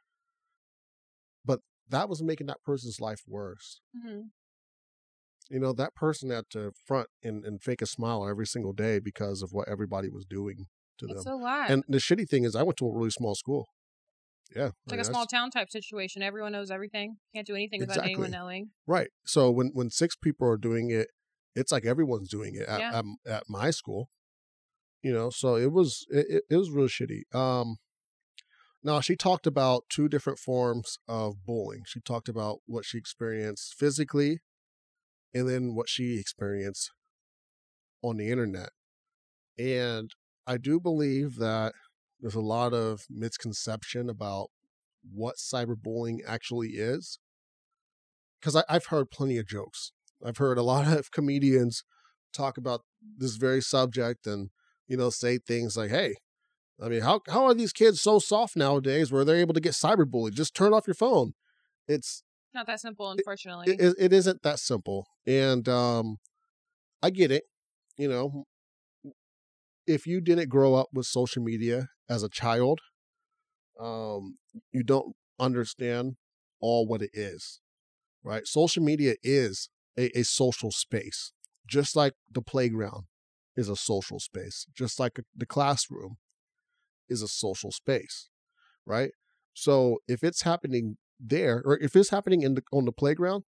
but 1.45 1.61
that 1.89 2.09
was 2.09 2.23
making 2.23 2.47
that 2.49 2.63
person's 2.65 3.01
life 3.01 3.23
worse. 3.27 3.81
hmm 3.95 4.23
You 5.51 5.61
know, 5.61 5.73
that 5.75 5.95
person 5.95 6.31
had 6.31 6.49
to 6.51 6.73
front 6.87 7.09
and, 7.23 7.45
and 7.45 7.63
fake 7.63 7.83
a 7.83 7.87
smile 7.87 8.27
every 8.27 8.47
single 8.47 8.73
day 8.73 8.99
because 8.99 9.43
of 9.43 9.53
what 9.53 9.69
everybody 9.69 10.09
was 10.09 10.25
doing 10.25 10.67
to 10.99 11.07
them. 11.07 11.17
It's 11.17 11.27
lot. 11.27 11.71
And 11.71 11.85
the 11.87 11.99
shitty 11.99 12.29
thing 12.29 12.45
is, 12.45 12.57
I 12.57 12.63
went 12.63 12.79
to 12.79 12.87
a 12.87 12.95
really 12.95 13.11
small 13.11 13.35
school. 13.35 13.69
Yeah, 14.55 14.67
it's 14.85 14.91
like 14.93 15.01
a 15.01 15.05
small 15.05 15.27
town 15.27 15.51
type 15.51 15.71
situation. 15.71 16.23
Everyone 16.23 16.53
knows 16.53 16.71
everything. 16.71 17.17
Can't 17.35 17.47
do 17.47 17.55
anything 17.55 17.81
without 17.81 18.05
anyone 18.05 18.31
knowing. 18.31 18.71
right. 18.87 19.11
So 19.25 19.51
when 19.51 19.69
when 19.75 19.91
six 19.91 20.17
people 20.17 20.47
are 20.49 20.57
doing 20.57 20.91
it, 20.91 21.09
it's 21.55 21.73
like 21.73 21.85
everyone's 21.85 22.29
doing 22.29 22.55
it 22.55 22.69
at 22.69 22.81
Yeah. 22.81 22.99
at, 22.99 23.05
at 23.27 23.43
my 23.49 23.71
school. 23.71 24.11
You 25.03 25.13
know, 25.13 25.31
so 25.31 25.57
it 25.57 25.73
was 25.73 26.07
it, 26.11 26.27
it, 26.29 26.43
it 26.51 26.57
was 26.57 26.71
real 26.71 26.87
shitty. 26.89 27.23
Um, 27.35 27.77
now 28.83 29.01
she 29.01 29.17
talked 29.17 29.47
about 29.47 29.85
two 29.89 30.09
different 30.09 30.39
forms 30.39 30.99
of 31.09 31.45
bullying. 31.47 31.83
She 31.87 32.01
talked 32.01 32.29
about 32.29 32.59
what 32.67 32.85
she 32.85 32.99
experienced 32.99 33.75
physically, 33.79 34.41
and 35.33 35.49
then 35.49 35.75
what 35.75 35.89
she 35.89 36.19
experienced 36.19 36.91
on 38.03 38.19
the 38.19 38.29
internet. 38.31 38.71
And 39.59 40.11
I 40.47 40.59
do 40.59 40.79
believe 40.81 41.37
that 41.37 41.73
there's 42.25 42.35
a 42.35 42.41
lot 42.41 42.73
of 42.73 43.05
misconception 43.11 44.09
about 44.09 44.49
what 45.13 45.37
cyberbullying 45.37 46.21
actually 46.27 46.69
is. 46.69 47.19
Because 48.41 48.65
I've 48.67 48.87
heard 48.87 49.11
plenty 49.11 49.37
of 49.37 49.47
jokes. 49.47 49.93
I've 50.25 50.39
heard 50.39 50.57
a 50.57 50.63
lot 50.73 50.87
of 50.91 51.11
comedians 51.11 51.85
talk 52.33 52.57
about 52.57 52.81
this 53.19 53.37
very 53.37 53.61
subject 53.61 54.27
and, 54.27 54.49
you 54.89 54.97
know, 54.97 55.11
say 55.11 55.37
things 55.37 55.77
like, 55.77 55.91
hey, 55.91 56.15
I 56.83 56.89
mean, 56.89 57.03
how, 57.03 57.21
how 57.29 57.45
are 57.45 57.53
these 57.53 57.75
kids 57.75 58.01
so 58.01 58.19
soft 58.19 58.57
nowadays 58.57 59.13
where 59.13 59.27
they're 59.27 59.37
able 59.37 59.53
to 59.53 59.61
get 59.61 59.75
cyberbullied? 59.75 60.33
Just 60.33 60.55
turn 60.55 60.73
off 60.73 60.87
your 60.87 60.95
phone. 60.95 61.35
It's 61.87 62.23
Not 62.55 62.67
that 62.69 62.81
simple, 62.81 63.11
unfortunately. 63.11 63.67
it, 63.69 63.81
it, 63.83 63.97
it 63.99 64.13
isn't 64.15 64.43
that 64.45 64.59
simple 64.61 65.07
and 65.27 65.69
um 65.69 66.17
i 67.03 67.11
get 67.11 67.31
it 67.31 67.45
you 67.99 68.09
know 68.09 68.45
if 69.87 70.07
you 70.07 70.21
didn't 70.21 70.49
grow 70.49 70.75
up 70.75 70.89
with 70.95 71.07
social 71.07 71.43
media 71.43 71.89
as 72.09 72.23
a 72.23 72.29
child 72.29 72.81
um 73.81 74.37
you 74.73 74.83
don't 74.83 75.15
understand 75.39 76.17
all 76.61 76.87
what 76.87 77.03
it 77.03 77.11
is 77.13 77.61
right? 78.23 78.47
Social 78.47 78.83
media 78.83 79.15
is 79.23 79.69
a, 79.99 80.17
a 80.19 80.23
social 80.23 80.71
space 80.71 81.33
just 81.67 81.95
like 81.95 82.15
the 82.31 82.43
playground 82.43 83.05
is 83.57 83.69
a 83.69 83.77
social 83.77 84.19
space 84.19 84.67
just 84.75 84.99
like 84.99 85.21
the 85.37 85.47
classroom 85.47 86.17
is 87.09 87.23
a 87.23 87.29
social 87.29 87.71
space 87.71 88.29
right? 88.87 89.11
So 89.53 89.99
if 90.09 90.25
it's 90.25 90.43
happening 90.43 90.97
there 91.21 91.63
or 91.65 91.79
if 91.79 91.95
it's 91.97 92.11
happening 92.11 92.43
in 92.43 92.55
the 92.55 92.63
on 92.73 92.85
the 92.85 92.93
playground 92.93 93.45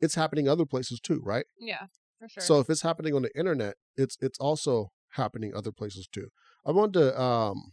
it's 0.00 0.14
happening 0.14 0.48
other 0.48 0.66
places 0.66 1.00
too 1.00 1.20
right? 1.24 1.46
Yeah, 1.58 1.86
for 2.18 2.28
sure. 2.28 2.42
so 2.42 2.60
if 2.60 2.70
it's 2.70 2.82
happening 2.82 3.14
on 3.14 3.22
the 3.22 3.36
internet 3.36 3.74
it's 3.96 4.16
it's 4.20 4.38
also 4.38 4.92
happening 5.12 5.54
other 5.54 5.72
places 5.72 6.06
too. 6.10 6.28
I 6.66 6.72
wanted 6.72 6.94
to 6.94 7.20
um 7.20 7.72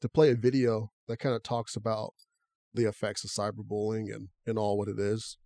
to 0.00 0.08
play 0.08 0.30
a 0.30 0.36
video 0.36 0.92
that 1.08 1.18
kind 1.18 1.34
of 1.34 1.42
talks 1.42 1.76
about 1.76 2.14
the 2.72 2.84
effects 2.88 3.24
of 3.24 3.30
cyberbullying 3.30 4.14
and 4.14 4.28
and 4.46 4.58
all 4.58 4.78
what 4.78 4.88
it 4.88 4.98
is. 4.98 5.36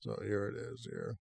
So 0.00 0.18
here 0.22 0.46
it 0.46 0.56
is 0.56 0.86
here 0.90 1.18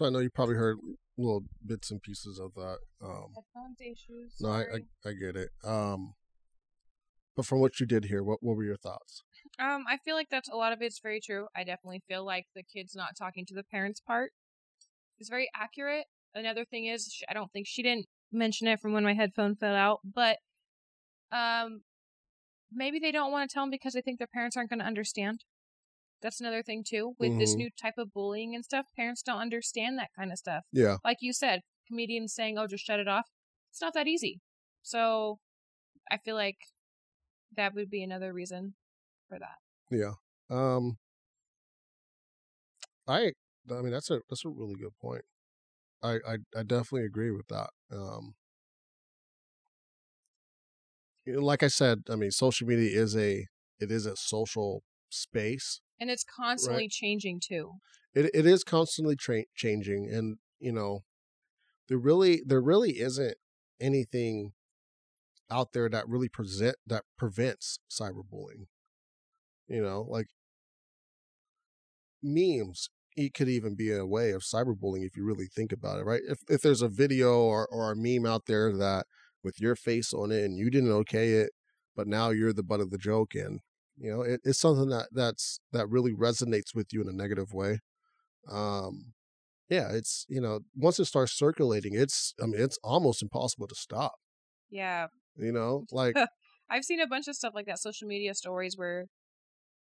so 0.00 0.06
i 0.06 0.10
know 0.10 0.18
you 0.18 0.30
probably 0.30 0.54
heard 0.56 0.78
little 1.18 1.42
bits 1.64 1.90
and 1.90 2.00
pieces 2.02 2.38
of 2.38 2.54
that 2.54 2.78
um 3.04 3.34
Headphones 3.34 3.80
issues. 3.80 4.34
no 4.40 4.48
I. 4.50 4.60
I 4.62 5.08
i 5.10 5.12
get 5.12 5.36
it 5.36 5.50
um 5.64 6.14
but 7.36 7.44
from 7.44 7.60
what 7.60 7.78
you 7.78 7.86
did 7.86 8.06
here 8.06 8.22
what 8.24 8.38
what 8.42 8.56
were 8.56 8.64
your 8.64 8.76
thoughts 8.78 9.22
Um, 9.58 9.84
I 9.88 9.98
feel 9.98 10.14
like 10.16 10.28
that's 10.30 10.48
a 10.48 10.56
lot 10.56 10.72
of 10.72 10.80
it's 10.82 11.00
very 11.00 11.20
true. 11.20 11.46
I 11.54 11.64
definitely 11.64 12.02
feel 12.08 12.24
like 12.24 12.46
the 12.54 12.62
kids 12.62 12.94
not 12.94 13.16
talking 13.16 13.44
to 13.46 13.54
the 13.54 13.62
parents 13.62 14.00
part 14.00 14.32
is 15.18 15.28
very 15.28 15.48
accurate. 15.54 16.06
Another 16.34 16.64
thing 16.64 16.86
is, 16.86 17.10
sh- 17.12 17.22
I 17.28 17.34
don't 17.34 17.50
think 17.52 17.66
she 17.66 17.82
didn't 17.82 18.06
mention 18.32 18.68
it 18.68 18.80
from 18.80 18.92
when 18.92 19.04
my 19.04 19.14
headphone 19.14 19.56
fell 19.56 19.74
out, 19.74 20.00
but 20.04 20.38
um, 21.32 21.82
maybe 22.72 22.98
they 22.98 23.12
don't 23.12 23.32
want 23.32 23.48
to 23.48 23.52
tell 23.52 23.64
them 23.64 23.70
because 23.70 23.92
they 23.94 24.00
think 24.02 24.18
their 24.18 24.28
parents 24.32 24.56
aren't 24.56 24.70
going 24.70 24.78
to 24.80 24.86
understand. 24.86 25.44
That's 26.22 26.40
another 26.40 26.62
thing 26.62 26.84
too 26.86 27.14
with 27.18 27.36
this 27.38 27.56
Mhm. 27.56 27.58
new 27.58 27.70
type 27.70 27.94
of 27.98 28.12
bullying 28.12 28.54
and 28.54 28.64
stuff. 28.64 28.86
Parents 28.96 29.22
don't 29.22 29.40
understand 29.40 29.98
that 29.98 30.10
kind 30.16 30.32
of 30.32 30.38
stuff. 30.38 30.64
yeah 30.72 30.96
Like 31.04 31.18
you 31.20 31.32
said, 31.32 31.62
comedians 31.88 32.34
saying, 32.34 32.58
"Oh, 32.58 32.66
just 32.66 32.84
shut 32.84 33.00
it 33.00 33.08
off." 33.08 33.28
It's 33.70 33.80
not 33.80 33.94
that 33.94 34.06
easy. 34.08 34.40
So, 34.82 35.40
I 36.10 36.18
feel 36.18 36.36
like 36.36 36.58
that 37.52 37.74
would 37.74 37.90
be 37.90 38.02
another 38.02 38.32
reason 38.32 38.74
for 39.28 39.38
that. 39.38 39.58
Yeah. 39.90 40.14
Um 40.48 40.98
I 43.06 43.32
I 43.70 43.82
mean 43.82 43.90
that's 43.92 44.10
a 44.10 44.20
that's 44.28 44.44
a 44.44 44.48
really 44.48 44.76
good 44.76 44.96
point. 44.98 45.24
I 46.02 46.16
I, 46.26 46.38
I 46.56 46.64
definitely 46.64 47.06
agree 47.06 47.30
with 47.32 47.48
that. 47.48 47.70
Um 47.92 48.36
like 51.26 51.62
I 51.62 51.68
said, 51.68 52.02
I 52.08 52.16
mean 52.16 52.30
social 52.30 52.66
media 52.66 52.98
is 53.00 53.16
a 53.16 53.46
it 53.78 53.90
is 53.90 54.06
a 54.06 54.16
social 54.16 54.82
space. 55.10 55.80
And 56.00 56.10
it's 56.10 56.24
constantly 56.24 56.88
changing 56.88 57.40
too. 57.40 57.74
It 58.14 58.30
it 58.34 58.46
is 58.46 58.64
constantly 58.64 59.16
tra- 59.16 59.44
changing 59.54 60.10
and 60.10 60.38
you 60.58 60.72
know 60.72 61.00
there 61.88 61.98
really 61.98 62.42
there 62.44 62.62
really 62.62 63.00
isn't 63.00 63.36
anything 63.80 64.52
out 65.50 65.72
there 65.72 65.88
that 65.88 66.08
really 66.08 66.28
present 66.28 66.76
that 66.86 67.04
prevents 67.18 67.80
cyberbullying. 67.90 68.66
You 69.68 69.82
know, 69.82 70.02
like 70.02 70.28
memes 72.22 72.88
it 73.16 73.34
could 73.34 73.48
even 73.48 73.74
be 73.74 73.92
a 73.92 74.06
way 74.06 74.30
of 74.30 74.42
cyberbullying 74.42 75.04
if 75.04 75.16
you 75.16 75.24
really 75.24 75.46
think 75.46 75.72
about 75.72 75.98
it, 75.98 76.04
right? 76.04 76.22
If 76.28 76.38
if 76.48 76.62
there's 76.62 76.82
a 76.82 76.88
video 76.88 77.40
or, 77.40 77.66
or 77.66 77.90
a 77.90 77.96
meme 77.96 78.24
out 78.24 78.46
there 78.46 78.72
that 78.76 79.06
with 79.42 79.60
your 79.60 79.74
face 79.76 80.12
on 80.14 80.30
it 80.30 80.44
and 80.44 80.56
you 80.56 80.70
didn't 80.70 80.92
okay 80.92 81.32
it, 81.32 81.50
but 81.96 82.06
now 82.06 82.30
you're 82.30 82.52
the 82.52 82.62
butt 82.62 82.80
of 82.80 82.90
the 82.90 82.98
joke 82.98 83.34
and 83.34 83.60
you 84.00 84.10
know, 84.10 84.22
it, 84.22 84.40
it's 84.44 84.58
something 84.58 84.88
that 84.88 85.08
that's 85.12 85.60
that 85.72 85.88
really 85.88 86.12
resonates 86.14 86.74
with 86.74 86.88
you 86.92 87.02
in 87.02 87.08
a 87.08 87.12
negative 87.12 87.52
way. 87.52 87.80
Um 88.50 89.12
yeah, 89.68 89.90
it's 89.92 90.26
you 90.28 90.40
know 90.40 90.60
once 90.74 90.98
it 90.98 91.04
starts 91.04 91.32
circulating, 91.32 91.94
it's 91.94 92.34
I 92.42 92.46
mean 92.46 92.60
it's 92.60 92.78
almost 92.82 93.22
impossible 93.22 93.68
to 93.68 93.74
stop. 93.74 94.14
Yeah. 94.70 95.08
You 95.36 95.52
know, 95.52 95.84
like 95.92 96.16
I've 96.70 96.84
seen 96.84 97.00
a 97.00 97.06
bunch 97.06 97.28
of 97.28 97.36
stuff 97.36 97.54
like 97.54 97.66
that, 97.66 97.78
social 97.78 98.08
media 98.08 98.34
stories 98.34 98.76
where 98.76 99.06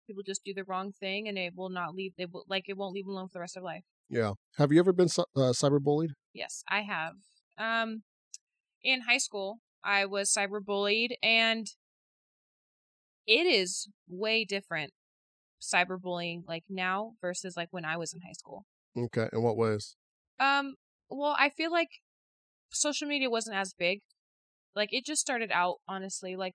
people 0.06 0.22
just 0.24 0.44
do 0.44 0.54
the 0.54 0.64
wrong 0.64 0.92
thing 0.92 1.26
and 1.28 1.36
it 1.36 1.54
will 1.56 1.68
not 1.70 1.94
leave. 1.94 2.12
They 2.16 2.26
will 2.26 2.44
like 2.48 2.64
it 2.68 2.76
won't 2.76 2.94
leave 2.94 3.06
them 3.06 3.14
alone 3.14 3.28
for 3.28 3.34
the 3.34 3.40
rest 3.40 3.56
of 3.56 3.62
their 3.62 3.72
life. 3.72 3.84
yeah. 4.08 4.32
Have 4.56 4.72
you 4.72 4.78
ever 4.78 4.92
been 4.92 5.08
uh, 5.36 5.52
cyberbullied? 5.52 6.10
Yes, 6.32 6.62
I 6.68 6.82
have. 6.82 7.14
Um, 7.58 8.02
in 8.82 9.02
high 9.02 9.18
school, 9.18 9.58
I 9.82 10.06
was 10.06 10.32
cyberbullied, 10.32 11.10
and 11.22 11.66
it 13.26 13.46
is 13.46 13.88
way 14.08 14.44
different 14.44 14.92
cyberbullying 15.60 16.42
like 16.46 16.64
now 16.68 17.12
versus 17.20 17.56
like 17.56 17.68
when 17.70 17.84
I 17.84 17.96
was 17.96 18.12
in 18.12 18.20
high 18.20 18.32
school. 18.32 18.64
Okay, 18.96 19.28
in 19.32 19.42
what 19.42 19.56
ways? 19.56 19.96
Um, 20.38 20.74
well, 21.08 21.36
I 21.38 21.50
feel 21.50 21.70
like 21.70 21.88
social 22.70 23.08
media 23.08 23.30
wasn't 23.30 23.56
as 23.56 23.74
big. 23.78 24.00
Like 24.74 24.92
it 24.92 25.04
just 25.04 25.20
started 25.20 25.50
out 25.52 25.76
honestly, 25.88 26.36
like 26.36 26.54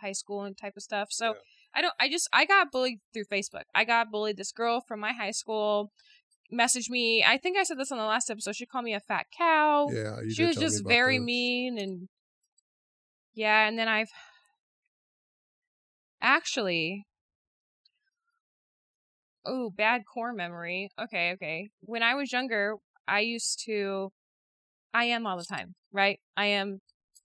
high 0.00 0.12
school 0.12 0.42
and 0.42 0.56
type 0.56 0.74
of 0.76 0.82
stuff. 0.82 1.08
So 1.10 1.30
Yeah. 1.30 1.38
I 1.74 1.82
don't. 1.82 1.94
I 2.00 2.08
just 2.08 2.28
I 2.32 2.44
got 2.44 2.72
bullied 2.72 3.00
through 3.12 3.24
Facebook. 3.24 3.64
I 3.74 3.84
got 3.84 4.10
bullied. 4.10 4.36
This 4.36 4.52
girl 4.52 4.80
from 4.80 5.00
my 5.00 5.12
high 5.12 5.32
school 5.32 5.92
messaged 6.52 6.88
me. 6.88 7.24
I 7.26 7.36
think 7.36 7.58
I 7.58 7.62
said 7.62 7.78
this 7.78 7.92
on 7.92 7.98
the 7.98 8.04
last 8.04 8.30
episode. 8.30 8.56
She 8.56 8.66
called 8.66 8.84
me 8.84 8.94
a 8.94 9.00
fat 9.00 9.26
cow. 9.36 9.88
Yeah, 9.92 10.20
you 10.22 10.30
she 10.30 10.44
was 10.44 10.56
me 10.56 10.62
just 10.62 10.80
about 10.80 10.88
very 10.88 11.18
this. 11.18 11.24
mean 11.24 11.78
and 11.78 12.08
yeah. 13.34 13.68
And 13.68 13.78
then 13.78 13.88
I've 13.88 14.10
actually. 16.20 17.04
Oh, 19.44 19.70
bad 19.70 20.02
core 20.12 20.32
memory. 20.32 20.90
Okay, 21.00 21.32
okay. 21.32 21.68
When 21.80 22.02
I 22.02 22.14
was 22.14 22.32
younger, 22.32 22.74
I 23.06 23.20
used 23.20 23.62
to 23.64 24.12
I 24.94 25.04
am 25.04 25.26
all 25.26 25.36
the 25.36 25.44
time, 25.44 25.74
right? 25.92 26.18
IM 26.38 26.80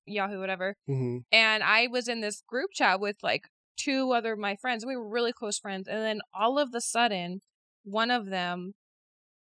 Yahoo, 0.05 0.39
whatever. 0.39 0.75
hmm 0.87 1.19
And 1.31 1.63
I 1.63 1.87
was 1.87 2.07
in 2.07 2.21
this 2.21 2.43
group 2.47 2.71
chat 2.73 2.99
with 2.99 3.17
like 3.23 3.43
two 3.77 4.11
other 4.11 4.33
of 4.33 4.39
my 4.39 4.55
friends. 4.55 4.85
We 4.85 4.95
were 4.95 5.07
really 5.07 5.33
close 5.33 5.57
friends. 5.57 5.87
And 5.87 6.01
then 6.01 6.21
all 6.33 6.59
of 6.59 6.71
the 6.71 6.81
sudden, 6.81 7.41
one 7.83 8.11
of 8.11 8.27
them, 8.27 8.73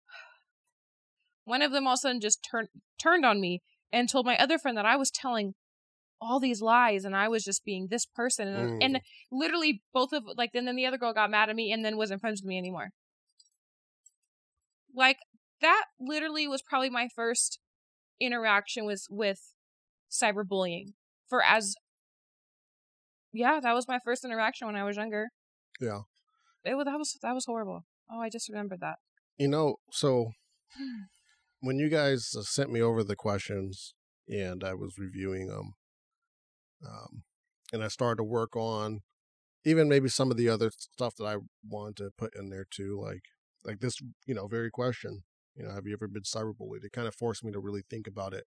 one 1.44 1.62
of 1.62 1.72
them 1.72 1.86
all 1.86 1.94
of 1.94 1.98
a 1.98 2.00
sudden 2.00 2.20
just 2.20 2.46
turned 2.48 2.68
turned 3.02 3.24
on 3.24 3.40
me 3.40 3.62
and 3.92 4.08
told 4.08 4.26
my 4.26 4.36
other 4.36 4.58
friend 4.58 4.76
that 4.76 4.86
I 4.86 4.96
was 4.96 5.10
telling 5.10 5.54
all 6.22 6.38
these 6.40 6.62
lies 6.62 7.04
and 7.04 7.14
I 7.16 7.26
was 7.28 7.42
just 7.42 7.64
being 7.64 7.88
this 7.90 8.06
person. 8.06 8.46
And, 8.48 8.70
Mm. 8.70 8.78
and 8.84 9.00
literally 9.32 9.82
both 9.92 10.12
of 10.12 10.22
like, 10.36 10.50
and 10.54 10.66
then 10.68 10.76
the 10.76 10.86
other 10.86 10.98
girl 10.98 11.12
got 11.12 11.30
mad 11.30 11.48
at 11.50 11.56
me 11.56 11.72
and 11.72 11.84
then 11.84 11.96
wasn't 11.96 12.20
friends 12.20 12.40
with 12.42 12.48
me 12.48 12.58
anymore. 12.58 12.90
Like 14.94 15.18
that 15.60 15.84
literally 15.98 16.46
was 16.46 16.62
probably 16.62 16.90
my 16.90 17.08
first 17.14 17.58
interaction 18.20 18.84
with 18.84 19.04
with 19.10 19.40
cyberbullying 20.10 20.92
for 21.28 21.42
as 21.42 21.74
yeah 23.32 23.58
that 23.60 23.72
was 23.74 23.88
my 23.88 23.98
first 24.04 24.24
interaction 24.24 24.66
when 24.66 24.76
i 24.76 24.84
was 24.84 24.96
younger 24.96 25.28
Yeah. 25.80 26.00
it 26.64 26.74
was 26.74 26.84
that 26.84 26.98
was 26.98 27.18
that 27.22 27.32
was 27.32 27.46
horrible 27.46 27.84
oh 28.10 28.20
i 28.20 28.28
just 28.28 28.48
remembered 28.50 28.80
that 28.80 28.96
You 29.38 29.48
know, 29.48 29.76
so 29.90 30.32
when 31.60 31.78
you 31.78 31.88
guys 31.88 32.30
uh, 32.38 32.42
sent 32.42 32.70
me 32.70 32.80
over 32.82 33.02
the 33.02 33.16
questions 33.16 33.94
and 34.28 34.62
I 34.62 34.74
was 34.74 34.98
reviewing 34.98 35.46
them, 35.48 35.72
um, 36.86 37.22
and 37.72 37.82
I 37.82 37.88
started 37.88 38.16
to 38.16 38.24
work 38.24 38.56
on 38.56 39.00
even 39.64 39.88
maybe 39.88 40.08
some 40.08 40.30
of 40.30 40.36
the 40.36 40.48
other 40.48 40.70
stuff 40.76 41.14
that 41.16 41.24
I 41.24 41.36
wanted 41.68 41.96
to 41.98 42.10
put 42.16 42.34
in 42.36 42.50
there 42.50 42.66
too, 42.68 43.00
like 43.00 43.22
like 43.64 43.80
this, 43.80 44.00
you 44.26 44.34
know, 44.34 44.48
very 44.48 44.70
question. 44.70 45.22
You 45.54 45.64
know, 45.64 45.72
have 45.72 45.86
you 45.86 45.92
ever 45.92 46.08
been 46.08 46.22
cyberbullied? 46.22 46.84
It 46.84 46.92
kind 46.92 47.06
of 47.06 47.14
forced 47.14 47.44
me 47.44 47.52
to 47.52 47.60
really 47.60 47.82
think 47.88 48.06
about 48.06 48.34
it, 48.34 48.44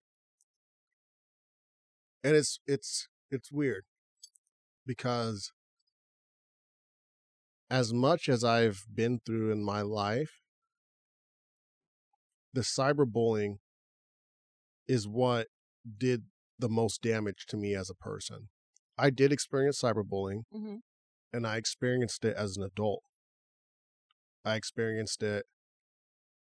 and 2.23 2.35
it's 2.35 2.59
it's 2.67 3.07
it's 3.31 3.51
weird 3.51 3.85
because 4.85 5.51
as 7.69 7.93
much 7.93 8.29
as 8.29 8.43
I've 8.43 8.85
been 8.93 9.19
through 9.25 9.51
in 9.51 9.63
my 9.63 9.81
life, 9.81 10.41
the 12.53 12.61
cyberbullying 12.61 13.57
is 14.87 15.07
what 15.07 15.47
did 15.97 16.23
the 16.57 16.69
most 16.69 17.01
damage 17.01 17.45
to 17.47 17.57
me 17.57 17.75
as 17.75 17.89
a 17.89 17.95
person. 17.95 18.49
I 18.97 19.09
did 19.09 19.31
experience 19.31 19.81
cyberbullying 19.81 20.43
mm-hmm. 20.53 20.75
and 21.33 21.47
I 21.47 21.57
experienced 21.57 22.23
it 22.23 22.35
as 22.37 22.55
an 22.55 22.63
adult. 22.63 23.01
I 24.45 24.55
experienced 24.55 25.21
it 25.23 25.45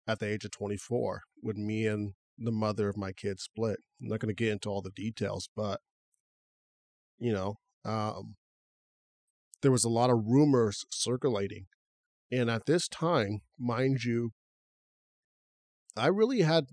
at 0.07 0.19
the 0.19 0.27
age 0.27 0.43
of 0.43 0.51
24 0.51 1.21
when 1.41 1.65
me 1.65 1.87
and 1.87 2.13
the 2.37 2.51
mother 2.51 2.89
of 2.89 2.97
my 2.97 3.11
kids 3.11 3.43
split. 3.43 3.77
I'm 4.01 4.09
not 4.09 4.19
going 4.19 4.35
to 4.35 4.43
get 4.43 4.51
into 4.51 4.69
all 4.69 4.81
the 4.81 4.91
details, 4.91 5.47
but 5.55 5.79
you 7.19 7.31
know, 7.31 7.55
um, 7.85 8.35
there 9.61 9.71
was 9.71 9.85
a 9.85 9.89
lot 9.89 10.09
of 10.09 10.25
rumors 10.25 10.83
circulating. 10.91 11.67
And 12.31 12.49
at 12.49 12.65
this 12.65 12.87
time, 12.87 13.39
mind 13.59 14.03
you, 14.03 14.31
I 15.95 16.07
really 16.07 16.41
had 16.41 16.65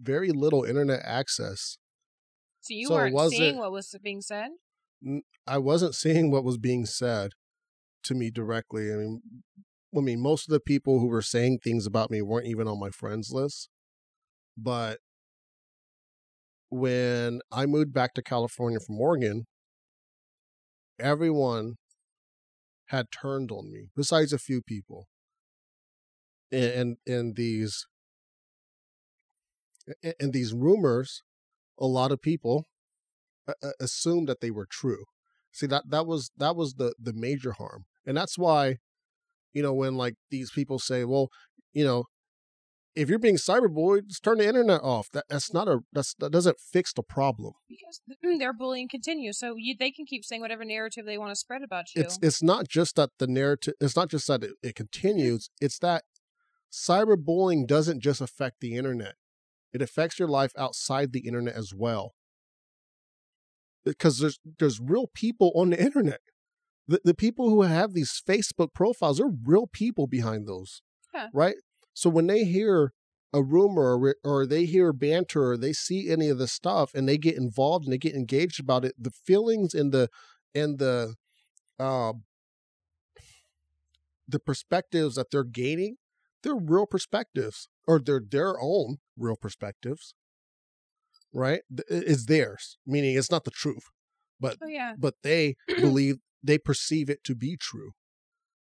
very 0.00 0.30
little 0.30 0.64
internet 0.64 1.00
access. 1.04 1.76
So 2.62 2.74
you 2.74 2.86
So 2.86 2.94
weren't 2.94 3.14
seeing 3.30 3.58
what 3.58 3.72
was 3.72 3.94
being 4.02 4.20
said 4.22 4.50
I 5.46 5.58
wasn't 5.58 5.94
seeing 5.94 6.30
what 6.30 6.44
was 6.44 6.58
being 6.58 6.86
said 6.86 7.32
to 8.04 8.14
me 8.14 8.30
directly. 8.30 8.92
I 8.92 8.96
mean, 8.96 9.22
I 9.96 10.00
mean, 10.00 10.20
most 10.20 10.48
of 10.48 10.52
the 10.52 10.60
people 10.60 11.00
who 11.00 11.06
were 11.08 11.22
saying 11.22 11.58
things 11.58 11.86
about 11.86 12.10
me 12.10 12.22
weren't 12.22 12.46
even 12.46 12.68
on 12.68 12.78
my 12.80 12.90
friends 12.90 13.30
list. 13.32 13.68
But 14.56 15.00
when 16.70 17.40
I 17.50 17.66
moved 17.66 17.92
back 17.92 18.14
to 18.14 18.22
California 18.22 18.80
from 18.80 19.00
Oregon, 19.00 19.46
everyone 20.98 21.76
had 22.86 23.10
turned 23.10 23.50
on 23.50 23.70
me, 23.72 23.88
besides 23.96 24.32
a 24.32 24.38
few 24.38 24.62
people. 24.62 25.08
And 26.50 26.64
and, 26.72 26.96
and 27.06 27.36
these 27.36 27.86
and- 30.02 30.14
and 30.20 30.32
these 30.32 30.52
rumors, 30.54 31.22
a 31.78 31.86
lot 31.86 32.12
of 32.12 32.20
people 32.20 32.66
assumed 33.80 34.28
that 34.28 34.40
they 34.40 34.50
were 34.50 34.66
true. 34.66 35.04
See 35.52 35.66
that 35.66 35.84
that 35.90 36.06
was 36.06 36.30
that 36.38 36.56
was 36.56 36.74
the 36.74 36.94
the 36.98 37.12
major 37.12 37.52
harm, 37.52 37.84
and 38.06 38.16
that's 38.16 38.38
why, 38.38 38.76
you 39.52 39.62
know, 39.62 39.74
when 39.74 39.96
like 39.96 40.14
these 40.30 40.50
people 40.50 40.78
say, 40.78 41.04
well, 41.04 41.28
you 41.72 41.84
know, 41.84 42.04
if 42.94 43.08
you're 43.08 43.18
being 43.18 43.36
cyberbullied, 43.36 44.06
just 44.08 44.22
turn 44.22 44.38
the 44.38 44.46
internet 44.46 44.80
off. 44.82 45.08
That 45.12 45.24
that's 45.28 45.52
not 45.52 45.68
a 45.68 45.80
that's 45.92 46.14
that 46.20 46.32
doesn't 46.32 46.58
fix 46.58 46.92
the 46.92 47.02
problem. 47.02 47.52
because 47.68 48.00
mm, 48.24 48.38
their 48.38 48.52
bullying 48.52 48.88
continues 48.88 49.38
so 49.38 49.54
you 49.56 49.74
they 49.78 49.90
can 49.90 50.06
keep 50.06 50.24
saying 50.24 50.40
whatever 50.40 50.64
narrative 50.64 51.04
they 51.06 51.18
want 51.18 51.30
to 51.30 51.36
spread 51.36 51.62
about 51.62 51.94
you 51.94 52.02
It's 52.02 52.18
it's 52.22 52.42
not 52.42 52.68
just 52.68 52.96
that 52.96 53.10
the 53.18 53.26
narrative. 53.26 53.74
It's 53.80 53.96
not 53.96 54.08
just 54.08 54.26
that 54.28 54.42
it, 54.42 54.52
it 54.62 54.74
continues. 54.74 55.50
It's 55.60 55.78
that 55.80 56.04
cyberbullying 56.70 57.66
doesn't 57.66 58.00
just 58.00 58.20
affect 58.20 58.60
the 58.60 58.74
internet. 58.76 59.14
It 59.72 59.82
affects 59.82 60.18
your 60.18 60.28
life 60.28 60.52
outside 60.56 61.12
the 61.12 61.26
internet 61.26 61.54
as 61.54 61.72
well. 61.74 62.14
Because 63.84 64.18
there's 64.18 64.38
there's 64.58 64.80
real 64.80 65.08
people 65.12 65.52
on 65.54 65.70
the 65.70 65.82
internet. 65.82 66.20
The 66.86 67.00
the 67.04 67.14
people 67.14 67.50
who 67.50 67.62
have 67.62 67.92
these 67.92 68.22
Facebook 68.26 68.74
profiles 68.74 69.20
are 69.20 69.30
real 69.44 69.66
people 69.66 70.06
behind 70.06 70.46
those. 70.46 70.82
Yeah. 71.14 71.28
Right? 71.32 71.56
So 71.94 72.08
when 72.08 72.26
they 72.26 72.44
hear 72.44 72.92
a 73.32 73.42
rumor 73.42 73.98
or, 73.98 74.16
or 74.24 74.46
they 74.46 74.66
hear 74.66 74.92
banter 74.92 75.52
or 75.52 75.56
they 75.56 75.72
see 75.72 76.10
any 76.10 76.28
of 76.28 76.38
this 76.38 76.52
stuff 76.52 76.94
and 76.94 77.08
they 77.08 77.18
get 77.18 77.36
involved 77.36 77.84
and 77.84 77.92
they 77.92 77.98
get 77.98 78.14
engaged 78.14 78.60
about 78.60 78.84
it, 78.84 78.94
the 78.98 79.10
feelings 79.10 79.74
and 79.74 79.92
the 79.92 80.08
and 80.54 80.78
the 80.78 81.14
uh, 81.78 82.12
the 84.28 84.38
perspectives 84.38 85.14
that 85.16 85.30
they're 85.30 85.44
gaining, 85.44 85.96
they're 86.42 86.56
real 86.56 86.86
perspectives 86.86 87.68
or 87.86 87.98
they're 87.98 88.22
their 88.26 88.60
own 88.60 88.98
real 89.16 89.36
perspectives. 89.36 90.14
Right? 91.34 91.62
It's 91.88 92.26
theirs, 92.26 92.76
meaning 92.86 93.16
it's 93.16 93.30
not 93.30 93.44
the 93.44 93.50
truth, 93.50 93.84
but 94.38 94.58
oh 94.62 94.66
yeah 94.66 94.94
but 94.98 95.14
they 95.22 95.56
believe 95.76 96.16
they 96.42 96.58
perceive 96.58 97.08
it 97.08 97.24
to 97.24 97.34
be 97.34 97.56
true. 97.56 97.92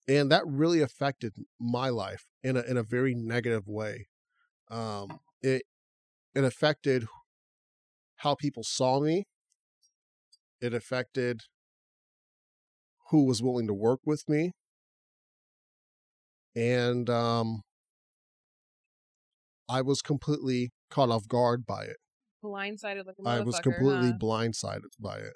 And 0.07 0.31
that 0.31 0.43
really 0.47 0.81
affected 0.81 1.33
my 1.59 1.89
life 1.89 2.27
in 2.43 2.57
a 2.57 2.61
in 2.61 2.77
a 2.77 2.83
very 2.83 3.15
negative 3.15 3.67
way. 3.67 4.09
Um 4.71 5.21
it 5.41 5.63
it 6.35 6.45
affected 6.45 7.07
how 8.17 8.35
people 8.35 8.63
saw 8.63 9.01
me. 9.01 9.25
It 10.61 10.75
affected 10.75 11.41
who 13.11 13.25
was 13.25 13.43
willing 13.43 13.67
to 13.67 13.75
work 13.75 14.01
with 14.05 14.29
me. 14.29 14.53
And 16.57 17.09
um 17.09 17.63
I 19.69 19.83
was 19.83 20.03
completely 20.03 20.73
caught 20.91 21.11
off 21.11 21.29
guard 21.29 21.65
by 21.65 21.85
it. 21.85 21.97
blindsided 22.45 23.07
like 23.07 23.17
a 23.25 23.29
I 23.29 23.41
was 23.41 23.61
completely 23.61 24.11
huh? 24.11 24.19
blindsided 24.21 24.91
by 24.99 25.19
it. 25.19 25.35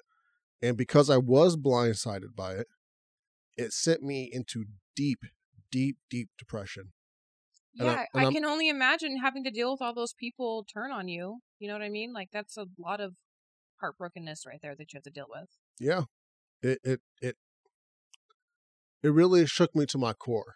And 0.61 0.75
because 0.77 1.09
I 1.09 1.17
was 1.17 1.55
blindsided 1.55 2.35
by 2.35 2.53
it, 2.53 2.67
it 3.55 3.71
sent 3.71 4.01
me 4.03 4.29
into 4.31 4.65
deep, 4.95 5.19
deep, 5.71 5.97
deep 6.09 6.29
depression. 6.37 6.91
And 7.77 7.89
I- 7.89 7.93
Yeah, 7.93 8.05
I 8.13 8.23
I'm- 8.23 8.33
can 8.33 8.43
only 8.45 8.67
imagine 8.69 9.17
having 9.17 9.43
to 9.45 9.51
deal 9.51 9.71
with 9.71 9.81
all 9.81 9.93
those 9.93 10.13
people 10.13 10.65
turn 10.65 10.91
on 10.91 11.07
you. 11.07 11.41
You 11.59 11.67
know 11.69 11.73
what 11.75 11.83
I 11.83 11.89
mean? 11.89 12.11
Like 12.11 12.31
that's 12.31 12.57
a 12.57 12.65
lot 12.77 12.99
of 12.99 13.15
heartbrokenness 13.81 14.45
right 14.45 14.59
there 14.61 14.75
that 14.75 14.91
you 14.93 14.97
have 14.97 15.03
to 15.03 15.09
deal 15.11 15.27
with. 15.29 15.49
yeah 15.79 16.03
it 16.61 16.79
it 16.83 17.01
it 17.21 17.35
it 19.03 19.09
really 19.09 19.45
shook 19.45 19.75
me 19.75 19.85
to 19.85 19.97
my 19.97 20.13
core 20.13 20.55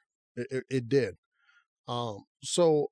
it, 0.52 0.64
it, 0.70 0.90
did. 0.90 1.16
Um 1.88 2.26
so 2.44 2.88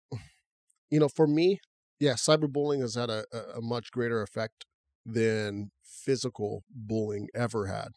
you 0.90 1.00
know 1.00 1.10
for 1.10 1.28
me 1.28 1.60
yeah 2.00 2.14
cyberbullying 2.14 2.82
has 2.82 2.96
had 2.96 3.10
a, 3.10 3.26
a, 3.34 3.58
a 3.58 3.62
much 3.62 3.92
greater 3.92 4.22
effect 4.22 4.66
than 5.06 5.72
physical 5.84 6.64
bullying 6.70 7.28
ever 7.36 7.68
had. 7.68 7.90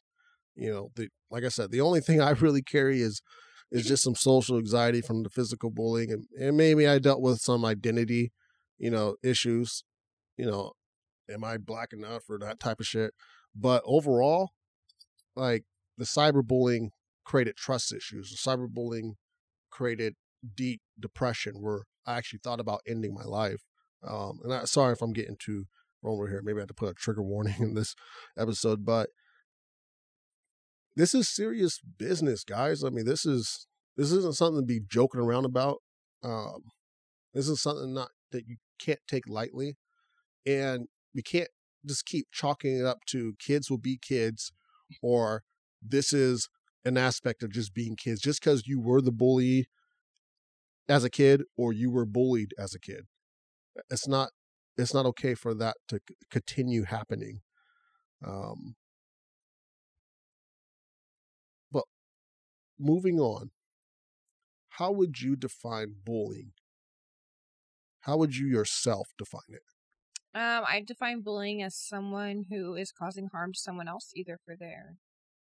You 0.55 0.71
know 0.73 0.91
the 0.95 1.09
like 1.31 1.45
i 1.45 1.49
said 1.49 1.71
the 1.71 1.81
only 1.81 2.01
thing 2.01 2.21
i 2.21 2.31
really 2.31 2.63
carry 2.63 3.01
is 3.01 3.23
is 3.71 3.87
just 3.87 4.03
some 4.03 4.17
social 4.17 4.59
anxiety 4.59 5.01
from 5.01 5.23
the 5.23 5.31
physical 5.31 5.71
bullying 5.71 6.11
and, 6.13 6.27
and 6.39 6.57
maybe 6.57 6.89
i 6.89 6.99
dealt 6.99 7.23
with 7.23 7.41
some 7.41 7.65
identity 7.65 8.33
you 8.79 8.91
know 8.91 9.15
issues 9.23 9.85
you 10.37 10.45
know 10.45 10.73
am 11.33 11.45
i 11.45 11.57
black 11.57 11.93
enough 11.93 12.29
or 12.29 12.39
that 12.39 12.61
type 12.61 12.81
of 12.81 12.87
shit? 12.87 13.15
But 13.55 13.83
overall 13.85 14.51
like 15.37 15.65
the 15.97 16.05
cyberbullying 16.05 16.91
created 17.25 17.57
trust 17.57 17.93
issues. 17.93 18.31
The 18.31 18.51
cyberbullying 18.51 19.15
created 19.71 20.15
deep 20.57 20.81
depression 20.99 21.55
where 21.61 21.83
I 22.07 22.17
actually 22.17 22.41
thought 22.43 22.61
about 22.61 22.81
ending 22.87 23.15
my 23.15 23.25
life. 23.25 23.63
Um, 24.07 24.41
and 24.43 24.53
I, 24.53 24.65
sorry 24.65 24.93
if 24.93 25.03
I'm 25.03 25.13
getting 25.13 25.37
too 25.39 25.65
vulnerable 26.03 26.31
here. 26.31 26.43
Maybe 26.43 26.59
I 26.59 26.63
have 26.63 26.69
to 26.69 26.75
put 26.75 26.91
a 26.91 26.95
trigger 26.95 27.23
warning 27.23 27.57
in 27.59 27.75
this 27.75 27.95
episode, 28.39 28.85
but 28.85 29.11
this 30.97 31.15
is 31.15 31.29
serious 31.29 31.79
business, 31.99 32.45
guys. 32.45 32.83
I 32.85 32.91
mean, 32.91 33.05
this 33.05 33.25
is 33.25 33.67
this 33.97 34.13
isn't 34.13 34.37
something 34.37 34.63
to 34.63 34.67
be 34.67 34.81
joking 34.81 35.21
around 35.21 35.45
about. 35.45 35.79
Um, 36.23 36.63
this 37.35 37.49
is 37.49 37.61
something 37.61 37.95
not 37.95 38.09
that 38.33 38.47
you 38.47 38.57
can't 38.81 39.01
take 39.09 39.29
lightly, 39.29 39.77
and 40.47 40.87
we 41.15 41.23
can't 41.23 41.49
just 41.87 42.07
keep 42.07 42.27
chalking 42.33 42.79
it 42.79 42.85
up 42.85 42.99
to 43.07 43.35
kids 43.39 43.71
will 43.71 43.79
be 43.79 43.99
kids, 44.01 44.53
or 45.03 45.43
this 45.83 46.13
is 46.13 46.49
an 46.85 46.97
aspect 46.97 47.43
of 47.43 47.51
just 47.53 47.75
being 47.75 47.97
kids. 47.97 48.21
Just 48.21 48.41
because 48.41 48.67
you 48.67 48.81
were 48.81 49.01
the 49.01 49.13
bully 49.13 49.67
as 50.89 51.05
a 51.05 51.11
kid 51.11 51.43
or 51.57 51.73
you 51.73 51.91
were 51.91 52.07
bullied 52.07 52.55
as 52.59 52.75
a 52.75 52.81
kid, 52.81 53.07
it's 53.91 54.09
not 54.09 54.31
it's 54.77 54.95
not 54.95 55.07
okay 55.07 55.35
for 55.35 55.55
that 55.55 55.77
to 55.89 56.01
c- 56.09 56.15
continue 56.31 56.85
happening. 56.85 57.41
Um, 58.27 58.77
but 61.71 61.85
moving 62.79 63.21
on, 63.21 63.51
how 64.71 64.91
would 64.93 65.21
you 65.21 65.37
define 65.37 65.95
bullying? 66.05 66.53
How 68.01 68.17
would 68.17 68.37
you 68.37 68.47
yourself 68.47 69.09
define 69.19 69.43
it? 69.49 69.63
Um, 70.33 70.65
I 70.67 70.83
define 70.87 71.21
bullying 71.21 71.63
as 71.63 71.77
someone 71.77 72.47
who 72.49 72.75
is 72.75 72.93
causing 72.93 73.27
harm 73.27 73.53
to 73.53 73.59
someone 73.59 73.89
else, 73.89 74.13
either 74.15 74.39
for 74.45 74.57
their 74.57 74.97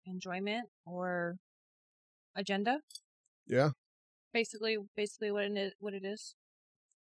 enjoyment 0.07 0.69
or 0.85 1.37
agenda. 2.35 2.81
Yeah. 3.47 3.71
Basically, 4.33 4.77
basically 4.97 5.31
what 5.31 5.45
it 5.45 5.57
is. 5.57 5.73
What 5.79 5.95
it 5.95 6.05
is. 6.05 6.35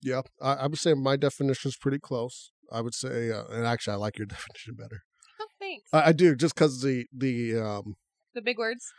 Yeah, 0.02 0.22
I, 0.40 0.54
I 0.54 0.66
would 0.66 0.78
say 0.78 0.94
my 0.94 1.16
definition 1.16 1.68
is 1.68 1.76
pretty 1.76 1.98
close. 1.98 2.50
I 2.70 2.80
would 2.80 2.94
say, 2.94 3.30
uh, 3.30 3.44
and 3.50 3.66
actually, 3.66 3.94
I 3.94 3.96
like 3.96 4.18
your 4.18 4.26
definition 4.36 4.74
better. 4.74 5.02
Oh, 5.40 5.46
thanks. 5.60 5.88
I, 5.92 6.08
I 6.08 6.12
do, 6.12 6.34
just 6.34 6.54
because 6.54 6.82
the 6.82 7.06
the 7.16 7.56
um 7.58 7.94
the 8.34 8.42
big 8.42 8.58
words. 8.58 8.92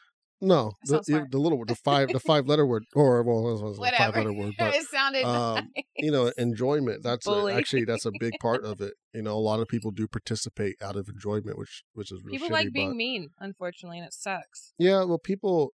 No 0.43 0.73
the 0.83 1.25
the 1.31 1.37
little 1.37 1.57
word, 1.57 1.69
the 1.69 1.75
five 1.75 2.09
the 2.09 2.19
five 2.19 2.45
letter 2.51 2.65
word, 2.65 2.83
or 2.95 3.23
well, 3.23 3.53
this 3.53 3.61
was 3.61 3.79
a 3.79 3.97
five 3.97 4.15
letter 4.15 4.33
word, 4.33 4.53
but 4.57 4.75
it 4.75 4.83
sounded. 4.83 5.23
um, 5.23 5.71
nice. 5.75 5.85
you 5.97 6.11
know, 6.11 6.31
enjoyment. 6.37 7.01
That's 7.01 7.27
a, 7.27 7.47
actually 7.47 7.85
that's 7.85 8.05
a 8.05 8.11
big 8.19 8.33
part 8.41 8.63
of 8.63 8.81
it. 8.87 8.93
You 9.13 9.21
know, 9.21 9.33
a 9.33 9.39
lot 9.39 9.59
of 9.59 9.67
people 9.67 9.91
do 9.91 10.07
participate 10.07 10.75
out 10.81 10.95
of 10.95 11.07
enjoyment, 11.07 11.57
which 11.57 11.83
which 11.93 12.11
is 12.11 12.21
really 12.23 12.37
people 12.37 12.49
shitty, 12.49 12.51
like 12.51 12.73
being 12.73 12.91
but- 12.91 12.97
mean, 12.97 13.29
unfortunately, 13.39 13.99
and 13.99 14.07
it 14.07 14.13
sucks. 14.13 14.73
Yeah, 14.77 15.03
well, 15.05 15.19
people. 15.19 15.73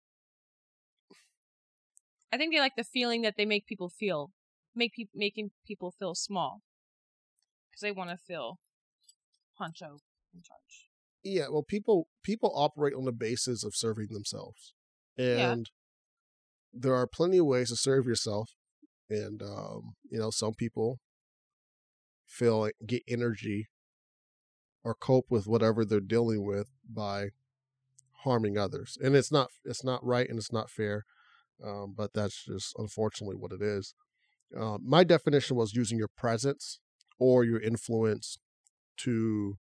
I 2.34 2.38
think 2.38 2.54
they 2.54 2.60
like 2.60 2.76
the 2.76 2.84
feeling 2.84 3.22
that 3.22 3.36
they 3.38 3.46
make 3.46 3.66
people 3.66 3.90
feel, 3.90 4.32
make 4.76 4.94
people 4.94 5.14
making 5.16 5.52
people 5.66 5.94
feel 5.98 6.16
small, 6.16 6.62
because 7.70 7.82
they 7.82 7.92
want 7.92 8.10
to 8.10 8.18
feel 8.18 8.60
Pancho 9.58 10.00
in 10.34 10.42
charge. 10.42 10.85
Yeah, 11.26 11.48
well, 11.50 11.64
people 11.64 12.08
people 12.24 12.52
operate 12.56 12.94
on 12.94 13.06
the 13.06 13.12
basis 13.12 13.64
of 13.64 13.76
serving 13.76 14.10
themselves, 14.12 14.74
Yeah. 15.18 15.52
and 15.54 15.70
there 16.72 16.94
are 16.94 17.08
plenty 17.08 17.40
of 17.40 17.48
ways 17.48 17.70
to 17.70 17.76
serve 17.76 18.06
yourself. 18.06 18.52
And 19.10 19.42
um, 19.42 19.96
you 20.10 20.20
know, 20.20 20.30
some 20.30 20.54
people 20.54 21.00
feel 22.28 22.60
like 22.60 22.76
get 22.86 23.02
energy 23.08 23.68
or 24.84 24.94
cope 24.94 25.26
with 25.32 25.48
whatever 25.48 25.84
they're 25.84 26.00
dealing 26.00 26.46
with 26.46 26.68
by 26.88 27.30
harming 28.24 28.56
others, 28.58 28.96
and 29.02 29.16
it's 29.16 29.32
not 29.32 29.50
it's 29.64 29.84
not 29.84 30.06
right 30.06 30.30
and 30.30 30.38
it's 30.38 30.54
not 30.54 30.70
fair. 30.70 31.06
Um, 31.66 31.96
but 31.98 32.14
that's 32.14 32.46
just 32.46 32.76
unfortunately 32.78 33.36
what 33.36 33.52
it 33.52 33.64
is. 33.64 33.96
Uh, 34.56 34.78
my 34.80 35.04
definition 35.04 35.56
was 35.58 35.74
using 35.74 35.98
your 35.98 36.10
presence 36.16 36.80
or 37.18 37.44
your 37.44 37.60
influence 37.60 38.38
to 38.98 39.58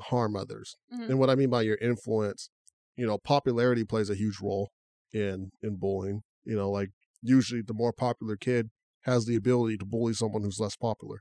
harm 0.00 0.36
others. 0.36 0.76
Mhm. 0.92 1.08
And 1.10 1.18
what 1.18 1.30
I 1.30 1.34
mean 1.34 1.50
by 1.50 1.62
your 1.62 1.76
influence, 1.76 2.50
you 2.96 3.06
know, 3.06 3.18
popularity 3.18 3.84
plays 3.84 4.10
a 4.10 4.14
huge 4.14 4.40
role 4.40 4.70
in 5.12 5.50
in 5.62 5.76
bullying. 5.76 6.22
You 6.44 6.56
know, 6.56 6.70
like 6.70 6.90
usually 7.22 7.62
the 7.62 7.74
more 7.74 7.92
popular 7.92 8.36
kid 8.36 8.70
has 9.02 9.26
the 9.26 9.36
ability 9.36 9.78
to 9.78 9.84
bully 9.86 10.14
someone 10.14 10.42
who's 10.42 10.60
less 10.60 10.76
popular. 10.76 11.20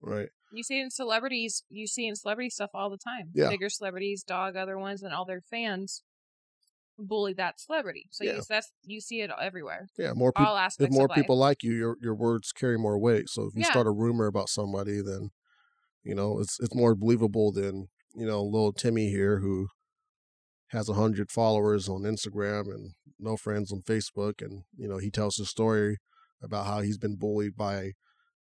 Right? 0.00 0.28
You 0.52 0.62
see 0.62 0.80
in 0.80 0.90
celebrities, 0.90 1.64
you 1.68 1.86
see 1.86 2.06
in 2.06 2.16
celebrity 2.16 2.50
stuff 2.50 2.70
all 2.72 2.90
the 2.90 2.98
time. 2.98 3.30
Yeah. 3.34 3.50
Bigger 3.50 3.68
celebrities 3.68 4.22
dog 4.22 4.56
other 4.56 4.78
ones, 4.78 5.02
and 5.02 5.12
all 5.12 5.24
their 5.24 5.42
fans 5.42 6.02
bully 6.98 7.32
that 7.34 7.60
celebrity. 7.60 8.06
So 8.10 8.24
Yeah. 8.24 8.36
you, 8.36 8.42
that's 8.48 8.72
you 8.84 9.00
see 9.00 9.20
it 9.20 9.30
everywhere, 9.40 9.88
Yeah, 9.96 10.12
more 10.14 10.32
people 10.32 10.58
if 10.78 10.90
more 10.90 11.08
people 11.08 11.36
like 11.36 11.62
you, 11.62 11.72
your 11.72 11.96
your 12.00 12.14
words 12.14 12.52
carry 12.52 12.78
more 12.78 12.98
weight. 12.98 13.28
So 13.28 13.44
if 13.44 13.54
you 13.54 13.62
Yeah. 13.62 13.70
start 13.70 13.86
a 13.86 13.90
rumor 13.92 14.26
about 14.26 14.48
somebody, 14.48 15.00
then 15.00 15.30
you 16.08 16.14
know 16.14 16.40
it's 16.40 16.58
it's 16.60 16.74
more 16.74 16.94
believable 16.94 17.52
than 17.52 17.88
you 18.14 18.26
know 18.26 18.42
little 18.42 18.72
Timmy 18.72 19.10
here 19.10 19.38
who 19.40 19.68
has 20.68 20.88
a 20.88 20.94
hundred 20.94 21.30
followers 21.30 21.88
on 21.88 22.02
Instagram 22.02 22.62
and 22.74 22.92
no 23.18 23.36
friends 23.36 23.72
on 23.72 23.82
Facebook, 23.82 24.40
and 24.40 24.62
you 24.76 24.88
know 24.88 24.98
he 24.98 25.10
tells 25.10 25.36
his 25.36 25.50
story 25.50 25.98
about 26.42 26.66
how 26.66 26.80
he's 26.80 26.98
been 26.98 27.16
bullied 27.16 27.56
by 27.56 27.92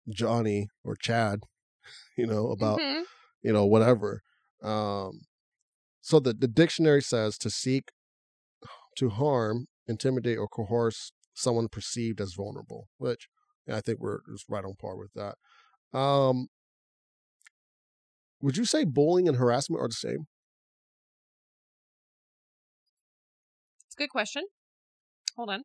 Johnny 0.09 0.67
or 0.83 0.95
Chad, 0.95 1.39
you 2.17 2.27
know 2.27 2.49
about 2.51 2.79
Mhm. 2.79 3.03
you 3.41 3.53
know 3.53 3.65
whatever. 3.65 4.21
Um, 4.61 5.21
so 6.01 6.19
the 6.19 6.33
the 6.33 6.47
dictionary 6.47 7.01
says 7.01 7.37
to 7.39 7.49
seek 7.49 7.91
to 8.97 9.09
harm, 9.09 9.67
intimidate, 9.87 10.37
or 10.37 10.47
coerce 10.47 11.13
someone 11.33 11.67
perceived 11.67 12.21
as 12.21 12.33
vulnerable, 12.33 12.89
which 12.97 13.27
I 13.67 13.81
think 13.81 13.99
we're 13.99 14.19
just 14.31 14.45
right 14.49 14.63
on 14.65 14.75
par 14.79 14.95
with 14.97 15.11
that. 15.15 15.35
Um, 15.97 16.47
would 18.43 18.57
you 18.57 18.65
say 18.65 18.83
bullying 18.83 19.29
and 19.29 19.37
harassment 19.37 19.81
are 19.81 19.87
the 19.87 19.93
same? 19.93 20.27
It's 23.87 23.95
a 23.95 24.01
good 24.03 24.09
question. 24.09 24.43
Hold 25.37 25.49
on. 25.49 25.63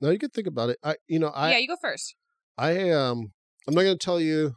No, 0.00 0.10
you 0.10 0.18
could 0.18 0.32
think 0.32 0.48
about 0.48 0.70
it. 0.70 0.78
I, 0.82 0.96
you 1.06 1.20
know, 1.20 1.28
I, 1.28 1.52
yeah, 1.52 1.58
you 1.58 1.68
go 1.68 1.76
first. 1.80 2.16
I 2.58 2.90
um, 2.90 3.32
I'm 3.68 3.74
not 3.74 3.82
going 3.82 3.96
to 3.96 4.04
tell 4.04 4.20
you 4.20 4.54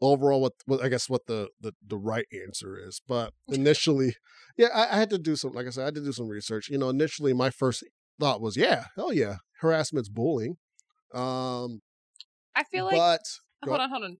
overall 0.00 0.40
what, 0.40 0.52
what 0.66 0.80
I 0.80 0.88
guess 0.88 1.10
what 1.10 1.26
the, 1.26 1.48
the 1.60 1.72
the 1.84 1.96
right 1.98 2.26
answer 2.46 2.78
is, 2.78 3.00
but 3.06 3.32
initially, 3.48 4.14
yeah, 4.56 4.68
I, 4.72 4.94
I 4.94 4.98
had 4.98 5.10
to 5.10 5.18
do 5.18 5.34
some. 5.34 5.52
Like 5.54 5.66
I 5.66 5.70
said, 5.70 5.82
I 5.82 5.84
had 5.86 5.96
to 5.96 6.04
do 6.04 6.12
some 6.12 6.28
research. 6.28 6.68
You 6.68 6.78
know, 6.78 6.88
initially, 6.88 7.32
my 7.32 7.50
first 7.50 7.82
thought 8.20 8.40
was, 8.40 8.56
yeah, 8.56 8.84
hell 8.94 9.12
yeah, 9.12 9.38
harassment's 9.60 10.08
bullying. 10.08 10.56
Um, 11.12 11.80
I 12.54 12.62
feel 12.62 12.84
like 12.84 12.94
but 12.94 13.22
go 13.64 13.72
hold 13.72 13.80
on, 13.80 13.90
hold 13.90 14.04
on. 14.04 14.16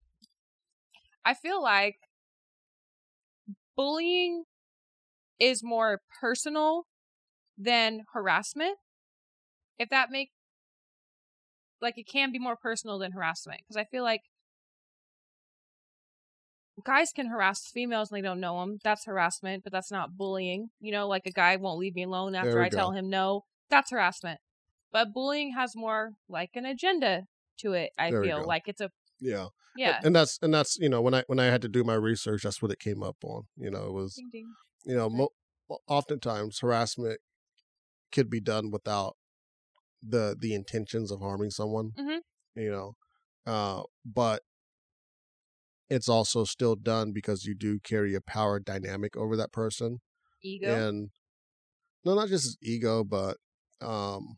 I 1.29 1.35
feel 1.35 1.63
like 1.63 1.97
bullying 3.77 4.45
is 5.39 5.63
more 5.63 6.01
personal 6.23 6.87
than 7.59 8.07
harassment. 8.15 8.79
If 9.79 9.91
that 9.91 10.11
make 10.11 10.31
like 11.83 11.99
it 11.99 12.09
can 12.09 12.33
be 12.33 12.39
more 12.39 12.57
personal 12.57 12.99
than 12.99 13.13
harassment 13.13 13.61
because 13.61 13.77
I 13.77 13.85
feel 13.85 14.05
like 14.05 14.23
guys 16.83 17.13
can 17.13 17.27
harass 17.27 17.67
females 17.67 18.11
and 18.11 18.17
they 18.17 18.27
don't 18.27 18.41
know 18.41 18.61
them. 18.61 18.79
That's 18.83 19.05
harassment, 19.05 19.65
but 19.65 19.73
that's 19.73 19.91
not 19.91 20.17
bullying. 20.17 20.71
You 20.81 20.93
know, 20.93 21.09
like 21.09 21.27
a 21.27 21.31
guy 21.31 21.57
won't 21.57 21.79
leave 21.79 21.95
me 21.95 22.05
alone 22.05 22.35
after 22.37 22.63
I 22.63 22.71
tell 22.71 22.93
him 22.93 23.11
no. 23.11 23.45
That's 23.69 23.91
harassment. 23.91 24.41
But 24.93 25.13
bullying 25.13 25.53
has 25.53 25.77
more 25.77 26.13
like 26.27 26.53
an 26.55 26.65
agenda 26.65 27.27
to 27.59 27.75
it. 27.75 27.91
I 27.99 28.13
There 28.13 28.23
feel 28.23 28.47
like 28.47 28.63
it's 28.67 28.81
a 28.81 28.91
yeah, 29.21 29.49
yeah. 29.77 30.01
and 30.03 30.15
that's 30.15 30.39
and 30.43 30.53
that's 30.53 30.77
you 30.79 30.89
know 30.89 31.01
when 31.01 31.15
I 31.15 31.25
when 31.27 31.39
I 31.39 31.47
had 31.47 31.63
to 31.63 31.69
do 31.69 31.85
my 31.85 31.95
research, 31.95 32.43
that's 32.43 32.61
what 32.63 32.71
it 32.71 32.79
came 32.79 33.03
up 33.03 33.17
on. 33.23 33.43
You 33.57 33.71
know, 33.71 33.87
it 33.87 33.93
was 33.93 34.15
Ding, 34.15 34.29
ding. 34.33 34.53
you 34.85 34.97
know 34.97 35.09
mo- 35.09 35.79
oftentimes 35.87 36.61
harassment 36.61 37.21
could 38.13 38.31
be 38.31 38.41
done 38.41 38.71
without 38.71 39.17
the 40.03 40.37
the 40.39 40.55
intentions 40.55 41.11
of 41.11 41.21
harming 41.21 41.51
someone. 41.51 41.93
Mhm. 41.99 42.21
You 42.55 42.71
know, 42.71 42.97
uh, 43.47 43.83
but 44.05 44.43
it's 45.91 46.09
also 46.09 46.45
still 46.45 46.77
done 46.77 47.13
because 47.13 47.45
you 47.45 47.55
do 47.55 47.79
carry 47.81 48.15
a 48.15 48.21
power 48.21 48.61
dynamic 48.61 49.17
over 49.17 49.37
that 49.37 49.53
person, 49.53 50.01
Ego. 50.43 50.75
and 50.75 51.11
no, 52.05 52.15
not 52.15 52.29
just 52.29 52.59
ego, 52.63 53.05
but 53.05 53.37
um, 53.81 54.37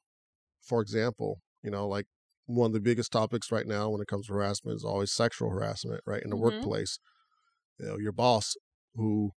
for 0.62 0.80
example, 0.80 1.40
you 1.62 1.70
know, 1.70 1.88
like 1.88 2.06
one 2.50 2.68
of 2.68 2.72
the 2.74 2.80
biggest 2.80 3.12
topics 3.12 3.52
right 3.52 3.66
now 3.66 3.90
when 3.90 4.00
it 4.00 4.08
comes 4.08 4.26
to 4.26 4.32
harassment 4.34 4.76
is 4.76 4.84
always 4.84 5.12
sexual 5.12 5.50
harassment, 5.50 6.02
right? 6.06 6.22
In 6.22 6.30
the 6.30 6.36
Mhm. 6.36 6.36
workplace, 6.36 6.98
you 7.78 7.86
know, 7.86 7.98
your 7.98 8.12
boss 8.12 8.56
who 8.94 9.32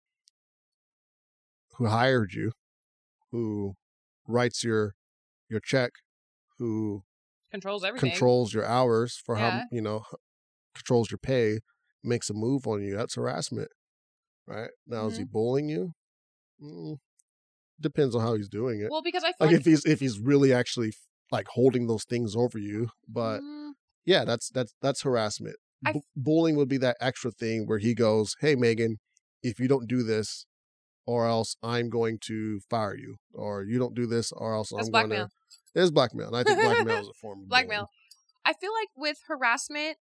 who 1.76 1.86
hired 1.86 2.32
you, 2.32 2.52
who 3.32 3.76
writes 4.26 4.64
your 4.64 4.94
your 5.50 5.60
check, 5.60 5.92
who 6.58 7.04
Controls 7.52 7.84
everything. 7.84 8.28
controls 8.28 8.54
your 8.54 8.64
hours 8.66 9.16
for 9.16 9.36
how 9.38 9.62
you 9.70 9.82
know 9.82 10.04
controls 10.74 11.10
your 11.10 11.18
pay, 11.18 11.60
makes 12.04 12.30
a 12.30 12.34
move 12.34 12.66
on 12.66 12.82
you. 12.82 12.96
That's 12.96 13.16
harassment, 13.16 13.70
right? 14.46 14.70
Now 14.86 15.06
is 15.08 15.16
he 15.16 15.24
Mm-hmm. 15.24 15.24
bullying 15.24 15.68
you? 15.68 15.94
Mm, 16.62 16.98
depends 17.80 18.14
on 18.14 18.22
how 18.22 18.34
he's 18.36 18.48
doing 18.50 18.80
it. 18.82 18.92
Well, 18.92 19.02
because 19.02 19.24
I 19.24 19.32
feel 19.32 19.48
like 19.48 19.52
like, 19.52 19.60
if 19.60 19.64
he's 19.64 19.84
if 19.84 20.00
he's 20.00 20.18
really 20.20 20.52
actually 20.52 20.92
like 21.32 21.46
holding 21.48 21.86
those 21.86 22.04
things 22.04 22.34
over 22.36 22.58
you, 22.58 22.90
but 23.08 23.40
Mm, 23.40 23.72
yeah, 24.04 24.24
that's 24.24 24.48
that's 24.50 24.74
that's 24.82 25.02
harassment. 25.02 25.56
Bullying 26.14 26.56
would 26.56 26.68
be 26.68 26.78
that 26.78 26.96
extra 27.00 27.30
thing 27.30 27.66
where 27.66 27.78
he 27.78 27.94
goes, 27.94 28.36
"Hey, 28.40 28.54
Megan, 28.54 28.98
if 29.42 29.58
you 29.58 29.68
don't 29.68 29.88
do 29.88 30.02
this, 30.02 30.46
or 31.06 31.26
else 31.26 31.56
I'm 31.62 31.88
going 31.88 32.18
to 32.26 32.60
fire 32.68 32.96
you, 32.96 33.16
or 33.32 33.64
you 33.64 33.78
don't 33.78 33.94
do 33.94 34.06
this, 34.06 34.32
or 34.32 34.54
else 34.54 34.70
That's 34.70 34.88
I'm 34.88 34.92
going 34.92 35.10
to." 35.10 35.28
It 35.74 35.80
is 35.80 35.90
blackmail, 35.90 36.28
and 36.28 36.36
I 36.36 36.42
think 36.42 36.60
blackmail 36.60 37.00
is 37.00 37.08
a 37.14 37.14
form 37.14 37.42
of 37.42 37.48
blackmail. 37.48 37.88
I 38.44 38.52
feel 38.52 38.72
like 38.72 38.88
with 38.96 39.18
harassment, 39.28 39.96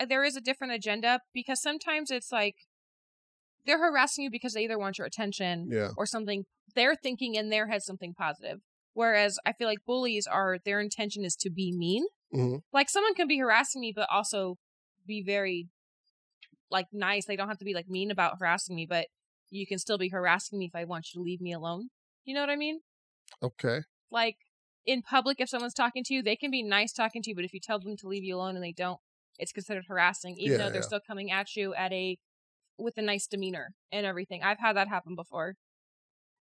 uh, 0.00 0.06
there 0.06 0.24
is 0.24 0.36
a 0.36 0.40
different 0.40 0.72
agenda 0.72 1.20
because 1.32 1.60
sometimes 1.60 2.10
it's 2.10 2.32
like 2.32 2.54
they're 3.66 3.78
harassing 3.78 4.24
you 4.24 4.30
because 4.30 4.54
they 4.54 4.64
either 4.64 4.78
want 4.78 4.98
your 4.98 5.06
attention. 5.06 5.68
Yeah, 5.70 5.90
or 5.96 6.06
something 6.06 6.44
they're 6.74 6.96
thinking 6.96 7.34
in 7.34 7.50
their 7.50 7.68
head 7.68 7.82
something 7.82 8.14
positive. 8.14 8.60
Whereas 8.94 9.38
I 9.44 9.52
feel 9.52 9.68
like 9.68 9.84
bullies 9.86 10.26
are 10.26 10.58
their 10.64 10.80
intention 10.80 11.24
is 11.24 11.36
to 11.36 11.50
be 11.50 11.72
mean. 11.72 12.06
Mhm. 12.32 12.62
Like 12.72 12.90
someone 12.90 13.14
can 13.14 13.28
be 13.28 13.38
harassing 13.38 13.80
me, 13.80 13.92
but 13.94 14.08
also 14.10 14.58
be 15.06 15.22
very 15.22 15.68
like 16.70 16.86
nice. 16.92 17.26
They 17.26 17.36
don't 17.36 17.48
have 17.48 17.58
to 17.58 17.64
be 17.64 17.74
like 17.74 17.88
mean 17.88 18.10
about 18.10 18.38
harassing 18.38 18.76
me, 18.76 18.86
but 18.86 19.08
you 19.50 19.66
can 19.66 19.78
still 19.78 19.98
be 19.98 20.08
harassing 20.08 20.58
me 20.58 20.66
if 20.66 20.74
I 20.74 20.84
want 20.84 21.08
you 21.12 21.20
to 21.20 21.24
leave 21.24 21.40
me 21.40 21.52
alone. 21.52 21.90
You 22.24 22.34
know 22.34 22.40
what 22.40 22.50
I 22.50 22.56
mean? 22.56 22.80
okay, 23.42 23.84
Like 24.10 24.36
in 24.86 25.02
public, 25.02 25.40
if 25.40 25.48
someone's 25.48 25.74
talking 25.74 26.04
to 26.04 26.14
you, 26.14 26.22
they 26.22 26.36
can 26.36 26.50
be 26.50 26.62
nice 26.62 26.92
talking 26.92 27.22
to 27.22 27.30
you, 27.30 27.36
but 27.36 27.44
if 27.44 27.54
you 27.54 27.60
tell 27.60 27.78
them 27.80 27.96
to 27.98 28.08
leave 28.08 28.24
you 28.24 28.36
alone 28.36 28.54
and 28.54 28.64
they 28.64 28.72
don't, 28.72 29.00
it's 29.38 29.52
considered 29.52 29.86
harassing, 29.88 30.36
even 30.38 30.52
Yeah, 30.52 30.66
though 30.66 30.70
they're 30.70 30.82
yeah. 30.82 30.86
still 30.86 31.00
coming 31.06 31.30
at 31.30 31.56
you 31.56 31.74
at 31.74 31.92
a 31.92 32.18
with 32.78 32.98
a 32.98 33.02
nice 33.02 33.26
demeanor 33.26 33.74
and 33.92 34.06
everything. 34.06 34.42
I've 34.42 34.58
had 34.60 34.74
that 34.76 34.88
happen 34.88 35.14
before. 35.14 35.56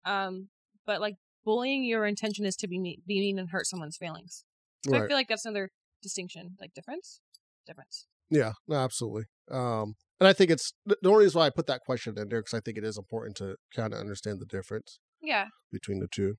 Um, 0.04 0.50
but 0.86 1.00
like 1.00 1.16
bullying, 1.44 1.84
your 1.84 2.06
intention 2.06 2.44
is 2.44 2.56
to 2.56 2.68
be 2.68 2.78
mean, 2.78 3.02
be 3.06 3.20
mean 3.20 3.38
and 3.38 3.50
hurt 3.50 3.66
someone's 3.66 3.96
feelings. 3.96 4.44
So 4.86 4.96
I 4.96 5.06
feel 5.06 5.16
like 5.16 5.28
that's 5.28 5.44
another 5.44 5.70
distinction, 6.02 6.56
like 6.60 6.72
difference, 6.74 7.20
difference. 7.66 8.06
Yeah, 8.30 8.52
no, 8.66 8.76
absolutely. 8.76 9.24
Um, 9.50 9.94
and 10.20 10.28
I 10.28 10.32
think 10.32 10.50
it's 10.50 10.72
the 10.86 10.96
the 11.02 11.10
only 11.10 11.24
reason 11.24 11.38
why 11.38 11.46
I 11.46 11.50
put 11.50 11.66
that 11.66 11.80
question 11.84 12.18
in 12.18 12.28
there 12.28 12.40
because 12.40 12.54
I 12.54 12.60
think 12.60 12.78
it 12.78 12.84
is 12.84 12.96
important 12.96 13.36
to 13.38 13.56
kind 13.74 13.92
of 13.92 14.00
understand 14.00 14.40
the 14.40 14.46
difference. 14.46 14.98
Yeah, 15.20 15.46
between 15.70 15.98
the 15.98 16.08
two 16.08 16.36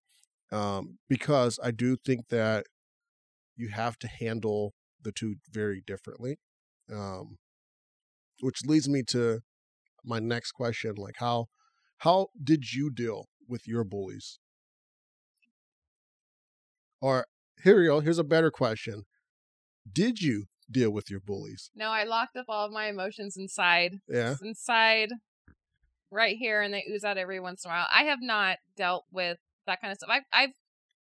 um, 0.52 0.98
because 1.08 1.60
I 1.64 1.72
do 1.72 1.96
think 1.96 2.28
that 2.30 2.66
you 3.56 3.70
have 3.70 3.98
to 4.00 4.08
handle 4.08 4.74
the 5.02 5.12
two 5.12 5.36
very 5.50 5.82
differently. 5.86 6.38
Um, 6.92 7.38
which 8.42 8.66
leads 8.66 8.90
me 8.90 9.04
to 9.10 9.42
my 10.04 10.20
next 10.20 10.52
question: 10.52 10.96
like 10.98 11.16
how 11.18 11.48
how 12.00 12.28
did 12.44 12.74
you 12.74 12.92
deal 12.92 13.28
with 13.48 13.68
your 13.68 13.84
bullies? 13.84 14.40
Or 17.02 17.26
here 17.64 17.80
we 17.80 17.88
go. 17.88 18.00
Here's 18.00 18.20
a 18.20 18.24
better 18.24 18.52
question: 18.52 19.06
Did 19.92 20.22
you 20.22 20.46
deal 20.70 20.92
with 20.92 21.10
your 21.10 21.20
bullies? 21.20 21.70
no, 21.76 21.90
I 21.90 22.06
locked 22.06 22.38
up 22.38 22.46
all 22.48 22.66
of 22.66 22.72
my 22.72 22.88
emotions 22.88 23.36
inside. 23.38 23.98
Yeah. 24.08 24.32
It's 24.32 24.42
inside 24.42 25.10
right 26.12 26.38
here 26.38 26.62
and 26.62 26.74
they 26.74 26.86
ooze 26.90 27.04
out 27.04 27.18
every 27.18 27.40
once 27.40 27.66
in 27.66 27.72
a 27.72 27.74
while. 27.74 27.88
I 27.94 28.04
have 28.04 28.20
not 28.22 28.58
dealt 28.76 29.06
with 29.12 29.38
that 29.66 29.82
kind 29.82 29.92
of 29.92 29.98
stuff. 29.98 30.10
I've, 30.12 30.24
I've 30.32 30.50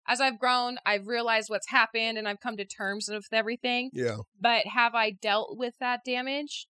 as 0.08 0.20
I've 0.20 0.39
grown, 0.39 0.78
I've 0.86 1.08
realized 1.08 1.49
what's 1.49 1.70
happened 1.70 2.18
and 2.18 2.28
I've 2.28 2.39
come 2.39 2.58
to 2.58 2.66
terms 2.66 3.08
with 3.10 3.28
everything. 3.32 3.91
Yeah. 3.93 4.18
But 4.39 4.66
have 4.68 4.95
I 4.95 5.12
dealt 5.12 5.58
with 5.58 5.76
that 5.80 6.02
damage? 6.04 6.68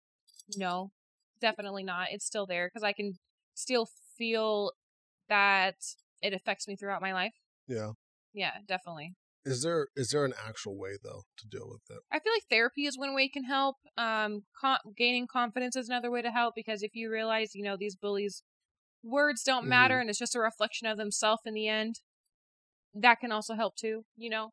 No, 0.58 0.92
definitely 1.40 1.84
not. 1.84 2.08
It's 2.12 2.26
still 2.26 2.46
there 2.46 2.68
because 2.68 2.84
I 2.84 2.94
can 2.94 3.14
still 3.54 3.88
feel 4.18 4.74
that 5.30 5.76
it 6.22 6.34
affects 6.34 6.68
me 6.68 6.76
throughout 6.76 7.02
my 7.02 7.14
life. 7.14 7.34
Yeah. 7.68 7.92
Yeah, 8.34 8.52
definitely. 8.68 9.14
Is 9.44 9.64
there 9.64 9.88
is 9.96 10.10
there 10.10 10.24
an 10.24 10.34
actual 10.48 10.78
way 10.78 10.98
though 11.04 11.24
to 11.38 11.48
deal 11.48 11.68
with 11.68 11.82
it? 11.89 12.04
I 12.12 12.20
feel 12.20 12.34
like 12.34 12.44
therapy 12.50 12.86
is 12.86 12.98
one 12.98 13.16
way 13.16 13.24
it 13.24 13.34
can 13.34 13.46
help. 13.46 13.78
Um, 13.98 14.44
con- 14.60 14.78
gaining 14.96 15.28
confidence 15.32 15.76
is 15.76 15.89
another 15.89 16.12
way 16.12 16.22
to 16.22 16.32
help 16.32 16.54
because 16.56 16.84
if 16.84 16.92
you 16.94 17.12
realize, 17.12 17.56
you 17.56 17.64
know, 17.64 17.76
these 17.78 17.96
bullies' 17.96 18.44
words 19.04 19.42
don't 19.44 19.68
matter 19.68 20.00
and 20.00 20.10
it's 20.10 20.20
just 20.20 20.36
a 20.36 20.39
reflection 20.39 20.88
of 20.88 20.98
themselves 20.98 21.42
in 21.46 21.56
the 21.56 21.68
end, 21.68 21.96
that 22.94 23.20
can 23.20 23.32
also 23.32 23.56
help 23.56 23.76
too. 23.76 24.04
You 24.16 24.30
know 24.30 24.50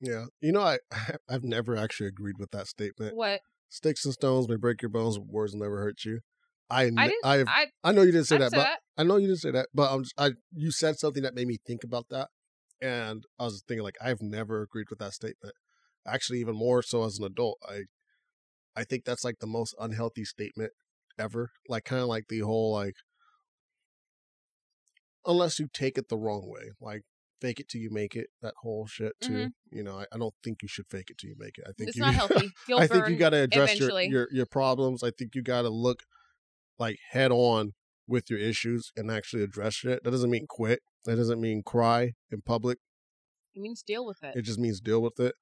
Yeah. 0.00 0.26
You 0.40 0.52
know, 0.52 0.62
I 0.62 0.78
I've 1.28 1.44
never 1.44 1.74
actually 1.76 2.08
agreed 2.08 2.36
with 2.38 2.50
that 2.50 2.66
statement. 2.66 3.16
what? 3.16 3.40
Sticks 3.70 4.04
and 4.04 4.12
stones 4.12 4.48
may 4.48 4.56
break 4.56 4.82
your 4.82 4.90
bones, 4.90 5.18
words 5.18 5.52
will 5.52 5.60
never 5.60 5.78
hurt 5.78 6.04
you. 6.04 6.20
I 6.68 6.90
I 6.96 7.08
didn't. 7.08 7.14
I 7.24 7.66
I, 7.82 7.92
know 7.92 8.02
you 8.02 8.12
didn't 8.12 8.26
say 8.26 8.36
I 8.36 8.40
that, 8.40 8.50
but 8.52 8.64
that. 8.64 8.78
I 8.96 9.02
know 9.02 9.16
you 9.16 9.26
didn't 9.26 9.40
say 9.40 9.50
that, 9.50 9.68
but 9.74 9.92
I'm 9.92 10.02
just, 10.02 10.14
I 10.18 10.32
you 10.52 10.70
said 10.70 10.98
something 10.98 11.22
that 11.22 11.34
made 11.34 11.48
me 11.48 11.58
think 11.66 11.84
about 11.84 12.06
that, 12.10 12.28
and 12.82 13.24
I 13.38 13.44
was 13.44 13.62
thinking 13.66 13.84
like 13.84 13.96
I've 14.00 14.22
never 14.22 14.62
agreed 14.62 14.90
with 14.90 14.98
that 15.00 15.12
statement. 15.12 15.54
Actually, 16.06 16.40
even 16.40 16.56
more 16.56 16.82
so 16.82 17.04
as 17.04 17.18
an 17.18 17.24
adult, 17.24 17.58
I 17.68 17.84
I 18.76 18.84
think 18.84 19.04
that's 19.04 19.24
like 19.24 19.38
the 19.40 19.46
most 19.46 19.74
unhealthy 19.78 20.24
statement 20.24 20.72
ever. 21.18 21.50
Like 21.68 21.84
kind 21.84 22.02
of 22.02 22.08
like 22.08 22.28
the 22.28 22.40
whole 22.40 22.72
like 22.72 22.94
unless 25.26 25.58
you 25.58 25.68
take 25.72 25.98
it 25.98 26.08
the 26.08 26.16
wrong 26.16 26.48
way, 26.48 26.70
like 26.80 27.02
fake 27.40 27.60
it 27.60 27.68
till 27.68 27.80
you 27.80 27.90
make 27.90 28.14
it. 28.16 28.28
That 28.42 28.54
whole 28.62 28.86
shit 28.86 29.12
too. 29.20 29.32
Mhm. 29.32 29.52
You 29.70 29.82
know, 29.82 29.98
I, 29.98 30.06
I 30.12 30.18
don't 30.18 30.34
think 30.42 30.62
you 30.62 30.68
should 30.68 30.86
fake 30.88 31.10
it 31.10 31.18
till 31.18 31.30
you 31.30 31.36
make 31.38 31.58
it. 31.58 31.64
I 31.66 31.72
think 31.72 31.88
It's 31.88 31.96
you, 31.96 32.02
not 32.02 32.14
healthy. 32.14 32.50
You'll 32.68 32.80
I 32.80 32.86
think 32.86 33.08
you 33.08 33.16
got 33.16 33.30
to 33.30 33.42
address 33.42 33.78
your, 33.78 34.00
your 34.02 34.28
your 34.32 34.46
problems. 34.46 35.02
I 35.02 35.10
think 35.10 35.34
you 35.34 35.42
got 35.42 35.62
to 35.62 35.70
look 35.70 36.04
like 36.78 36.98
head 37.10 37.30
on 37.32 37.72
with 38.06 38.30
your 38.30 38.38
issues 38.38 38.90
and 38.96 39.10
actually 39.10 39.42
address 39.42 39.84
it. 39.84 40.02
That 40.04 40.10
doesn't 40.10 40.30
mean 40.30 40.46
quit. 40.48 40.80
That 41.04 41.16
doesn't 41.16 41.40
mean 41.40 41.62
cry 41.62 42.12
in 42.30 42.42
public. 42.42 42.78
It 43.54 43.60
means 43.60 43.82
deal 43.82 44.06
with 44.06 44.22
it. 44.22 44.36
It 44.36 44.42
just 44.42 44.58
means 44.58 44.80
deal 44.80 45.02
with 45.02 45.18
it. 45.18 45.34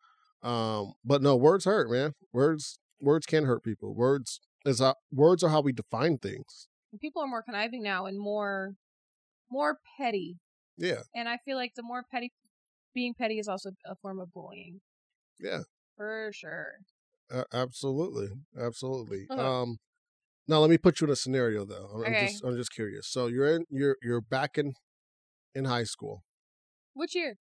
Um, 0.43 0.93
but 1.05 1.21
no, 1.21 1.37
words 1.37 1.65
hurt, 1.65 1.91
man. 1.91 2.13
Words 2.33 2.79
words 3.01 3.27
can 3.27 3.45
hurt 3.45 3.63
people. 3.63 3.95
Words 3.95 4.41
is 4.65 4.81
how, 4.81 4.95
words 5.13 5.43
are 5.43 5.49
how 5.51 5.61
we 5.61 5.73
define 5.73 6.19
things. 6.19 6.69
People 7.01 7.23
are 7.23 7.29
more 7.29 7.43
conniving 7.43 7.83
now 7.83 8.07
and 8.07 8.19
more, 8.19 8.75
more 9.51 9.79
petty. 9.99 10.37
Yeah, 10.77 11.01
And 11.15 11.29
I 11.29 11.39
feel 11.45 11.57
like 11.57 11.73
the 11.77 11.83
more 11.83 12.05
petty, 12.11 12.33
being 12.95 13.13
petty 13.13 13.39
is 13.41 13.49
also 13.49 13.71
a 13.85 13.97
form 13.97 14.21
of 14.21 14.33
bullying 14.33 14.81
yeah, 15.41 15.63
for 15.97 16.31
sure. 16.33 16.75
a- 17.31 17.45
absolutely, 17.53 18.29
absolutely. 18.59 19.27
Uh-huh. 19.29 19.63
Um, 19.63 19.79
now 20.47 20.61
let 20.61 20.71
me 20.71 20.79
put 20.79 21.01
you 21.01 21.09
in 21.09 21.13
a 21.13 21.17
scenario 21.17 21.65
though. 21.65 21.89
I'm, 21.95 22.05
I'm 22.05 22.13
Okay. 22.15 22.27
just 22.29 22.45
I'm 22.45 22.57
just 22.57 22.73
curious. 22.73 23.09
So 23.09 23.27
you're 23.27 23.57
in 23.57 23.65
you're 23.71 23.97
you're 24.03 24.21
back 24.21 24.57
in 24.57 24.75
in 25.59 25.65
high 25.65 25.85
school. 25.85 26.23
Which 26.95 27.15
year? 27.15 27.37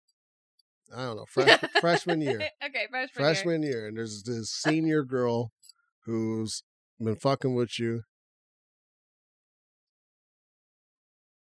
I 0.96 1.06
don't 1.06 1.18
know, 1.18 1.26
fresh, 1.30 1.60
freshman 1.80 2.22
year. 2.22 2.40
okay, 2.66 2.88
freshman, 2.90 3.02
year. 3.02 3.08
freshman 3.14 3.64
year. 3.64 3.88
and 3.88 3.98
there's 3.98 4.24
this 4.24 4.52
uh. 4.66 4.70
senior 4.70 5.04
girl 5.04 5.52
who's 6.06 6.64
been 7.00 7.16
fucking 7.16 7.54
with 7.54 7.80
you. 7.80 8.02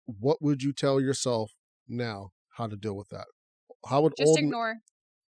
What 0.05 0.41
would 0.41 0.61
you 0.61 0.73
tell 0.73 0.99
yourself 0.99 1.51
now 1.87 2.29
how 2.57 2.67
to 2.67 2.75
deal 2.75 2.95
with 2.95 3.09
that? 3.09 3.25
How 3.87 4.01
would 4.01 4.13
Just 4.17 4.27
old 4.27 4.39
ignore. 4.39 4.75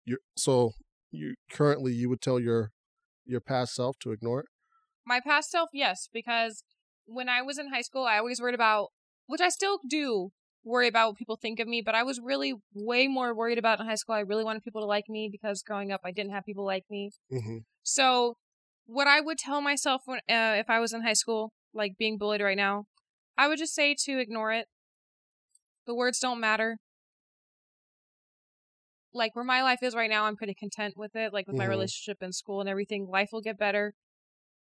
you 0.05 0.19
so 0.37 0.73
you 1.11 1.37
currently 1.51 1.93
you 1.93 2.09
would 2.09 2.21
tell 2.21 2.41
your 2.41 2.73
your 3.25 3.41
past 3.41 3.75
self 3.75 3.97
to 4.01 4.11
ignore 4.11 4.41
it? 4.41 4.47
My 5.07 5.21
past 5.21 5.51
self, 5.51 5.71
yes, 5.73 6.09
because 6.13 6.65
when 7.07 7.29
I 7.29 7.41
was 7.41 7.57
in 7.57 7.73
high 7.73 7.83
school, 7.83 8.05
I 8.05 8.19
always 8.19 8.41
worried 8.41 8.55
about, 8.55 8.89
which 9.27 9.41
I 9.41 9.49
still 9.49 9.79
do 9.89 10.33
worry 10.65 10.89
about 10.89 11.09
what 11.09 11.17
people 11.17 11.37
think 11.37 11.61
of 11.61 11.69
me, 11.69 11.83
but 11.83 11.95
I 11.95 12.03
was 12.03 12.21
really 12.21 12.55
way 12.75 13.07
more 13.07 13.35
worried 13.35 13.59
about 13.59 13.81
in 13.81 13.87
high 13.87 13.95
school. 13.95 14.15
I 14.15 14.21
really 14.21 14.45
wanted 14.45 14.63
people 14.63 14.81
to 14.81 14.87
like 14.87 15.09
me 15.09 15.29
because 15.31 15.63
growing 15.63 15.93
up, 15.93 16.01
I 16.05 16.11
didn't 16.11 16.33
have 16.33 16.45
people 16.45 16.65
like 16.65 16.85
me. 16.91 17.13
Mm-hmm. 17.33 17.59
So, 17.83 18.37
what 18.87 19.07
I 19.07 19.21
would 19.21 19.39
tell 19.39 19.61
myself 19.61 20.03
when, 20.07 20.19
uh, 20.29 20.57
if 20.59 20.69
I 20.69 20.81
was 20.81 20.93
in 20.93 21.03
high 21.03 21.15
school, 21.15 21.53
like 21.73 21.93
being 21.99 22.19
bullied 22.19 22.41
right 22.41 22.57
now, 22.57 22.85
I 23.37 23.49
would 23.49 23.59
just 23.59 23.75
say 23.75 23.95
to 24.05 24.19
ignore 24.19 24.53
it. 24.53 24.67
The 25.87 25.95
words 25.95 26.19
don't 26.19 26.41
matter. 26.41 26.79
like 29.15 29.35
where 29.37 29.45
my 29.45 29.63
life 29.63 29.83
is 29.83 29.95
right 29.95 30.11
now, 30.11 30.25
I'm 30.25 30.37
pretty 30.37 30.55
content 30.55 30.95
with 30.97 31.15
it. 31.15 31.33
Like 31.33 31.47
with 31.47 31.57
my 31.57 31.67
Mhm. 31.67 31.71
relationship 31.71 32.23
in 32.23 32.33
school 32.33 32.61
and 32.61 32.69
everything, 32.69 33.07
life 33.07 33.31
will 33.33 33.41
get 33.41 33.57
better. 33.57 33.95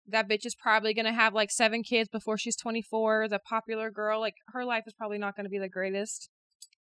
That 0.07 0.28
bitch 0.28 0.44
is 0.44 0.55
probably 0.55 0.94
gonna 0.94 1.12
have 1.12 1.32
like 1.34 1.50
seven 1.50 1.82
kids 1.82 2.09
before 2.09 2.36
she's 2.36 2.57
24. 2.57 3.28
The 3.28 3.38
popular 3.38 3.90
girl, 3.90 4.20
like 4.20 4.34
her 4.48 4.64
life 4.64 4.84
is 4.86 4.94
probably 4.94 5.18
not 5.18 5.36
gonna 5.36 5.48
be 5.48 5.59
the 5.59 5.68
greatest. 5.68 6.28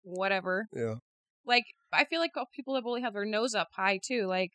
Whatever. 0.02 0.66
Yeah. 0.72 0.96
Like 1.46 1.64
I 1.92 2.04
feel 2.04 2.20
like 2.20 2.32
people 2.54 2.74
that 2.74 2.82
bully 2.82 3.02
have 3.02 3.14
their 3.14 3.24
nose 3.24 3.54
up 3.54 3.68
high 3.74 3.98
too. 4.04 4.26
Like 4.26 4.50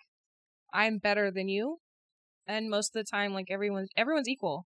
I'm 0.73 0.99
better 0.99 1.31
than 1.31 1.49
you, 1.49 1.79
and 2.47 2.69
most 2.69 2.95
of 2.95 3.03
the 3.03 3.09
time, 3.09 3.33
like 3.33 3.47
everyone's 3.49 3.89
everyone's 3.97 4.29
equal. 4.29 4.65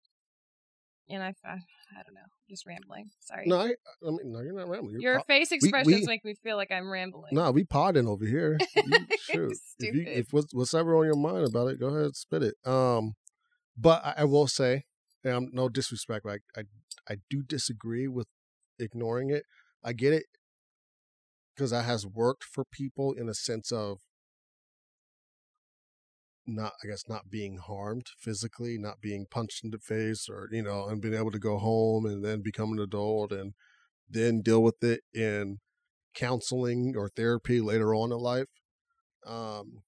And 1.07 1.21
I, 1.21 1.27
I, 1.45 1.51
I 1.51 2.01
don't 2.03 2.15
know, 2.15 2.21
just 2.49 2.65
rambling. 2.65 3.09
Sorry. 3.19 3.43
No, 3.45 3.59
I, 3.59 3.65
I 3.65 4.09
mean, 4.09 4.19
no, 4.31 4.41
you're 4.41 4.53
not 4.53 4.67
rambling. 4.67 4.93
You're 4.99 5.13
Your 5.13 5.19
po- 5.19 5.25
face 5.27 5.51
expressions 5.51 6.01
we- 6.01 6.05
make 6.07 6.25
me 6.25 6.33
feel 6.43 6.57
like 6.57 6.71
I'm 6.71 6.89
rambling. 6.89 7.29
no, 7.35 7.51
we 7.51 7.63
podding 7.63 8.07
over 8.07 8.25
here. 8.25 8.57
You- 8.75 9.05
shoot, 9.19 9.57
if 9.79 9.95
you, 9.95 10.03
if 10.07 10.27
what's, 10.31 10.51
what's 10.53 10.73
ever 10.73 10.95
on 10.95 11.05
your 11.05 11.15
mind 11.15 11.45
about 11.47 11.67
it, 11.67 11.79
go 11.79 11.87
ahead, 11.87 12.05
and 12.05 12.15
spit 12.15 12.41
it. 12.41 12.55
Um, 12.65 13.13
but 13.78 14.03
I, 14.05 14.13
I 14.19 14.23
will 14.26 14.47
say, 14.47 14.84
I'm 15.23 15.49
no 15.51 15.69
disrespect, 15.69 16.23
but 16.23 16.39
I, 16.55 16.59
I, 16.59 16.63
I 17.09 17.15
do 17.30 17.41
disagree 17.41 18.07
with 18.07 18.28
ignoring 18.80 19.30
it. 19.30 19.43
I 19.84 19.93
get 19.93 20.13
it 20.13 20.26
because 21.55 21.71
that 21.71 21.86
has 21.86 22.05
worked 22.05 22.43
for 22.43 22.65
people 22.65 23.13
in 23.13 23.30
a 23.30 23.34
sense 23.34 23.71
of 23.71 23.99
not, 26.47 26.73
I 26.84 26.88
guess, 26.88 27.03
not 27.07 27.30
being 27.30 27.57
harmed 27.57 28.07
physically, 28.19 28.78
not 28.78 29.01
being 29.01 29.26
punched 29.30 29.63
in 29.63 29.71
the 29.71 29.80
face, 29.80 30.28
or 30.30 30.47
you 30.51 30.61
know, 30.61 30.88
and 30.88 31.01
being 31.01 31.15
able 31.15 31.32
to 31.32 31.39
go 31.39 31.57
home 31.57 32.05
and 32.05 32.23
then 32.23 32.41
become 32.41 32.73
an 32.73 32.80
adult 32.80 33.32
and 33.32 33.53
then 34.07 34.41
deal 34.41 34.61
with 34.61 34.84
it 34.84 35.01
in 35.13 35.57
counseling 36.13 36.93
or 36.95 37.09
therapy 37.09 37.59
later 37.61 37.95
on 37.95 38.11
in 38.11 38.19
life. 38.19 38.45
Um, 39.26 39.82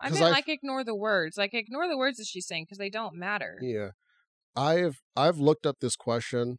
I 0.00 0.10
mean, 0.10 0.22
I've- 0.22 0.32
like 0.32 0.48
ignore 0.48 0.84
the 0.84 0.94
words. 0.94 1.36
Like 1.36 1.54
ignore 1.54 1.88
the 1.88 1.98
words 1.98 2.16
that 2.18 2.26
she's 2.26 2.46
saying 2.46 2.64
because 2.64 2.78
they 2.78 2.90
don't 2.90 3.14
matter. 3.14 3.58
Yeah. 3.60 3.90
I've 4.56 5.00
I've 5.16 5.38
looked 5.38 5.66
up 5.66 5.76
this 5.80 5.96
question 5.96 6.58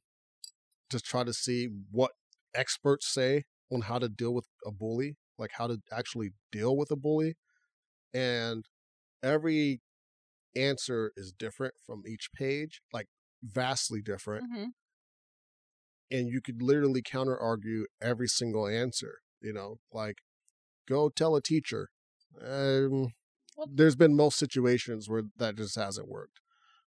to 0.90 1.00
try 1.00 1.24
to 1.24 1.34
see 1.34 1.68
what 1.90 2.12
experts 2.54 3.12
say 3.12 3.44
on 3.72 3.82
how 3.82 4.00
to 4.00 4.10
deal 4.10 4.34
with 4.34 4.48
a 4.66 4.72
bully, 4.72 5.18
like 5.38 5.52
how 5.58 5.68
to 5.68 5.80
actually 5.92 6.32
deal 6.52 6.76
with 6.78 6.92
a 6.92 6.96
bully. 6.96 7.36
And 8.14 8.66
every 9.24 9.82
answer 10.56 11.12
is 11.16 11.32
different 11.38 11.76
from 11.86 12.04
each 12.08 12.30
page, 12.34 12.82
like 12.94 13.08
vastly 13.44 14.02
different. 14.02 14.46
hmm 14.54 14.66
And 16.10 16.28
you 16.28 16.42
could 16.42 16.62
literally 16.62 17.02
counter 17.02 17.38
argue 17.38 17.86
every 18.02 18.28
single 18.28 18.68
answer, 18.68 19.20
you 19.42 19.54
know, 19.54 19.78
like 19.92 20.18
go 20.88 21.10
tell 21.10 21.36
a 21.36 21.42
teacher. 21.42 21.90
Um, 22.42 23.14
Well- 23.62 23.70
there's 23.76 23.96
been 23.96 24.16
most 24.16 24.38
situations 24.40 25.08
where 25.10 25.24
that 25.38 25.56
just 25.56 25.76
hasn't 25.76 26.08
worked. 26.10 26.40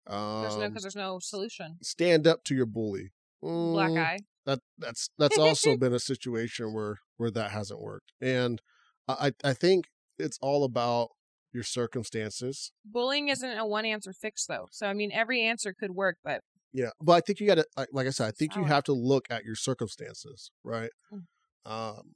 There's 0.08 0.56
no 0.56 0.62
Um, 0.64 0.70
because 0.70 0.82
there's 0.82 0.96
no 0.96 1.18
solution. 1.20 1.78
stand 1.82 2.26
up 2.26 2.42
to 2.44 2.54
your 2.54 2.66
bully. 2.66 3.12
Black 3.42 3.90
Mm, 3.92 3.98
eye. 4.04 4.18
That 4.46 4.60
that's 4.78 5.10
that's 5.18 5.38
also 5.38 5.76
been 5.76 5.92
a 5.92 6.00
situation 6.00 6.72
where 6.72 6.98
where 7.16 7.30
that 7.30 7.50
hasn't 7.52 7.80
worked, 7.80 8.12
and 8.20 8.60
I 9.08 9.32
I 9.44 9.52
think 9.54 9.86
it's 10.18 10.38
all 10.40 10.64
about 10.64 11.10
your 11.52 11.62
circumstances. 11.62 12.72
Bullying 12.84 13.28
isn't 13.28 13.56
a 13.58 13.64
one 13.66 13.84
answer 13.84 14.12
fix 14.12 14.44
though. 14.46 14.66
So 14.72 14.86
I 14.88 14.92
mean, 14.94 15.12
every 15.12 15.42
answer 15.42 15.72
could 15.72 15.92
work, 15.92 16.18
but 16.24 16.42
Yeah, 16.72 16.90
but 17.00 17.12
I 17.12 17.20
think 17.20 17.38
you 17.40 17.46
got 17.46 17.56
to 17.56 17.66
like, 17.92 18.06
I 18.06 18.10
said, 18.10 18.26
I 18.26 18.30
think 18.32 18.54
you 18.56 18.64
have 18.64 18.84
to 18.84 18.92
look 18.92 19.26
at 19.30 19.44
your 19.44 19.54
circumstances, 19.54 20.50
right? 20.64 20.90
Mm. 21.12 21.26
Um, 21.64 22.14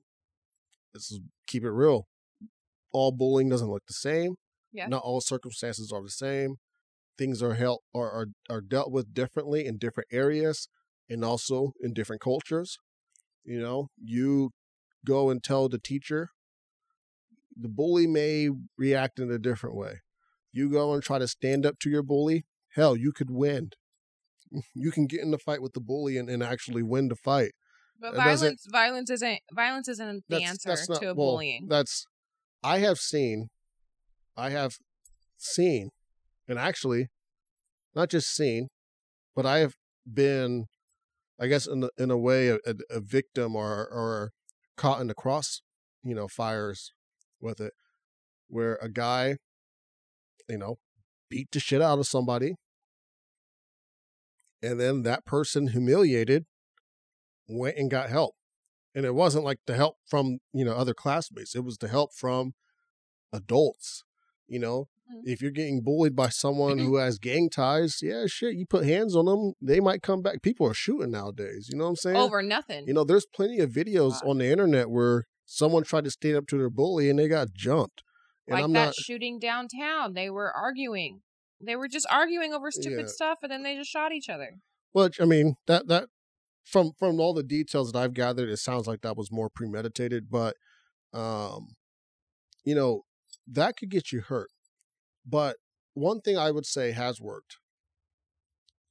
this 0.92 1.10
is 1.10 1.20
keep 1.46 1.64
it 1.64 1.70
real. 1.70 2.08
All 2.92 3.12
bullying 3.12 3.48
doesn't 3.48 3.68
look 3.70 3.84
the 3.86 3.94
same. 3.94 4.34
Yeah. 4.72 4.86
Not 4.86 5.02
all 5.02 5.20
circumstances 5.20 5.92
are 5.92 6.02
the 6.02 6.10
same. 6.10 6.56
Things 7.18 7.42
are 7.42 7.54
held 7.54 7.80
are, 7.94 8.10
are 8.10 8.26
are 8.48 8.60
dealt 8.60 8.90
with 8.92 9.12
differently 9.14 9.66
in 9.66 9.78
different 9.78 10.08
areas 10.12 10.68
and 11.08 11.24
also 11.24 11.72
in 11.80 11.92
different 11.92 12.22
cultures. 12.22 12.78
You 13.44 13.60
know, 13.60 13.88
you 14.00 14.50
go 15.04 15.30
and 15.30 15.42
tell 15.42 15.68
the 15.68 15.78
teacher, 15.78 16.28
the 17.56 17.68
bully 17.68 18.06
may 18.06 18.48
react 18.78 19.18
in 19.18 19.30
a 19.30 19.38
different 19.38 19.76
way. 19.76 20.00
You 20.52 20.70
go 20.70 20.92
and 20.94 21.02
try 21.02 21.18
to 21.18 21.28
stand 21.28 21.64
up 21.66 21.78
to 21.80 21.90
your 21.90 22.02
bully, 22.02 22.44
hell, 22.74 22.96
you 22.96 23.12
could 23.12 23.30
win. 23.30 23.70
You 24.74 24.90
can 24.90 25.06
get 25.06 25.20
in 25.20 25.30
the 25.30 25.38
fight 25.38 25.62
with 25.62 25.74
the 25.74 25.80
bully 25.80 26.16
and, 26.18 26.28
and 26.28 26.42
actually 26.42 26.82
win 26.82 27.06
the 27.06 27.14
fight. 27.14 27.52
but 28.00 28.14
It 28.14 28.16
violence 28.16 28.66
violence 28.68 29.08
isn't 29.10 29.38
violence 29.54 29.88
isn't 29.88 30.24
the 30.28 30.34
That's- 30.36 30.50
answer 30.50 30.68
that's 30.70 30.88
not- 30.88 31.00
to 31.02 31.10
a 31.10 31.14
well, 31.14 31.32
bullying. 31.34 31.66
That's 31.68 32.04
I 32.62 32.78
have 32.78 32.98
seen, 32.98 33.48
I 34.36 34.50
have 34.50 34.76
seen, 35.36 35.90
and 36.46 36.58
actually, 36.58 37.08
not 37.94 38.10
just 38.10 38.34
seen, 38.34 38.68
but 39.34 39.46
I 39.46 39.58
have 39.58 39.74
been, 40.10 40.66
I 41.38 41.46
guess, 41.46 41.66
in 41.66 41.88
in 41.96 42.10
a 42.10 42.18
way, 42.18 42.48
a, 42.48 42.58
a 42.90 43.00
victim 43.00 43.56
or 43.56 43.86
or 43.86 44.30
caught 44.76 45.00
in 45.00 45.06
the 45.06 45.14
cross, 45.14 45.62
you 46.02 46.14
know, 46.14 46.28
fires 46.28 46.92
with 47.40 47.60
it, 47.60 47.72
where 48.48 48.78
a 48.82 48.90
guy, 48.90 49.36
you 50.48 50.58
know, 50.58 50.76
beat 51.30 51.50
the 51.52 51.60
shit 51.60 51.80
out 51.80 51.98
of 51.98 52.06
somebody, 52.06 52.56
and 54.62 54.78
then 54.78 55.02
that 55.02 55.24
person 55.24 55.68
humiliated 55.68 56.44
went 57.48 57.76
and 57.76 57.90
got 57.90 58.10
help 58.10 58.34
and 58.94 59.04
it 59.06 59.14
wasn't 59.14 59.44
like 59.44 59.58
the 59.66 59.74
help 59.76 59.96
from 60.06 60.38
you 60.52 60.64
know 60.64 60.72
other 60.72 60.94
classmates 60.94 61.54
it 61.54 61.64
was 61.64 61.78
the 61.78 61.88
help 61.88 62.12
from 62.14 62.52
adults 63.32 64.04
you 64.48 64.58
know 64.58 64.88
Mhm. 65.12 65.22
if 65.24 65.40
you're 65.42 65.50
getting 65.50 65.80
bullied 65.82 66.14
by 66.16 66.28
someone 66.28 66.78
who 66.78 66.96
has 66.96 67.18
gang 67.18 67.48
ties 67.50 68.00
yeah 68.02 68.24
shit 68.26 68.54
you 68.54 68.66
put 68.66 68.84
hands 68.84 69.14
on 69.16 69.26
them 69.26 69.52
they 69.60 69.80
might 69.80 70.02
come 70.02 70.22
back 70.22 70.42
people 70.42 70.66
are 70.66 70.74
shooting 70.74 71.10
nowadays 71.10 71.68
you 71.70 71.76
know 71.78 71.84
what 71.84 71.90
i'm 71.90 71.96
saying 71.96 72.16
Over 72.16 72.42
nothing. 72.42 72.86
you 72.86 72.94
know 72.94 73.04
there's 73.04 73.26
plenty 73.26 73.58
of 73.60 73.70
videos 73.70 74.22
Wow. 74.24 74.30
on 74.30 74.38
the 74.38 74.46
internet 74.46 74.90
where 74.90 75.24
someone 75.46 75.82
tried 75.84 76.04
to 76.04 76.10
stand 76.10 76.36
up 76.36 76.46
to 76.48 76.58
their 76.58 76.70
bully 76.70 77.08
and 77.10 77.18
they 77.18 77.28
got 77.28 77.52
jumped 77.52 78.02
and 78.46 78.54
like 78.54 78.64
i'm 78.64 78.72
that 78.72 78.86
not 78.86 78.94
shooting 78.94 79.38
downtown. 79.38 80.14
They 80.14 80.30
were 80.30 80.52
arguing. 80.52 81.22
They 81.60 81.76
were 81.76 81.88
just 81.88 82.06
arguing 82.10 82.52
over 82.54 82.70
stupid 82.70 83.00
Yeah. 83.02 83.06
stuff 83.06 83.38
and 83.42 83.50
then 83.52 83.62
they 83.62 83.76
just 83.76 83.90
shot 83.90 84.12
each 84.12 84.28
other. 84.28 84.56
Which 84.92 85.20
I 85.20 85.24
mean 85.24 85.54
that 85.66 85.86
that 85.88 86.08
from 86.70 86.92
from 86.98 87.20
all 87.20 87.34
the 87.34 87.42
details 87.42 87.90
that 87.92 87.98
I've 87.98 88.14
gathered, 88.14 88.48
it 88.48 88.58
sounds 88.58 88.86
like 88.86 89.00
that 89.02 89.16
was 89.16 89.32
more 89.32 89.50
premeditated. 89.50 90.30
But 90.30 90.56
um, 91.12 91.74
you 92.64 92.74
know, 92.74 93.02
that 93.46 93.76
could 93.76 93.90
get 93.90 94.12
you 94.12 94.20
hurt. 94.20 94.50
But 95.26 95.56
one 95.94 96.20
thing 96.20 96.38
I 96.38 96.50
would 96.50 96.66
say 96.66 96.92
has 96.92 97.20
worked, 97.20 97.56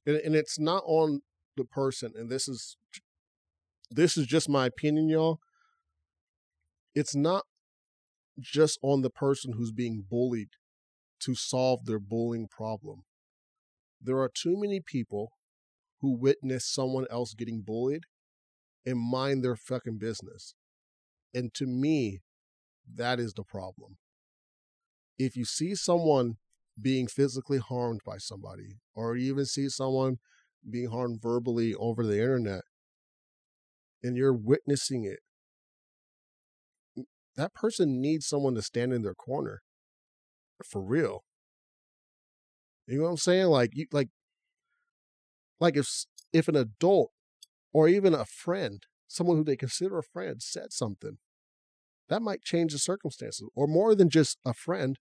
and, 0.06 0.16
and 0.16 0.34
it's 0.34 0.58
not 0.58 0.82
on 0.86 1.22
the 1.56 1.64
person, 1.64 2.12
and 2.16 2.28
this 2.28 2.46
is 2.46 2.76
this 3.90 4.16
is 4.16 4.26
just 4.26 4.48
my 4.48 4.66
opinion, 4.66 5.08
y'all. 5.08 5.40
It's 6.94 7.14
not 7.14 7.44
just 8.38 8.78
on 8.82 9.02
the 9.02 9.10
person 9.10 9.54
who's 9.54 9.72
being 9.72 10.04
bullied 10.08 10.50
to 11.20 11.34
solve 11.34 11.86
their 11.86 11.98
bullying 11.98 12.48
problem. 12.48 13.04
There 14.00 14.18
are 14.18 14.30
too 14.32 14.58
many 14.58 14.80
people 14.80 15.32
who 16.00 16.16
witness 16.16 16.66
someone 16.66 17.06
else 17.10 17.34
getting 17.34 17.62
bullied 17.62 18.04
and 18.86 18.98
mind 18.98 19.44
their 19.44 19.56
fucking 19.56 19.98
business. 19.98 20.54
And 21.34 21.52
to 21.54 21.66
me, 21.66 22.20
that 22.94 23.20
is 23.20 23.34
the 23.34 23.44
problem. 23.44 23.98
If 25.18 25.36
you 25.36 25.44
see 25.44 25.74
someone 25.74 26.36
being 26.80 27.06
physically 27.06 27.58
harmed 27.58 28.00
by 28.06 28.16
somebody, 28.18 28.78
or 28.94 29.16
you 29.16 29.32
even 29.32 29.44
see 29.44 29.68
someone 29.68 30.16
being 30.68 30.90
harmed 30.90 31.20
verbally 31.22 31.74
over 31.74 32.06
the 32.06 32.20
internet, 32.20 32.62
and 34.02 34.16
you're 34.16 34.34
witnessing 34.34 35.04
it, 35.04 35.20
that 37.36 37.54
person 37.54 38.00
needs 38.00 38.26
someone 38.26 38.54
to 38.54 38.62
stand 38.62 38.92
in 38.92 39.02
their 39.02 39.14
corner. 39.14 39.60
For 40.64 40.82
real. 40.82 41.24
You 42.86 42.98
know 42.98 43.04
what 43.04 43.10
I'm 43.10 43.16
saying? 43.18 43.46
Like 43.46 43.70
you 43.74 43.86
like 43.92 44.08
like 45.60 45.76
if 45.76 45.88
if 46.32 46.48
an 46.48 46.56
adult 46.56 47.10
or 47.72 47.88
even 47.88 48.14
a 48.14 48.24
friend, 48.24 48.84
someone 49.06 49.36
who 49.36 49.44
they 49.44 49.56
consider 49.56 49.98
a 49.98 50.02
friend 50.02 50.42
said 50.42 50.72
something, 50.72 51.18
that 52.08 52.22
might 52.22 52.42
change 52.42 52.72
the 52.72 52.78
circumstances. 52.78 53.48
Or 53.54 53.66
more 53.66 53.94
than 53.94 54.08
just 54.08 54.38
a 54.44 54.52
friend, 54.52 54.98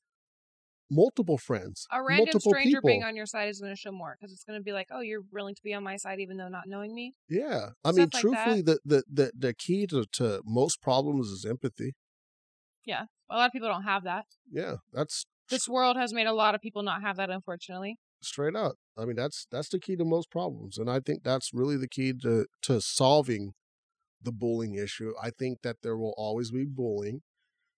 multiple 0.90 1.38
friends. 1.38 1.88
A 1.92 2.02
random 2.04 2.26
multiple 2.26 2.52
stranger 2.52 2.78
people. 2.78 2.88
being 2.88 3.04
on 3.04 3.16
your 3.16 3.26
side 3.26 3.50
is 3.50 3.60
going 3.60 3.74
to 3.74 3.80
show 3.80 3.92
more 3.92 4.16
because 4.20 4.32
it's 4.32 4.44
going 4.44 4.60
to 4.60 4.64
be 4.64 4.74
like, 4.74 4.88
oh, 4.92 5.02
you're 5.02 5.24
willing 5.32 5.56
to 5.56 5.62
be 5.64 5.74
on 5.74 5.84
my 5.84 5.98
side 5.98 6.20
even 6.20 6.38
though 6.38 6.48
not 6.48 6.64
knowing 6.68 6.94
me. 6.94 7.14
Yeah. 7.28 7.70
I 7.84 7.92
mean, 7.92 8.10
like 8.14 8.22
truthfully, 8.22 8.62
the, 8.62 8.80
the, 8.86 9.04
the, 9.12 9.32
the 9.38 9.54
key 9.54 9.88
to, 9.88 10.06
to 10.14 10.42
most 10.46 10.82
problems 10.82 11.28
is 11.28 11.46
empathy. 11.46 11.96
Yeah, 12.86 13.04
a 13.30 13.36
lot 13.36 13.48
of 13.48 13.52
people 13.52 13.68
don't 13.68 13.84
have 13.84 14.04
that. 14.06 14.26
Yeah. 14.52 14.78
That's 14.92 15.26
This 15.50 15.68
world 15.68 15.98
has 15.98 16.14
made 16.14 16.28
a 16.28 16.34
lot 16.34 16.56
of 16.56 16.62
people 16.62 16.82
not 16.82 17.02
have 17.02 17.18
that, 17.18 17.30
unfortunately. 17.30 17.98
straight 18.22 18.56
up. 18.56 18.76
I 19.00 19.06
mean, 19.06 19.16
that's 19.16 19.48
that's 19.52 19.70
the 19.70 19.80
key 19.80 19.96
to 19.96 20.06
most 20.06 20.30
problems, 20.30 20.78
and 20.78 20.90
I 20.90 21.00
think 21.00 21.24
that's 21.24 21.54
really 21.54 21.78
the 21.78 21.88
key 21.88 22.14
to 22.22 22.46
to 22.64 22.82
solving 22.82 23.54
the 24.22 24.32
bullying 24.32 24.76
issue. 24.76 25.14
I 25.22 25.30
think 25.30 25.62
that 25.64 25.78
there 25.82 25.98
will 25.98 26.14
always 26.18 26.52
be 26.52 26.66
bullying. 26.66 27.22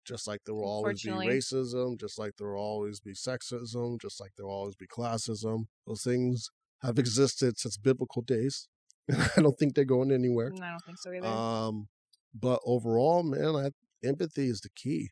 just 0.05 0.27
like 0.27 0.41
there 0.47 0.55
will 0.55 0.65
always 0.65 1.03
be 1.03 1.11
racism, 1.11 2.01
just 2.01 2.19
like 2.19 2.33
there 2.39 2.53
will 2.53 2.61
always 2.61 3.01
be 3.01 3.13
sexism, 3.13 4.01
just 4.01 4.21
like 4.21 4.33
there 4.37 4.47
will 4.47 4.55
always 4.55 4.75
be 4.77 4.87
classism. 4.87 5.67
Those 5.87 6.03
things 6.03 6.49
have 6.83 6.99
existed 6.99 7.59
since 7.59 7.77
biblical 7.77 8.23
days. 8.23 8.69
I 9.37 9.43
don't 9.43 9.59
think 9.59 9.75
they're 9.75 9.85
going 9.85 10.11
anywhere. 10.11 10.51
Mm, 10.51 10.63
I 10.63 10.71
don't 10.71 10.85
think 10.87 10.99
so 10.99 11.13
either. 11.13 11.27
Um, 11.27 11.89
but 12.35 12.61
overall, 12.65 13.23
man, 13.23 13.55
I, 13.57 13.71
empathy 14.07 14.49
is 14.49 14.61
the 14.61 14.71
key. 14.75 15.11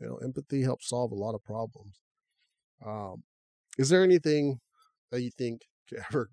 You 0.00 0.08
know, 0.08 0.16
empathy 0.16 0.62
helps 0.62 0.88
solve 0.88 1.12
a 1.12 1.14
lot 1.14 1.34
of 1.34 1.44
problems. 1.44 2.00
Um, 2.84 3.22
is 3.78 3.88
there 3.88 4.02
anything 4.02 4.58
that 5.14 5.22
you 5.22 5.30
think 5.30 5.62
could 5.88 6.00
ever, 6.10 6.30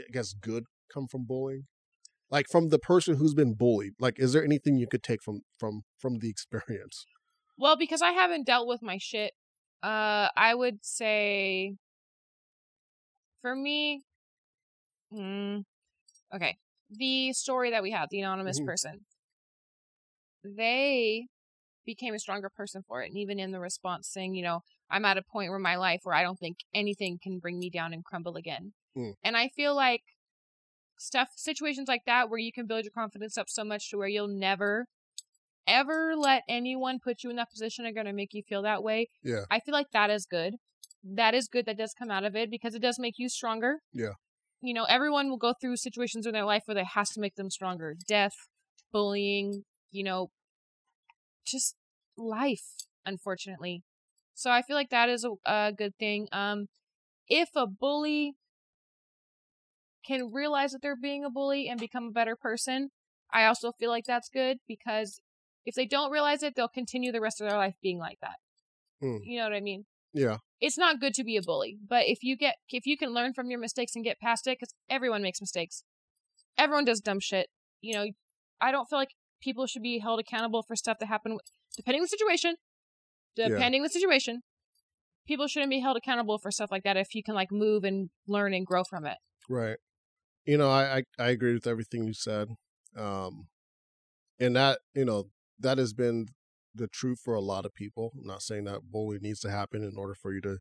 I 0.00 0.12
guess, 0.12 0.32
good 0.32 0.64
come 0.92 1.06
from 1.06 1.24
bullying? 1.26 1.64
Like 2.30 2.46
from 2.50 2.70
the 2.70 2.78
person 2.78 3.16
who's 3.16 3.34
been 3.34 3.54
bullied. 3.54 3.92
Like, 4.00 4.18
is 4.18 4.32
there 4.32 4.44
anything 4.44 4.76
you 4.76 4.88
could 4.88 5.02
take 5.02 5.22
from 5.22 5.42
from 5.58 5.82
from 5.98 6.18
the 6.18 6.28
experience? 6.28 7.06
Well, 7.56 7.76
because 7.76 8.02
I 8.02 8.10
haven't 8.10 8.46
dealt 8.46 8.66
with 8.66 8.82
my 8.82 8.98
shit, 8.98 9.32
uh, 9.82 10.28
I 10.36 10.54
would 10.54 10.84
say 10.84 11.76
for 13.42 13.54
me, 13.54 14.02
mm, 15.12 15.64
okay, 16.34 16.56
the 16.90 17.32
story 17.32 17.70
that 17.70 17.82
we 17.82 17.92
have, 17.92 18.08
the 18.10 18.20
anonymous 18.20 18.58
Mhm. 18.58 18.66
person, 18.66 19.06
they 20.42 21.26
became 21.84 22.14
a 22.14 22.18
stronger 22.18 22.50
person 22.50 22.82
for 22.82 23.02
it. 23.02 23.08
And 23.08 23.18
even 23.18 23.38
in 23.38 23.52
the 23.52 23.60
response 23.60 24.08
saying, 24.08 24.34
you 24.34 24.42
know, 24.42 24.62
I'm 24.90 25.04
at 25.04 25.18
a 25.18 25.22
point 25.22 25.50
where 25.50 25.58
my 25.58 25.76
life 25.76 26.00
where 26.04 26.14
I 26.14 26.22
don't 26.22 26.38
think 26.38 26.58
anything 26.74 27.18
can 27.22 27.38
bring 27.38 27.58
me 27.58 27.70
down 27.70 27.92
and 27.92 28.04
crumble 28.04 28.36
again. 28.36 28.72
Mm. 28.96 29.14
And 29.22 29.36
I 29.36 29.48
feel 29.48 29.74
like 29.74 30.02
stuff, 30.98 31.28
situations 31.36 31.88
like 31.88 32.02
that 32.06 32.28
where 32.28 32.38
you 32.38 32.52
can 32.52 32.66
build 32.66 32.84
your 32.84 32.92
confidence 32.92 33.36
up 33.36 33.48
so 33.48 33.64
much 33.64 33.90
to 33.90 33.96
where 33.96 34.08
you'll 34.08 34.28
never 34.28 34.86
ever 35.66 36.14
let 36.16 36.42
anyone 36.48 36.98
put 37.02 37.22
you 37.22 37.30
in 37.30 37.36
that 37.36 37.50
position 37.50 37.86
are 37.86 37.92
going 37.92 38.06
to 38.06 38.12
make 38.12 38.34
you 38.34 38.42
feel 38.46 38.62
that 38.62 38.82
way. 38.82 39.08
Yeah. 39.22 39.44
I 39.50 39.60
feel 39.60 39.72
like 39.72 39.90
that 39.92 40.10
is 40.10 40.26
good. 40.26 40.54
That 41.02 41.34
is 41.34 41.48
good 41.48 41.66
that 41.66 41.78
does 41.78 41.94
come 41.98 42.10
out 42.10 42.24
of 42.24 42.34
it 42.34 42.50
because 42.50 42.74
it 42.74 42.82
does 42.82 42.98
make 42.98 43.14
you 43.18 43.28
stronger. 43.28 43.78
Yeah. 43.92 44.12
You 44.60 44.72
know, 44.72 44.84
everyone 44.84 45.28
will 45.28 45.36
go 45.36 45.54
through 45.60 45.76
situations 45.76 46.26
in 46.26 46.32
their 46.32 46.44
life 46.44 46.62
where 46.66 46.74
that 46.74 46.88
has 46.94 47.10
to 47.10 47.20
make 47.20 47.34
them 47.34 47.50
stronger. 47.50 47.96
Death, 48.08 48.34
bullying, 48.92 49.64
you 49.90 50.02
know, 50.02 50.30
just 51.46 51.76
life, 52.16 52.74
unfortunately. 53.04 53.82
So 54.34 54.50
I 54.50 54.62
feel 54.62 54.76
like 54.76 54.90
that 54.90 55.08
is 55.08 55.24
a, 55.24 55.30
a 55.46 55.72
good 55.72 55.96
thing. 55.98 56.28
Um, 56.32 56.66
if 57.28 57.50
a 57.54 57.66
bully 57.66 58.34
can 60.04 60.32
realize 60.32 60.72
that 60.72 60.82
they're 60.82 60.96
being 60.96 61.24
a 61.24 61.30
bully 61.30 61.68
and 61.68 61.80
become 61.80 62.04
a 62.04 62.10
better 62.10 62.36
person, 62.36 62.90
I 63.32 63.46
also 63.46 63.72
feel 63.72 63.90
like 63.90 64.04
that's 64.04 64.28
good 64.28 64.58
because 64.68 65.20
if 65.64 65.74
they 65.74 65.86
don't 65.86 66.10
realize 66.10 66.42
it, 66.42 66.54
they'll 66.54 66.68
continue 66.68 67.10
the 67.10 67.20
rest 67.20 67.40
of 67.40 67.48
their 67.48 67.56
life 67.56 67.74
being 67.82 67.98
like 67.98 68.18
that. 68.20 68.36
Hmm. 69.00 69.18
You 69.22 69.38
know 69.38 69.44
what 69.44 69.54
I 69.54 69.60
mean? 69.60 69.86
Yeah. 70.12 70.38
It's 70.60 70.78
not 70.78 71.00
good 71.00 71.14
to 71.14 71.24
be 71.24 71.36
a 71.36 71.42
bully, 71.42 71.78
but 71.86 72.04
if 72.06 72.22
you 72.22 72.36
get 72.36 72.56
if 72.70 72.86
you 72.86 72.96
can 72.96 73.12
learn 73.12 73.34
from 73.34 73.50
your 73.50 73.58
mistakes 73.58 73.94
and 73.94 74.04
get 74.04 74.20
past 74.20 74.46
it, 74.46 74.58
because 74.58 74.74
everyone 74.88 75.22
makes 75.22 75.40
mistakes, 75.40 75.82
everyone 76.56 76.84
does 76.84 77.00
dumb 77.00 77.20
shit. 77.20 77.48
You 77.80 77.94
know, 77.94 78.06
I 78.60 78.70
don't 78.70 78.88
feel 78.88 78.98
like 78.98 79.14
people 79.42 79.66
should 79.66 79.82
be 79.82 79.98
held 79.98 80.20
accountable 80.20 80.62
for 80.62 80.76
stuff 80.76 80.98
that 81.00 81.06
happened, 81.06 81.40
depending 81.76 82.00
on 82.00 82.04
the 82.04 82.08
situation. 82.08 82.54
Yeah. 83.36 83.48
Depending 83.48 83.80
on 83.80 83.84
the 83.84 83.90
situation, 83.90 84.42
people 85.26 85.46
shouldn't 85.46 85.70
be 85.70 85.80
held 85.80 85.96
accountable 85.96 86.38
for 86.38 86.50
stuff 86.50 86.70
like 86.70 86.84
that 86.84 86.96
if 86.96 87.14
you 87.14 87.22
can 87.22 87.34
like 87.34 87.50
move 87.50 87.84
and 87.84 88.10
learn 88.28 88.54
and 88.54 88.66
grow 88.66 88.84
from 88.84 89.06
it. 89.06 89.18
Right. 89.48 89.78
You 90.44 90.58
know, 90.58 90.70
I, 90.70 90.98
I, 90.98 91.02
I 91.18 91.28
agree 91.30 91.54
with 91.54 91.66
everything 91.66 92.04
you 92.04 92.12
said. 92.12 92.48
Um, 92.96 93.48
and 94.38 94.54
that, 94.56 94.80
you 94.94 95.04
know, 95.04 95.24
that 95.58 95.78
has 95.78 95.92
been 95.92 96.26
the 96.74 96.88
truth 96.88 97.20
for 97.24 97.34
a 97.34 97.40
lot 97.40 97.64
of 97.64 97.74
people. 97.74 98.12
I'm 98.18 98.26
not 98.26 98.42
saying 98.42 98.64
that 98.64 98.90
bullying 98.90 99.22
needs 99.22 99.40
to 99.40 99.50
happen 99.50 99.82
in 99.82 99.96
order 99.96 100.14
for 100.14 100.32
you 100.32 100.40
to 100.42 100.58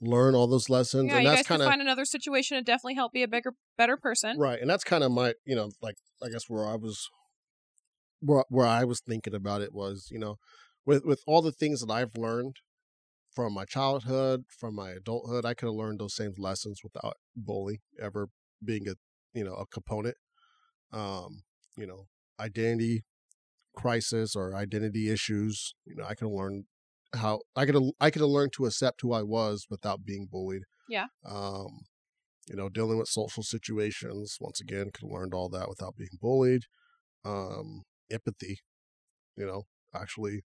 learn 0.00 0.34
all 0.34 0.46
those 0.46 0.68
lessons. 0.68 1.08
Yeah, 1.08 1.16
and 1.16 1.24
you 1.24 1.30
that's 1.30 1.48
kind 1.48 1.62
of 1.62 1.68
find 1.68 1.80
another 1.80 2.04
situation 2.04 2.56
to 2.58 2.62
definitely 2.62 2.94
help 2.94 3.12
be 3.12 3.22
a 3.22 3.28
bigger, 3.28 3.54
better 3.76 3.96
person. 3.96 4.38
right. 4.38 4.60
And 4.60 4.68
that's 4.68 4.84
kind 4.84 5.02
of 5.02 5.10
my, 5.10 5.34
you 5.44 5.56
know, 5.56 5.70
like, 5.82 5.96
I 6.22 6.28
guess 6.28 6.44
where 6.48 6.66
I 6.66 6.76
was, 6.76 7.08
where, 8.20 8.44
where 8.48 8.66
I 8.66 8.84
was 8.84 9.00
thinking 9.00 9.34
about 9.34 9.62
it 9.62 9.72
was, 9.72 10.08
you 10.10 10.18
know, 10.18 10.36
with, 10.86 11.04
with 11.04 11.22
all 11.26 11.42
the 11.42 11.52
things 11.52 11.80
that 11.80 11.92
I've 11.92 12.16
learned 12.16 12.56
from 13.34 13.52
my 13.52 13.64
childhood, 13.64 14.44
from 14.58 14.74
my 14.74 14.90
adulthood, 14.90 15.44
I 15.44 15.54
could 15.54 15.66
have 15.66 15.74
learned 15.74 16.00
those 16.00 16.14
same 16.14 16.34
lessons 16.38 16.80
without 16.84 17.14
bullying 17.36 17.80
ever 18.00 18.28
being 18.64 18.88
a, 18.88 18.94
you 19.32 19.44
know, 19.44 19.54
a 19.54 19.66
component. 19.66 20.16
Um, 20.92 21.42
you 21.76 21.86
know, 21.86 22.06
identity 22.38 23.04
crisis 23.74 24.36
or 24.36 24.54
identity 24.54 25.10
issues. 25.10 25.74
You 25.84 25.96
know, 25.96 26.04
I 26.04 26.14
could 26.14 26.28
have 26.28 26.32
learned 26.32 26.64
how 27.14 27.40
I 27.56 27.66
could 27.66 27.74
have 27.74 27.84
I 28.00 28.10
could 28.10 28.22
have 28.22 28.30
learned 28.30 28.52
to 28.54 28.66
accept 28.66 29.00
who 29.00 29.12
I 29.12 29.22
was 29.22 29.66
without 29.68 30.04
being 30.04 30.28
bullied. 30.30 30.62
Yeah. 30.88 31.06
Um, 31.28 31.80
you 32.48 32.56
know, 32.56 32.68
dealing 32.68 32.98
with 32.98 33.08
social 33.08 33.42
situations. 33.42 34.36
Once 34.40 34.60
again, 34.60 34.90
could 34.92 35.06
have 35.08 35.10
learned 35.10 35.34
all 35.34 35.48
that 35.50 35.68
without 35.68 35.96
being 35.96 36.18
bullied. 36.20 36.62
Um, 37.24 37.82
empathy. 38.10 38.58
You 39.36 39.46
know, 39.46 39.62
actually, 39.94 40.42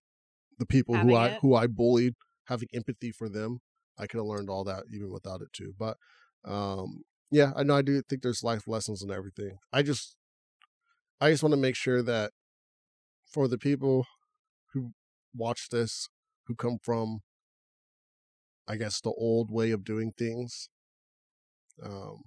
the 0.60 0.66
people 0.66 0.96
who 0.96 1.14
I 1.14 1.30
it. 1.30 1.38
who 1.42 1.54
I 1.56 1.66
bullied, 1.66 2.14
having 2.44 2.68
empathy 2.72 3.10
for 3.10 3.28
them. 3.28 3.58
I 3.98 4.06
could 4.06 4.18
have 4.18 4.26
learned 4.26 4.48
all 4.48 4.62
that 4.64 4.84
even 4.92 5.10
without 5.12 5.40
it 5.42 5.52
too. 5.52 5.74
But 5.78 5.96
um, 6.44 7.02
yeah, 7.32 7.52
I 7.56 7.64
know 7.64 7.74
I 7.76 7.82
do 7.82 8.00
think 8.02 8.22
there's 8.22 8.44
life 8.44 8.68
lessons 8.68 9.02
and 9.02 9.10
everything. 9.10 9.58
I 9.72 9.82
just 9.82 10.16
I 11.20 11.30
just 11.30 11.42
want 11.42 11.54
to 11.54 11.60
make 11.60 11.76
sure 11.76 12.02
that 12.02 12.30
for 13.26 13.48
the 13.48 13.58
people 13.58 14.06
who 14.72 14.92
watch 15.34 15.68
this, 15.70 16.08
who 16.46 16.54
come 16.54 16.78
from, 16.82 17.20
I 18.68 18.76
guess, 18.76 19.00
the 19.00 19.12
old 19.12 19.50
way 19.50 19.70
of 19.70 19.84
doing 19.84 20.12
things, 20.16 20.68
um, 21.82 22.22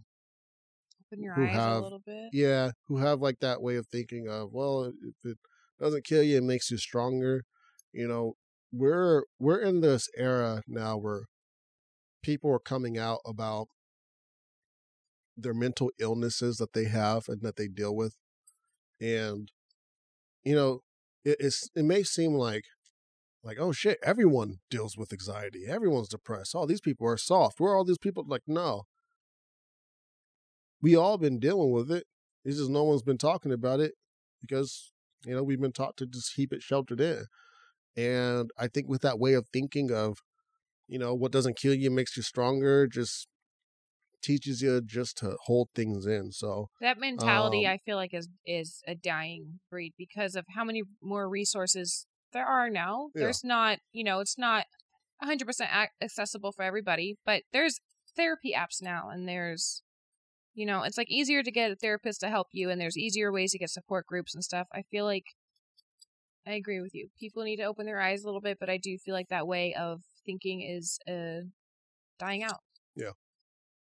Open 1.07 1.23
your 1.23 1.35
eyes 1.35 1.53
have- 1.53 1.81
a 1.81 1.83
little 1.83 1.99
bit. 1.99 2.29
yeah, 2.33 2.71
who 2.87 2.97
have 2.97 3.19
like 3.21 3.39
that 3.39 3.61
way 3.61 3.75
of 3.75 3.87
thinking 3.87 4.27
of, 4.27 4.51
well, 4.53 4.85
if 4.85 5.25
it 5.25 5.37
doesn't 5.79 6.05
kill 6.05 6.23
you, 6.23 6.37
it 6.37 6.43
makes 6.43 6.71
you 6.71 6.77
stronger. 6.77 7.43
You 7.93 8.07
know, 8.07 8.33
we're 8.71 9.23
we're 9.39 9.61
in 9.61 9.81
this 9.81 10.09
era 10.17 10.63
now 10.67 10.97
where 10.97 11.25
people 12.23 12.51
are 12.51 12.59
coming 12.59 12.97
out 12.97 13.19
about 13.25 13.67
their 15.37 15.53
mental 15.53 15.91
illnesses 15.99 16.57
that 16.57 16.73
they 16.73 16.85
have 16.85 17.25
and 17.27 17.41
that 17.41 17.55
they 17.55 17.67
deal 17.67 17.95
with, 17.95 18.15
and 18.99 19.51
you 20.43 20.55
know, 20.55 20.81
it, 21.23 21.37
it's 21.39 21.69
it 21.75 21.85
may 21.85 22.03
seem 22.03 22.33
like 22.33 22.65
like 23.43 23.57
oh 23.59 23.71
shit, 23.71 23.99
everyone 24.03 24.59
deals 24.69 24.97
with 24.97 25.13
anxiety, 25.13 25.65
everyone's 25.67 26.09
depressed. 26.09 26.55
All 26.55 26.65
these 26.65 26.81
people 26.81 27.07
are 27.07 27.17
soft. 27.17 27.59
Where 27.59 27.73
are 27.73 27.77
all 27.77 27.85
these 27.85 27.97
people? 27.97 28.23
Like 28.27 28.43
no, 28.47 28.83
we 30.81 30.95
all 30.95 31.17
been 31.17 31.39
dealing 31.39 31.71
with 31.71 31.91
it. 31.91 32.05
It's 32.43 32.57
just 32.57 32.69
no 32.69 32.83
one's 32.83 33.03
been 33.03 33.17
talking 33.17 33.51
about 33.51 33.79
it 33.79 33.93
because 34.41 34.91
you 35.25 35.35
know 35.35 35.43
we've 35.43 35.61
been 35.61 35.71
taught 35.71 35.97
to 35.97 36.05
just 36.05 36.33
keep 36.35 36.51
it 36.51 36.61
sheltered 36.61 36.99
in. 36.99 37.25
And 37.95 38.49
I 38.57 38.67
think 38.67 38.87
with 38.89 39.01
that 39.01 39.19
way 39.19 39.33
of 39.33 39.47
thinking 39.53 39.91
of, 39.91 40.19
you 40.87 40.99
know, 40.99 41.13
what 41.13 41.31
doesn't 41.31 41.57
kill 41.57 41.73
you 41.73 41.91
makes 41.91 42.17
you 42.17 42.23
stronger, 42.23 42.87
just 42.87 43.27
teaches 44.21 44.61
you 44.61 44.81
just 44.81 45.17
to 45.17 45.35
hold 45.45 45.69
things 45.75 46.05
in. 46.05 46.31
So 46.31 46.69
That 46.81 46.97
mentality, 46.97 47.65
Um, 47.65 47.73
I 47.73 47.77
feel 47.77 47.97
like, 47.97 48.13
is 48.13 48.29
is 48.45 48.81
a 48.87 48.95
dying 48.95 49.59
breed 49.69 49.93
because 49.97 50.35
of 50.35 50.45
how 50.55 50.63
many 50.63 50.83
more 51.01 51.29
resources 51.29 52.07
there 52.31 52.45
are 52.45 52.69
now. 52.69 53.09
Yeah. 53.13 53.23
There's 53.23 53.43
not, 53.43 53.79
you 53.91 54.03
know, 54.03 54.19
it's 54.21 54.37
not 54.37 54.65
100% 55.21 55.87
accessible 56.01 56.51
for 56.51 56.63
everybody, 56.63 57.17
but 57.25 57.43
there's 57.51 57.79
therapy 58.15 58.53
apps 58.57 58.81
now, 58.81 59.09
and 59.09 59.27
there's, 59.27 59.83
you 60.53 60.65
know, 60.65 60.83
it's 60.83 60.97
like 60.97 61.09
easier 61.09 61.43
to 61.43 61.51
get 61.51 61.71
a 61.71 61.75
therapist 61.75 62.21
to 62.21 62.29
help 62.29 62.47
you, 62.51 62.69
and 62.69 62.79
there's 62.81 62.97
easier 62.97 63.31
ways 63.31 63.51
to 63.51 63.57
get 63.59 63.69
support 63.69 64.05
groups 64.05 64.33
and 64.33 64.43
stuff. 64.43 64.67
I 64.73 64.83
feel 64.83 65.05
like 65.05 65.25
I 66.45 66.53
agree 66.53 66.81
with 66.81 66.93
you. 66.93 67.09
People 67.19 67.43
need 67.43 67.57
to 67.57 67.63
open 67.63 67.85
their 67.85 68.01
eyes 68.01 68.23
a 68.23 68.25
little 68.25 68.41
bit, 68.41 68.57
but 68.59 68.69
I 68.69 68.77
do 68.77 68.97
feel 68.97 69.13
like 69.13 69.29
that 69.29 69.47
way 69.47 69.73
of 69.73 70.01
thinking 70.25 70.61
is 70.61 70.99
uh 71.07 71.47
dying 72.19 72.43
out. 72.43 72.59
Yeah. 72.95 73.11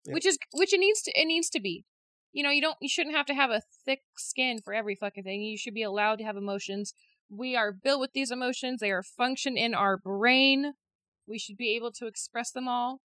Yeah. 0.06 0.14
Which 0.14 0.26
is 0.26 0.38
which 0.54 0.74
it 0.74 0.80
needs 0.80 1.02
to 1.04 1.12
it 1.20 1.26
needs 1.26 1.50
to 1.52 1.60
be. 1.60 1.86
You 2.32 2.44
know, 2.44 2.52
you 2.52 2.62
don't 2.62 2.78
you 2.82 2.90
shouldn't 2.90 3.16
have 3.16 3.26
to 3.28 3.34
have 3.34 3.50
a 3.50 3.62
thick 3.86 4.02
skin 4.18 4.60
for 4.64 4.74
every 4.74 4.96
fucking 4.96 5.24
thing. 5.24 5.42
You 5.42 5.58
should 5.58 5.74
be 5.74 5.84
allowed 5.84 6.18
to 6.20 6.26
have 6.26 6.38
emotions. 6.38 6.94
We 7.30 7.56
are 7.56 7.72
built 7.72 8.00
with 8.00 8.12
these 8.14 8.32
emotions. 8.32 8.80
They 8.80 8.92
are 8.92 9.04
function 9.04 9.58
in 9.58 9.74
our 9.74 9.98
brain. 9.98 10.74
We 11.28 11.38
should 11.38 11.58
be 11.58 11.76
able 11.76 11.92
to 11.94 12.08
express 12.08 12.52
them 12.52 12.68
all, 12.68 13.02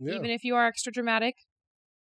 yeah, 0.00 0.14
even 0.14 0.30
if 0.30 0.42
you 0.42 0.54
are 0.54 0.66
extra 0.66 0.92
dramatic. 0.92 1.34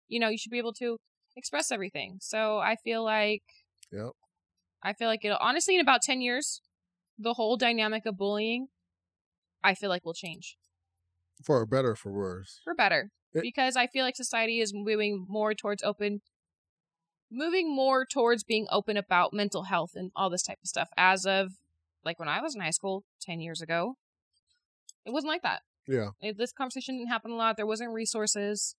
You 0.08 0.20
know, 0.20 0.30
you 0.30 0.38
should 0.38 0.52
be 0.52 0.60
able 0.60 0.74
to 0.74 0.98
express 1.36 1.72
everything. 1.72 2.18
So 2.22 2.60
I 2.60 2.76
feel 2.84 3.04
like 3.04 3.44
Yep. 3.92 4.12
I 4.84 4.94
feel 4.94 5.08
like 5.08 5.26
it'll 5.26 5.38
honestly 5.42 5.76
in 5.76 5.82
about 5.82 6.02
ten 6.02 6.22
years, 6.22 6.62
the 7.22 7.34
whole 7.34 7.58
dynamic 7.58 8.06
of 8.06 8.18
bullying, 8.18 8.68
I 9.64 9.76
feel 9.76 9.90
like 9.90 10.06
will 10.06 10.14
change 10.14 10.58
for 11.46 11.66
better 11.66 11.92
or 11.92 11.96
for 11.96 12.12
worse. 12.12 12.62
for 12.64 12.74
better 12.74 13.12
It- 13.34 13.42
because 13.42 13.76
I 13.76 13.88
feel 13.88 14.04
like 14.06 14.16
society 14.16 14.60
is 14.60 14.74
moving 14.74 15.26
more 15.30 15.54
towards 15.54 15.84
open, 15.84 16.22
moving 17.32 17.74
more 17.76 18.06
towards 18.06 18.44
being 18.44 18.66
open 18.72 18.98
about 18.98 19.34
mental 19.34 19.64
health 19.64 19.92
and 19.96 20.12
all 20.16 20.30
this 20.30 20.44
type 20.44 20.58
of 20.64 20.68
stuff 20.68 20.90
as 20.98 21.26
of 21.26 21.52
like 22.04 22.18
when 22.20 22.30
I 22.30 22.42
was 22.42 22.56
in 22.56 22.62
high 22.62 22.70
school 22.72 23.04
10 23.22 23.40
years 23.42 23.62
ago, 23.62 23.96
it 25.06 25.12
wasn't 25.12 25.30
like 25.32 25.42
that. 25.44 25.62
Yeah. 25.88 26.10
It, 26.22 26.38
this 26.38 26.52
conversation 26.54 26.98
didn't 26.98 27.10
happen 27.10 27.32
a 27.32 27.36
lot. 27.36 27.58
There 27.58 27.66
wasn't 27.68 27.92
resources. 27.94 28.76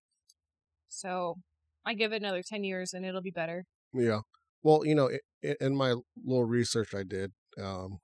So 0.88 1.36
I 1.84 1.94
give 1.94 2.12
it 2.12 2.22
another 2.22 2.42
10 2.42 2.64
years 2.64 2.92
and 2.94 3.04
it'll 3.04 3.20
be 3.22 3.30
better. 3.30 3.64
Yeah. 3.92 4.20
Well, 4.62 4.84
you 4.84 4.94
know, 4.94 5.10
i- 5.10 5.20
i- 5.48 5.56
in 5.60 5.74
my 5.76 5.94
little 6.24 6.44
research 6.44 6.94
I 6.94 7.02
did, 7.04 7.32
um, 7.58 7.98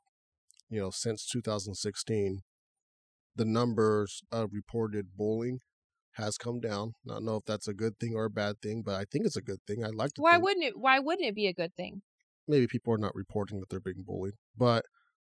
you 0.68 0.80
know, 0.80 0.90
since 0.90 1.26
2016, 1.26 2.40
the 3.34 3.44
numbers 3.44 4.22
of 4.32 4.50
reported 4.52 5.16
bullying 5.16 5.60
has 6.12 6.38
come 6.38 6.60
down. 6.60 6.92
I 7.08 7.14
don't 7.14 7.24
know 7.26 7.36
if 7.36 7.44
that's 7.44 7.68
a 7.68 7.74
good 7.74 7.98
thing 7.98 8.14
or 8.14 8.24
a 8.24 8.30
bad 8.30 8.60
thing, 8.62 8.82
but 8.84 8.94
I 8.94 9.04
think 9.10 9.26
it's 9.26 9.36
a 9.36 9.42
good 9.42 9.60
thing. 9.66 9.84
I'd 9.84 9.94
like 9.94 10.14
to. 10.14 10.22
Why 10.22 10.32
think 10.32 10.44
wouldn't 10.44 10.64
it 10.64 10.78
why 10.78 10.98
wouldn't 10.98 11.28
it 11.28 11.34
be 11.34 11.46
a 11.46 11.52
good 11.54 11.74
thing? 11.76 12.02
maybe 12.48 12.66
people 12.68 12.92
are 12.94 12.98
not 12.98 13.14
reporting 13.14 13.58
that 13.58 13.68
they're 13.68 13.80
being 13.80 14.04
bullied, 14.06 14.34
but 14.56 14.84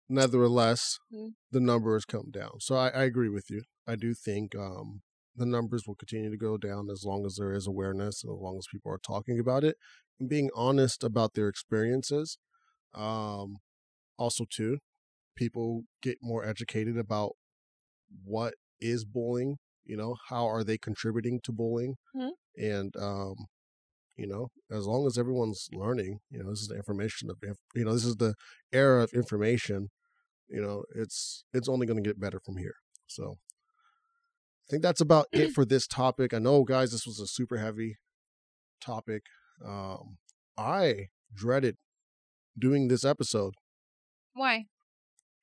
nevertheless, 0.09 0.97
Mm. 1.13 1.33
the 1.51 1.59
numbers 1.59 2.05
come 2.05 2.31
down. 2.31 2.59
So 2.59 2.75
I, 2.75 2.89
I 2.89 3.03
agree 3.03 3.29
with 3.29 3.49
you. 3.49 3.63
I 3.87 3.95
do 3.95 4.13
think 4.13 4.55
um, 4.55 5.01
the 5.35 5.45
numbers 5.45 5.83
will 5.85 5.95
continue 5.95 6.29
to 6.29 6.37
go 6.37 6.57
down 6.57 6.89
as 6.89 7.03
long 7.05 7.25
as 7.25 7.35
there 7.35 7.53
is 7.53 7.67
awareness 7.67 8.23
and 8.23 8.33
as 8.33 8.39
long 8.41 8.57
as 8.57 8.67
people 8.71 8.91
are 8.91 8.97
talking 8.99 9.39
about 9.39 9.63
it 9.63 9.75
and 10.19 10.29
being 10.29 10.49
honest 10.55 11.03
about 11.03 11.33
their 11.33 11.49
experiences. 11.49 12.37
Um, 12.93 13.57
also, 14.17 14.45
too, 14.49 14.79
people 15.35 15.83
get 16.01 16.17
more 16.21 16.45
educated 16.45 16.97
about 16.97 17.33
what 18.23 18.55
is 18.79 19.05
bullying. 19.05 19.57
You 19.85 19.97
know, 19.97 20.15
how 20.29 20.45
are 20.47 20.63
they 20.63 20.77
contributing 20.77 21.39
to 21.43 21.51
bullying? 21.51 21.95
Mhm. 22.15 22.31
And 22.57 22.95
um, 22.97 23.35
you 24.15 24.27
know, 24.27 24.49
as 24.69 24.85
long 24.85 25.07
as 25.07 25.17
everyone's 25.17 25.67
learning, 25.73 26.19
you 26.29 26.43
know, 26.43 26.49
this 26.51 26.61
is 26.61 26.67
the 26.67 26.75
information 26.75 27.29
of, 27.29 27.37
you 27.73 27.85
know, 27.85 27.93
this 27.93 28.05
is 28.05 28.17
the 28.17 28.35
era 28.71 29.03
of 29.03 29.13
information. 29.13 29.89
You 30.47 30.61
know, 30.61 30.83
it's 30.95 31.43
it's 31.53 31.69
only 31.69 31.87
going 31.87 32.01
to 32.03 32.07
get 32.07 32.19
better 32.19 32.39
from 32.39 32.57
here. 32.57 32.75
So, 33.07 33.37
I 34.67 34.67
think 34.69 34.83
that's 34.83 35.01
about 35.01 35.27
it 35.31 35.51
for 35.53 35.65
this 35.65 35.87
topic. 35.87 36.33
I 36.33 36.39
know, 36.39 36.63
guys, 36.63 36.91
this 36.91 37.05
was 37.05 37.19
a 37.19 37.27
super 37.27 37.57
heavy 37.57 37.97
topic. 38.81 39.23
Um, 39.65 40.17
I 40.57 41.07
dreaded 41.33 41.77
doing 42.57 42.87
this 42.89 43.05
episode 43.05 43.53
Why? 44.33 44.65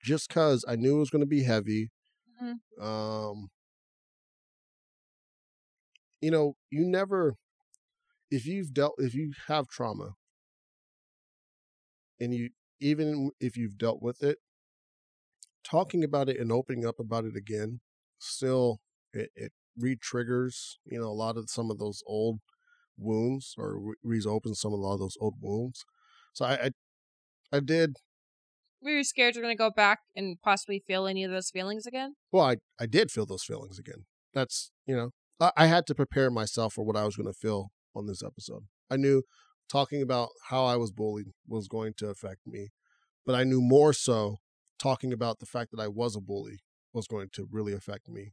Just 0.08 0.28
because 0.28 0.64
I 0.68 0.76
knew 0.76 0.96
it 0.96 1.00
was 1.00 1.10
going 1.10 1.22
to 1.22 1.26
be 1.26 1.44
heavy. 1.44 1.90
Mhm. 2.42 2.60
Um, 2.80 3.50
you 6.20 6.30
know, 6.30 6.56
you 6.70 6.84
never, 6.84 7.36
if 8.30 8.46
you've 8.46 8.74
dealt, 8.74 8.94
if 8.98 9.14
you 9.14 9.32
have 9.48 9.68
trauma, 9.68 10.14
and 12.20 12.34
you 12.34 12.50
even 12.80 13.30
if 13.40 13.56
you've 13.56 13.76
dealt 13.78 14.00
with 14.02 14.22
it, 14.22 14.38
talking 15.64 16.04
about 16.04 16.28
it 16.28 16.38
and 16.38 16.52
opening 16.52 16.86
up 16.86 16.98
about 17.00 17.24
it 17.24 17.36
again, 17.36 17.80
still 18.18 18.80
it, 19.12 19.30
it 19.34 19.52
re-triggers, 19.76 20.78
you 20.84 20.98
know, 20.98 21.06
a 21.08 21.12
lot 21.12 21.36
of 21.36 21.50
some 21.50 21.70
of 21.70 21.78
those 21.78 22.02
old 22.06 22.40
wounds 22.96 23.54
or 23.58 23.78
re- 23.78 23.94
reopens 24.02 24.60
some 24.60 24.72
of 24.72 24.78
a 24.78 24.82
lot 24.82 24.94
of 24.94 25.00
those 25.00 25.16
old 25.20 25.36
wounds. 25.40 25.84
So 26.32 26.44
I, 26.44 26.54
I, 26.66 26.70
I 27.52 27.60
did 27.60 27.96
Were 28.82 28.90
you 28.90 29.04
scared 29.04 29.34
you're 29.34 29.42
gonna 29.42 29.56
go 29.56 29.70
back 29.70 30.00
and 30.14 30.40
possibly 30.42 30.78
feel 30.78 31.06
any 31.06 31.24
of 31.24 31.30
those 31.30 31.50
feelings 31.50 31.86
again? 31.86 32.14
well 32.32 32.44
i 32.44 32.56
i 32.80 32.86
did 32.86 33.10
feel 33.10 33.26
those 33.26 33.44
feelings 33.44 33.78
again 33.78 34.04
that's 34.34 34.70
you 34.86 34.94
know 34.96 35.10
i, 35.40 35.50
I 35.56 35.66
had 35.66 35.86
to 35.86 35.94
prepare 35.94 36.30
myself 36.30 36.74
for 36.74 36.84
what 36.84 36.96
i 36.96 37.04
was 37.04 37.16
going 37.16 37.26
to 37.32 37.38
feel 37.38 37.70
on 37.94 38.06
this 38.06 38.22
episode 38.22 38.64
i 38.90 38.96
knew 38.96 39.22
talking 39.68 40.02
about 40.02 40.28
how 40.48 40.64
i 40.64 40.76
was 40.76 40.92
bullied 40.92 41.28
was 41.46 41.68
going 41.68 41.94
to 41.98 42.08
affect 42.08 42.46
me 42.46 42.68
but 43.26 43.34
i 43.34 43.44
knew 43.44 43.60
more 43.60 43.92
so 43.92 44.36
talking 44.78 45.12
about 45.12 45.38
the 45.40 45.46
fact 45.46 45.70
that 45.72 45.80
i 45.80 45.88
was 45.88 46.14
a 46.16 46.20
bully 46.20 46.58
was 46.92 47.06
going 47.06 47.28
to 47.32 47.46
really 47.50 47.72
affect 47.72 48.08
me 48.08 48.32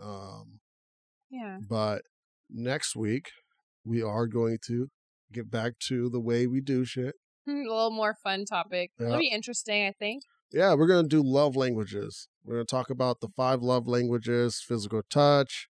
um 0.00 0.60
Yeah. 1.30 1.58
but 1.68 2.02
next 2.50 2.94
week 2.96 3.30
we 3.84 4.02
are 4.02 4.26
going 4.26 4.58
to 4.66 4.88
get 5.32 5.50
back 5.50 5.78
to 5.88 6.08
the 6.10 6.20
way 6.20 6.46
we 6.46 6.60
do 6.60 6.84
shit 6.84 7.14
a 7.48 7.52
little 7.52 7.90
more 7.90 8.14
fun 8.22 8.44
topic. 8.44 8.92
It'll 8.98 9.18
be 9.18 9.28
interesting, 9.28 9.86
I 9.86 9.92
think. 9.92 10.24
yeah, 10.52 10.74
we're 10.74 10.86
gonna 10.86 11.08
do 11.08 11.22
love 11.24 11.56
languages. 11.56 12.28
We're 12.44 12.54
gonna 12.56 12.64
talk 12.64 12.90
about 12.90 13.20
the 13.20 13.28
five 13.36 13.62
love 13.62 13.86
languages, 13.86 14.62
physical 14.66 15.02
touch. 15.10 15.68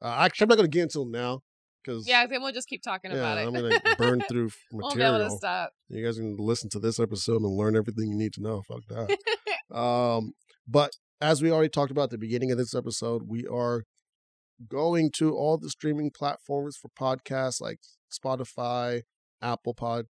Uh, 0.00 0.16
actually, 0.18 0.44
I'm 0.44 0.48
not 0.48 0.56
gonna 0.56 0.68
get 0.68 0.82
into 0.82 0.98
them 1.00 1.10
now 1.10 1.40
because 1.84 2.08
Yeah, 2.08 2.26
then 2.26 2.42
we'll 2.42 2.52
just 2.52 2.68
keep 2.68 2.82
talking 2.82 3.12
about 3.12 3.38
it. 3.38 3.46
I'm 3.46 3.52
gonna 3.54 3.80
burn 3.98 4.20
through 4.28 4.46
f- 4.46 4.56
Won't 4.72 4.96
be 4.96 5.02
able 5.02 5.18
to 5.18 5.30
stop. 5.30 5.72
You 5.88 6.04
guys 6.04 6.16
can 6.16 6.36
listen 6.38 6.70
to 6.70 6.78
this 6.78 6.98
episode 6.98 7.42
and 7.42 7.56
learn 7.56 7.76
everything 7.76 8.08
you 8.10 8.16
need 8.16 8.32
to 8.34 8.42
know. 8.42 8.62
Fuck 8.68 8.82
that. 8.88 9.76
um, 9.76 10.32
but 10.66 10.92
as 11.20 11.42
we 11.42 11.50
already 11.50 11.68
talked 11.68 11.90
about 11.90 12.04
at 12.04 12.10
the 12.10 12.18
beginning 12.18 12.50
of 12.50 12.58
this 12.58 12.74
episode, 12.74 13.22
we 13.28 13.46
are 13.46 13.84
going 14.68 15.10
to 15.16 15.34
all 15.34 15.58
the 15.58 15.70
streaming 15.70 16.10
platforms 16.10 16.76
for 16.76 16.88
podcasts 16.88 17.60
like 17.60 17.78
Spotify, 18.12 19.02
Apple 19.40 19.74
Pod, 19.74 20.06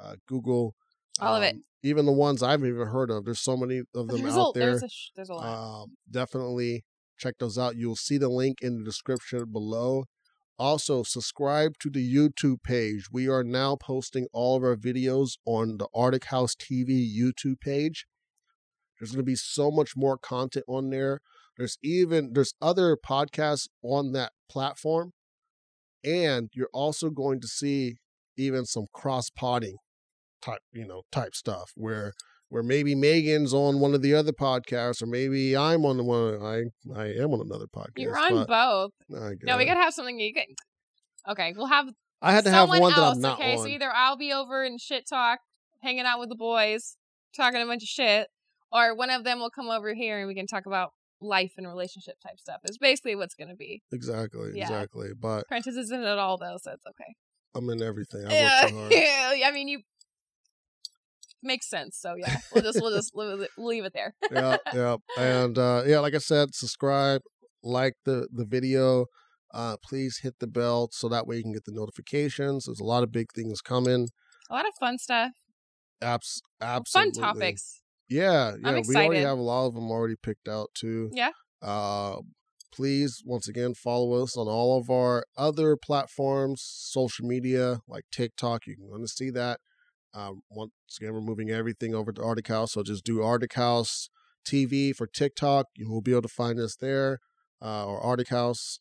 uh, 0.00 0.16
Google, 0.26 0.74
All 1.20 1.36
of 1.36 1.42
it. 1.42 1.54
um, 1.54 1.64
even 1.82 2.06
the 2.06 2.12
ones 2.12 2.42
I've 2.42 2.64
even 2.64 2.86
heard 2.88 3.10
of. 3.10 3.24
There's 3.24 3.40
so 3.40 3.56
many 3.56 3.78
of 3.94 4.08
them 4.08 4.22
There's 4.22 4.36
out 4.36 4.50
a, 4.56 4.58
there. 4.58 4.70
there's 4.70 4.82
a 4.82 4.88
there's 5.16 5.28
a 5.30 5.34
lot. 5.34 5.82
Um, 5.82 5.96
definitely 6.10 6.84
check 7.18 7.34
those 7.38 7.58
out. 7.58 7.76
You'll 7.76 7.96
see 7.96 8.18
the 8.18 8.28
link 8.28 8.58
in 8.62 8.78
the 8.78 8.84
description 8.84 9.46
below. 9.52 10.04
Also, 10.58 11.02
subscribe 11.02 11.72
to 11.80 11.90
the 11.90 12.14
YouTube 12.14 12.62
page. 12.62 13.06
We 13.10 13.28
are 13.28 13.42
now 13.42 13.74
posting 13.76 14.28
all 14.32 14.56
of 14.56 14.62
our 14.62 14.76
videos 14.76 15.32
on 15.44 15.78
the 15.78 15.88
Artik 15.94 16.24
House 16.26 16.54
TV 16.54 17.08
YouTube 17.12 17.60
page. 17.60 18.06
There's 18.98 19.10
going 19.10 19.24
to 19.24 19.30
be 19.30 19.34
so 19.34 19.70
much 19.70 19.96
more 19.96 20.16
content 20.18 20.64
on 20.68 20.90
there. 20.90 21.20
There's 21.58 21.78
even 21.82 22.32
there's 22.34 22.54
other 22.62 22.96
podcasts 22.96 23.68
on 23.82 24.12
that 24.12 24.32
platform, 24.48 25.12
and 26.04 26.48
you're 26.54 26.70
also 26.72 27.10
going 27.10 27.40
to 27.40 27.48
see 27.48 27.96
even 28.36 28.64
some 28.64 28.86
cross 28.92 29.30
potting 29.30 29.76
type 30.40 30.60
you 30.72 30.86
know 30.86 31.02
type 31.12 31.34
stuff 31.34 31.70
where 31.76 32.12
where 32.48 32.62
maybe 32.62 32.94
Megan's 32.94 33.54
on 33.54 33.80
one 33.80 33.94
of 33.94 34.02
the 34.02 34.12
other 34.14 34.32
podcasts, 34.32 35.02
or 35.02 35.06
maybe 35.06 35.56
I'm 35.56 35.86
on 35.86 35.96
the 35.96 36.04
one. 36.04 36.34
I 36.42 36.64
I 37.00 37.06
am 37.06 37.32
on 37.32 37.40
another 37.40 37.64
podcast. 37.66 37.92
You're 37.96 38.18
on 38.18 38.44
both. 38.44 38.90
No, 39.08 39.56
we 39.56 39.64
gotta 39.64 39.80
have 39.80 39.94
something 39.94 40.18
you 40.20 40.34
can. 40.34 40.44
Okay, 41.28 41.54
we'll 41.56 41.66
have 41.66 41.86
I 42.20 42.32
had 42.32 42.44
to 42.44 42.50
have 42.50 42.68
someone 42.68 42.80
one 42.80 42.90
that 42.92 42.98
else. 42.98 43.16
I'm 43.16 43.22
not 43.22 43.38
okay, 43.40 43.52
on. 43.52 43.58
so 43.58 43.66
either 43.68 43.90
I'll 43.94 44.16
be 44.18 44.32
over 44.32 44.64
in 44.64 44.76
shit 44.78 45.04
talk, 45.08 45.38
hanging 45.82 46.04
out 46.04 46.20
with 46.20 46.28
the 46.28 46.36
boys, 46.36 46.96
talking 47.34 47.62
a 47.62 47.66
bunch 47.66 47.82
of 47.82 47.88
shit, 47.88 48.28
or 48.70 48.94
one 48.94 49.08
of 49.10 49.24
them 49.24 49.38
will 49.38 49.50
come 49.50 49.70
over 49.70 49.94
here 49.94 50.18
and 50.18 50.28
we 50.28 50.34
can 50.34 50.46
talk 50.46 50.66
about 50.66 50.90
life 51.22 51.52
and 51.56 51.66
relationship 51.66 52.16
type 52.22 52.38
stuff. 52.38 52.58
Is 52.64 52.76
basically 52.76 53.16
what's 53.16 53.34
gonna 53.34 53.56
be. 53.56 53.80
exactly, 53.92 54.50
Yeah. 54.54 54.64
exactly. 54.64 55.08
But 55.18 55.46
Prentice 55.48 55.76
isn't 55.76 56.04
at 56.04 56.18
all 56.18 56.36
though, 56.36 56.58
so 56.60 56.72
it's 56.72 56.84
okay. 56.86 57.14
I'm 57.54 57.68
in 57.70 57.82
everything. 57.82 58.24
I 58.26 58.32
Yeah, 58.32 58.66
so 58.68 58.88
yeah. 58.90 59.48
I 59.48 59.52
mean, 59.52 59.68
you 59.68 59.80
makes 61.42 61.68
sense. 61.68 61.98
So 61.98 62.14
yeah, 62.16 62.36
we'll 62.54 62.62
just 62.62 62.80
we'll 62.80 62.94
just 62.96 63.14
leave 63.14 63.40
it- 63.40 63.50
leave 63.58 63.84
it 63.84 63.92
there. 63.94 64.14
yeah, 64.30 64.56
yeah. 64.74 64.96
And 65.18 65.58
uh, 65.58 65.82
yeah, 65.86 65.98
like 66.00 66.14
I 66.14 66.18
said, 66.18 66.54
subscribe, 66.54 67.22
like 67.62 67.94
the 68.04 68.28
the 68.32 68.44
video. 68.44 69.06
Uh, 69.54 69.76
please 69.84 70.20
hit 70.22 70.34
the 70.40 70.46
bell 70.46 70.88
so 70.92 71.10
that 71.10 71.26
way 71.26 71.36
you 71.36 71.42
can 71.42 71.52
get 71.52 71.66
the 71.66 71.72
notifications. 71.72 72.64
There's 72.64 72.80
a 72.80 72.84
lot 72.84 73.02
of 73.02 73.12
big 73.12 73.26
things 73.34 73.60
coming. 73.60 74.08
A 74.48 74.54
lot 74.54 74.66
of 74.66 74.72
fun 74.80 74.96
stuff, 74.96 75.32
Apps, 76.02 76.40
fun 76.90 77.12
topics. 77.12 77.82
Yeah, 78.08 78.54
yeah. 78.62 78.80
We 78.86 78.96
already 78.96 79.20
have 79.20 79.38
a 79.38 79.42
lot 79.42 79.66
of 79.66 79.74
them 79.74 79.90
already 79.90 80.16
picked 80.22 80.48
out 80.48 80.70
too. 80.74 81.10
Yeah. 81.12 81.30
Uh, 81.60 82.16
please 82.72 83.22
once 83.24 83.48
again 83.48 83.74
follow 83.74 84.22
us 84.22 84.36
on 84.36 84.48
all 84.48 84.78
of 84.78 84.90
our 84.90 85.24
other 85.36 85.76
platforms, 85.76 86.62
social 86.64 87.26
media 87.26 87.80
like 87.86 88.04
TikTok. 88.10 88.66
You 88.66 88.76
can 88.76 88.88
want 88.88 89.02
to 89.02 89.08
see 89.08 89.30
that. 89.30 89.60
Um, 90.14 90.42
once 90.50 90.72
again, 91.00 91.12
we're 91.14 91.20
moving 91.20 91.50
everything 91.50 91.94
over 91.94 92.12
to 92.12 92.20
Artik 92.20 92.48
House, 92.48 92.72
so 92.72 92.82
just 92.82 93.04
do 93.04 93.18
Artik 93.18 93.54
House 93.54 94.10
TV 94.46 94.94
for 94.94 95.06
TikTok. 95.06 95.66
You 95.74 95.90
will 95.90 96.02
be 96.02 96.10
able 96.12 96.22
to 96.22 96.28
find 96.28 96.58
us 96.58 96.76
there, 96.76 97.18
uh, 97.62 97.86
or 97.86 98.02
Artik 98.02 98.28
House. 98.28 98.80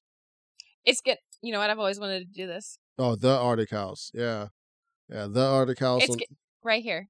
It's 0.83 1.01
good. 1.01 1.17
You 1.41 1.51
know 1.51 1.59
what? 1.59 1.69
I've 1.69 1.79
always 1.79 1.99
wanted 1.99 2.19
to 2.19 2.25
do 2.25 2.47
this 2.47 2.77
Oh, 2.97 3.15
the 3.15 3.37
Artik 3.37 3.71
House. 3.71 4.11
Yeah, 4.13 4.47
yeah, 5.09 5.27
the 5.29 5.39
Artik 5.41 5.79
House. 5.79 6.03
It's 6.03 6.13
on- 6.15 6.19
right 6.63 6.83
here. 6.83 7.07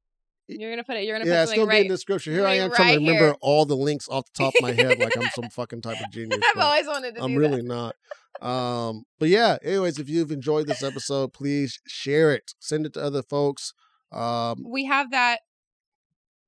You're 0.48 0.72
gonna 0.72 0.84
put 0.84 0.98
it. 0.98 1.06
You're 1.06 1.18
gonna 1.18 1.30
yeah, 1.30 1.46
put 1.46 1.52
it's 1.52 1.60
gonna 1.60 1.72
be 1.72 1.78
in 1.78 1.88
the 1.88 1.94
description. 1.94 2.34
Here 2.34 2.46
I 2.46 2.56
am 2.56 2.70
right- 2.70 2.76
trying 2.76 3.00
to 3.00 3.06
remember 3.06 3.26
here. 3.28 3.36
all 3.42 3.66
the 3.66 3.76
links 3.76 4.08
off 4.10 4.26
the 4.26 4.44
top 4.44 4.54
of 4.56 4.62
my 4.62 4.74
head, 4.74 5.00
like 5.00 5.16
I'm 5.18 5.30
some 5.30 5.50
fucking 5.52 5.82
type 5.82 6.02
of 6.04 6.12
genius. 6.12 6.42
I've 6.54 6.62
always 6.62 6.88
wanted 6.88 7.16
to 7.16 7.24
I'm 7.24 7.36
really 7.36 7.62
not. 7.62 7.96
Um, 8.42 9.04
but 9.20 9.30
yeah, 9.30 9.58
anyways, 9.64 10.00
if 10.00 10.10
you've 10.10 10.32
enjoyed 10.32 10.68
this 10.68 10.84
episode, 10.84 11.32
please 11.32 11.80
share 11.88 12.34
it, 12.34 12.54
send 12.60 12.86
it 12.86 12.94
to 12.94 13.02
other 13.02 13.22
folks. 13.22 13.74
Um. 14.12 14.66
We 14.68 14.86
have 14.86 15.12
that 15.12 15.42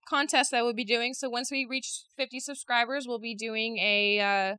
contest 0.08 0.52
that 0.52 0.64
we'll 0.64 0.74
be 0.74 0.86
doing. 0.86 1.14
So 1.14 1.30
once 1.30 1.52
we 1.52 1.66
reach 1.70 2.04
50 2.18 2.40
subscribers, 2.40 3.08
we'll 3.08 3.20
be 3.20 3.36
doing 3.36 3.78
a 3.78 4.20
uh, 4.20 4.56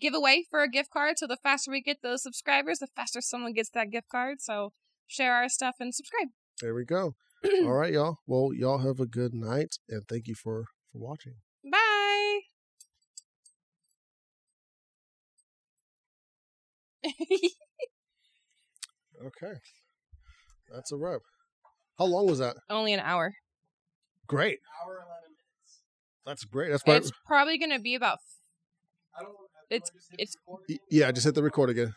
giveaway 0.00 0.44
for 0.50 0.62
a 0.62 0.68
gift 0.68 0.90
card. 0.90 1.18
So 1.18 1.26
the 1.26 1.36
faster 1.36 1.70
we 1.70 1.80
get 1.80 2.02
those 2.02 2.22
subscribers, 2.22 2.78
the 2.78 2.88
faster 2.88 3.20
someone 3.20 3.52
gets 3.52 3.70
that 3.70 3.90
gift 3.90 4.08
card. 4.08 4.40
So 4.40 4.72
share 5.06 5.34
our 5.34 5.48
stuff 5.48 5.76
and 5.80 5.94
subscribe. 5.94 6.28
There 6.60 6.74
we 6.74 6.84
go. 6.84 7.14
All 7.44 7.72
right, 7.72 7.92
y'all. 7.92 8.16
Well, 8.26 8.50
y'all 8.54 8.78
have 8.78 9.00
a 9.00 9.06
good 9.06 9.32
night, 9.34 9.76
and 9.88 10.02
thank 10.08 10.26
you 10.28 10.34
for 10.34 10.64
for 10.92 10.98
watching. 10.98 11.34
Bye. 11.70 12.40
Okay, 19.26 19.52
that's 20.72 20.92
a 20.92 20.96
wrap. 20.96 21.20
How 21.98 22.06
long 22.06 22.26
was 22.26 22.38
that? 22.38 22.56
Only 22.70 22.94
an 22.94 23.00
hour. 23.00 23.34
Great. 24.26 24.58
Hour 24.82 24.94
eleven 24.94 25.08
minutes. 25.28 25.80
That's 26.24 26.44
great. 26.44 26.70
That's 26.70 26.82
probably, 26.82 26.98
It's 27.00 27.12
probably 27.26 27.58
gonna 27.58 27.80
be 27.80 27.94
about 27.94 28.18
I 29.18 29.22
don't. 29.22 29.34
It's- 29.68 29.90
do 29.90 29.96
I 29.96 29.98
just 29.98 30.10
hit 30.10 30.20
it's- 30.20 30.36
record? 30.48 30.64
Y- 30.68 30.78
yeah. 30.90 31.12
Just 31.12 31.26
hit 31.26 31.34
the 31.34 31.42
record 31.42 31.68
again. 31.70 31.94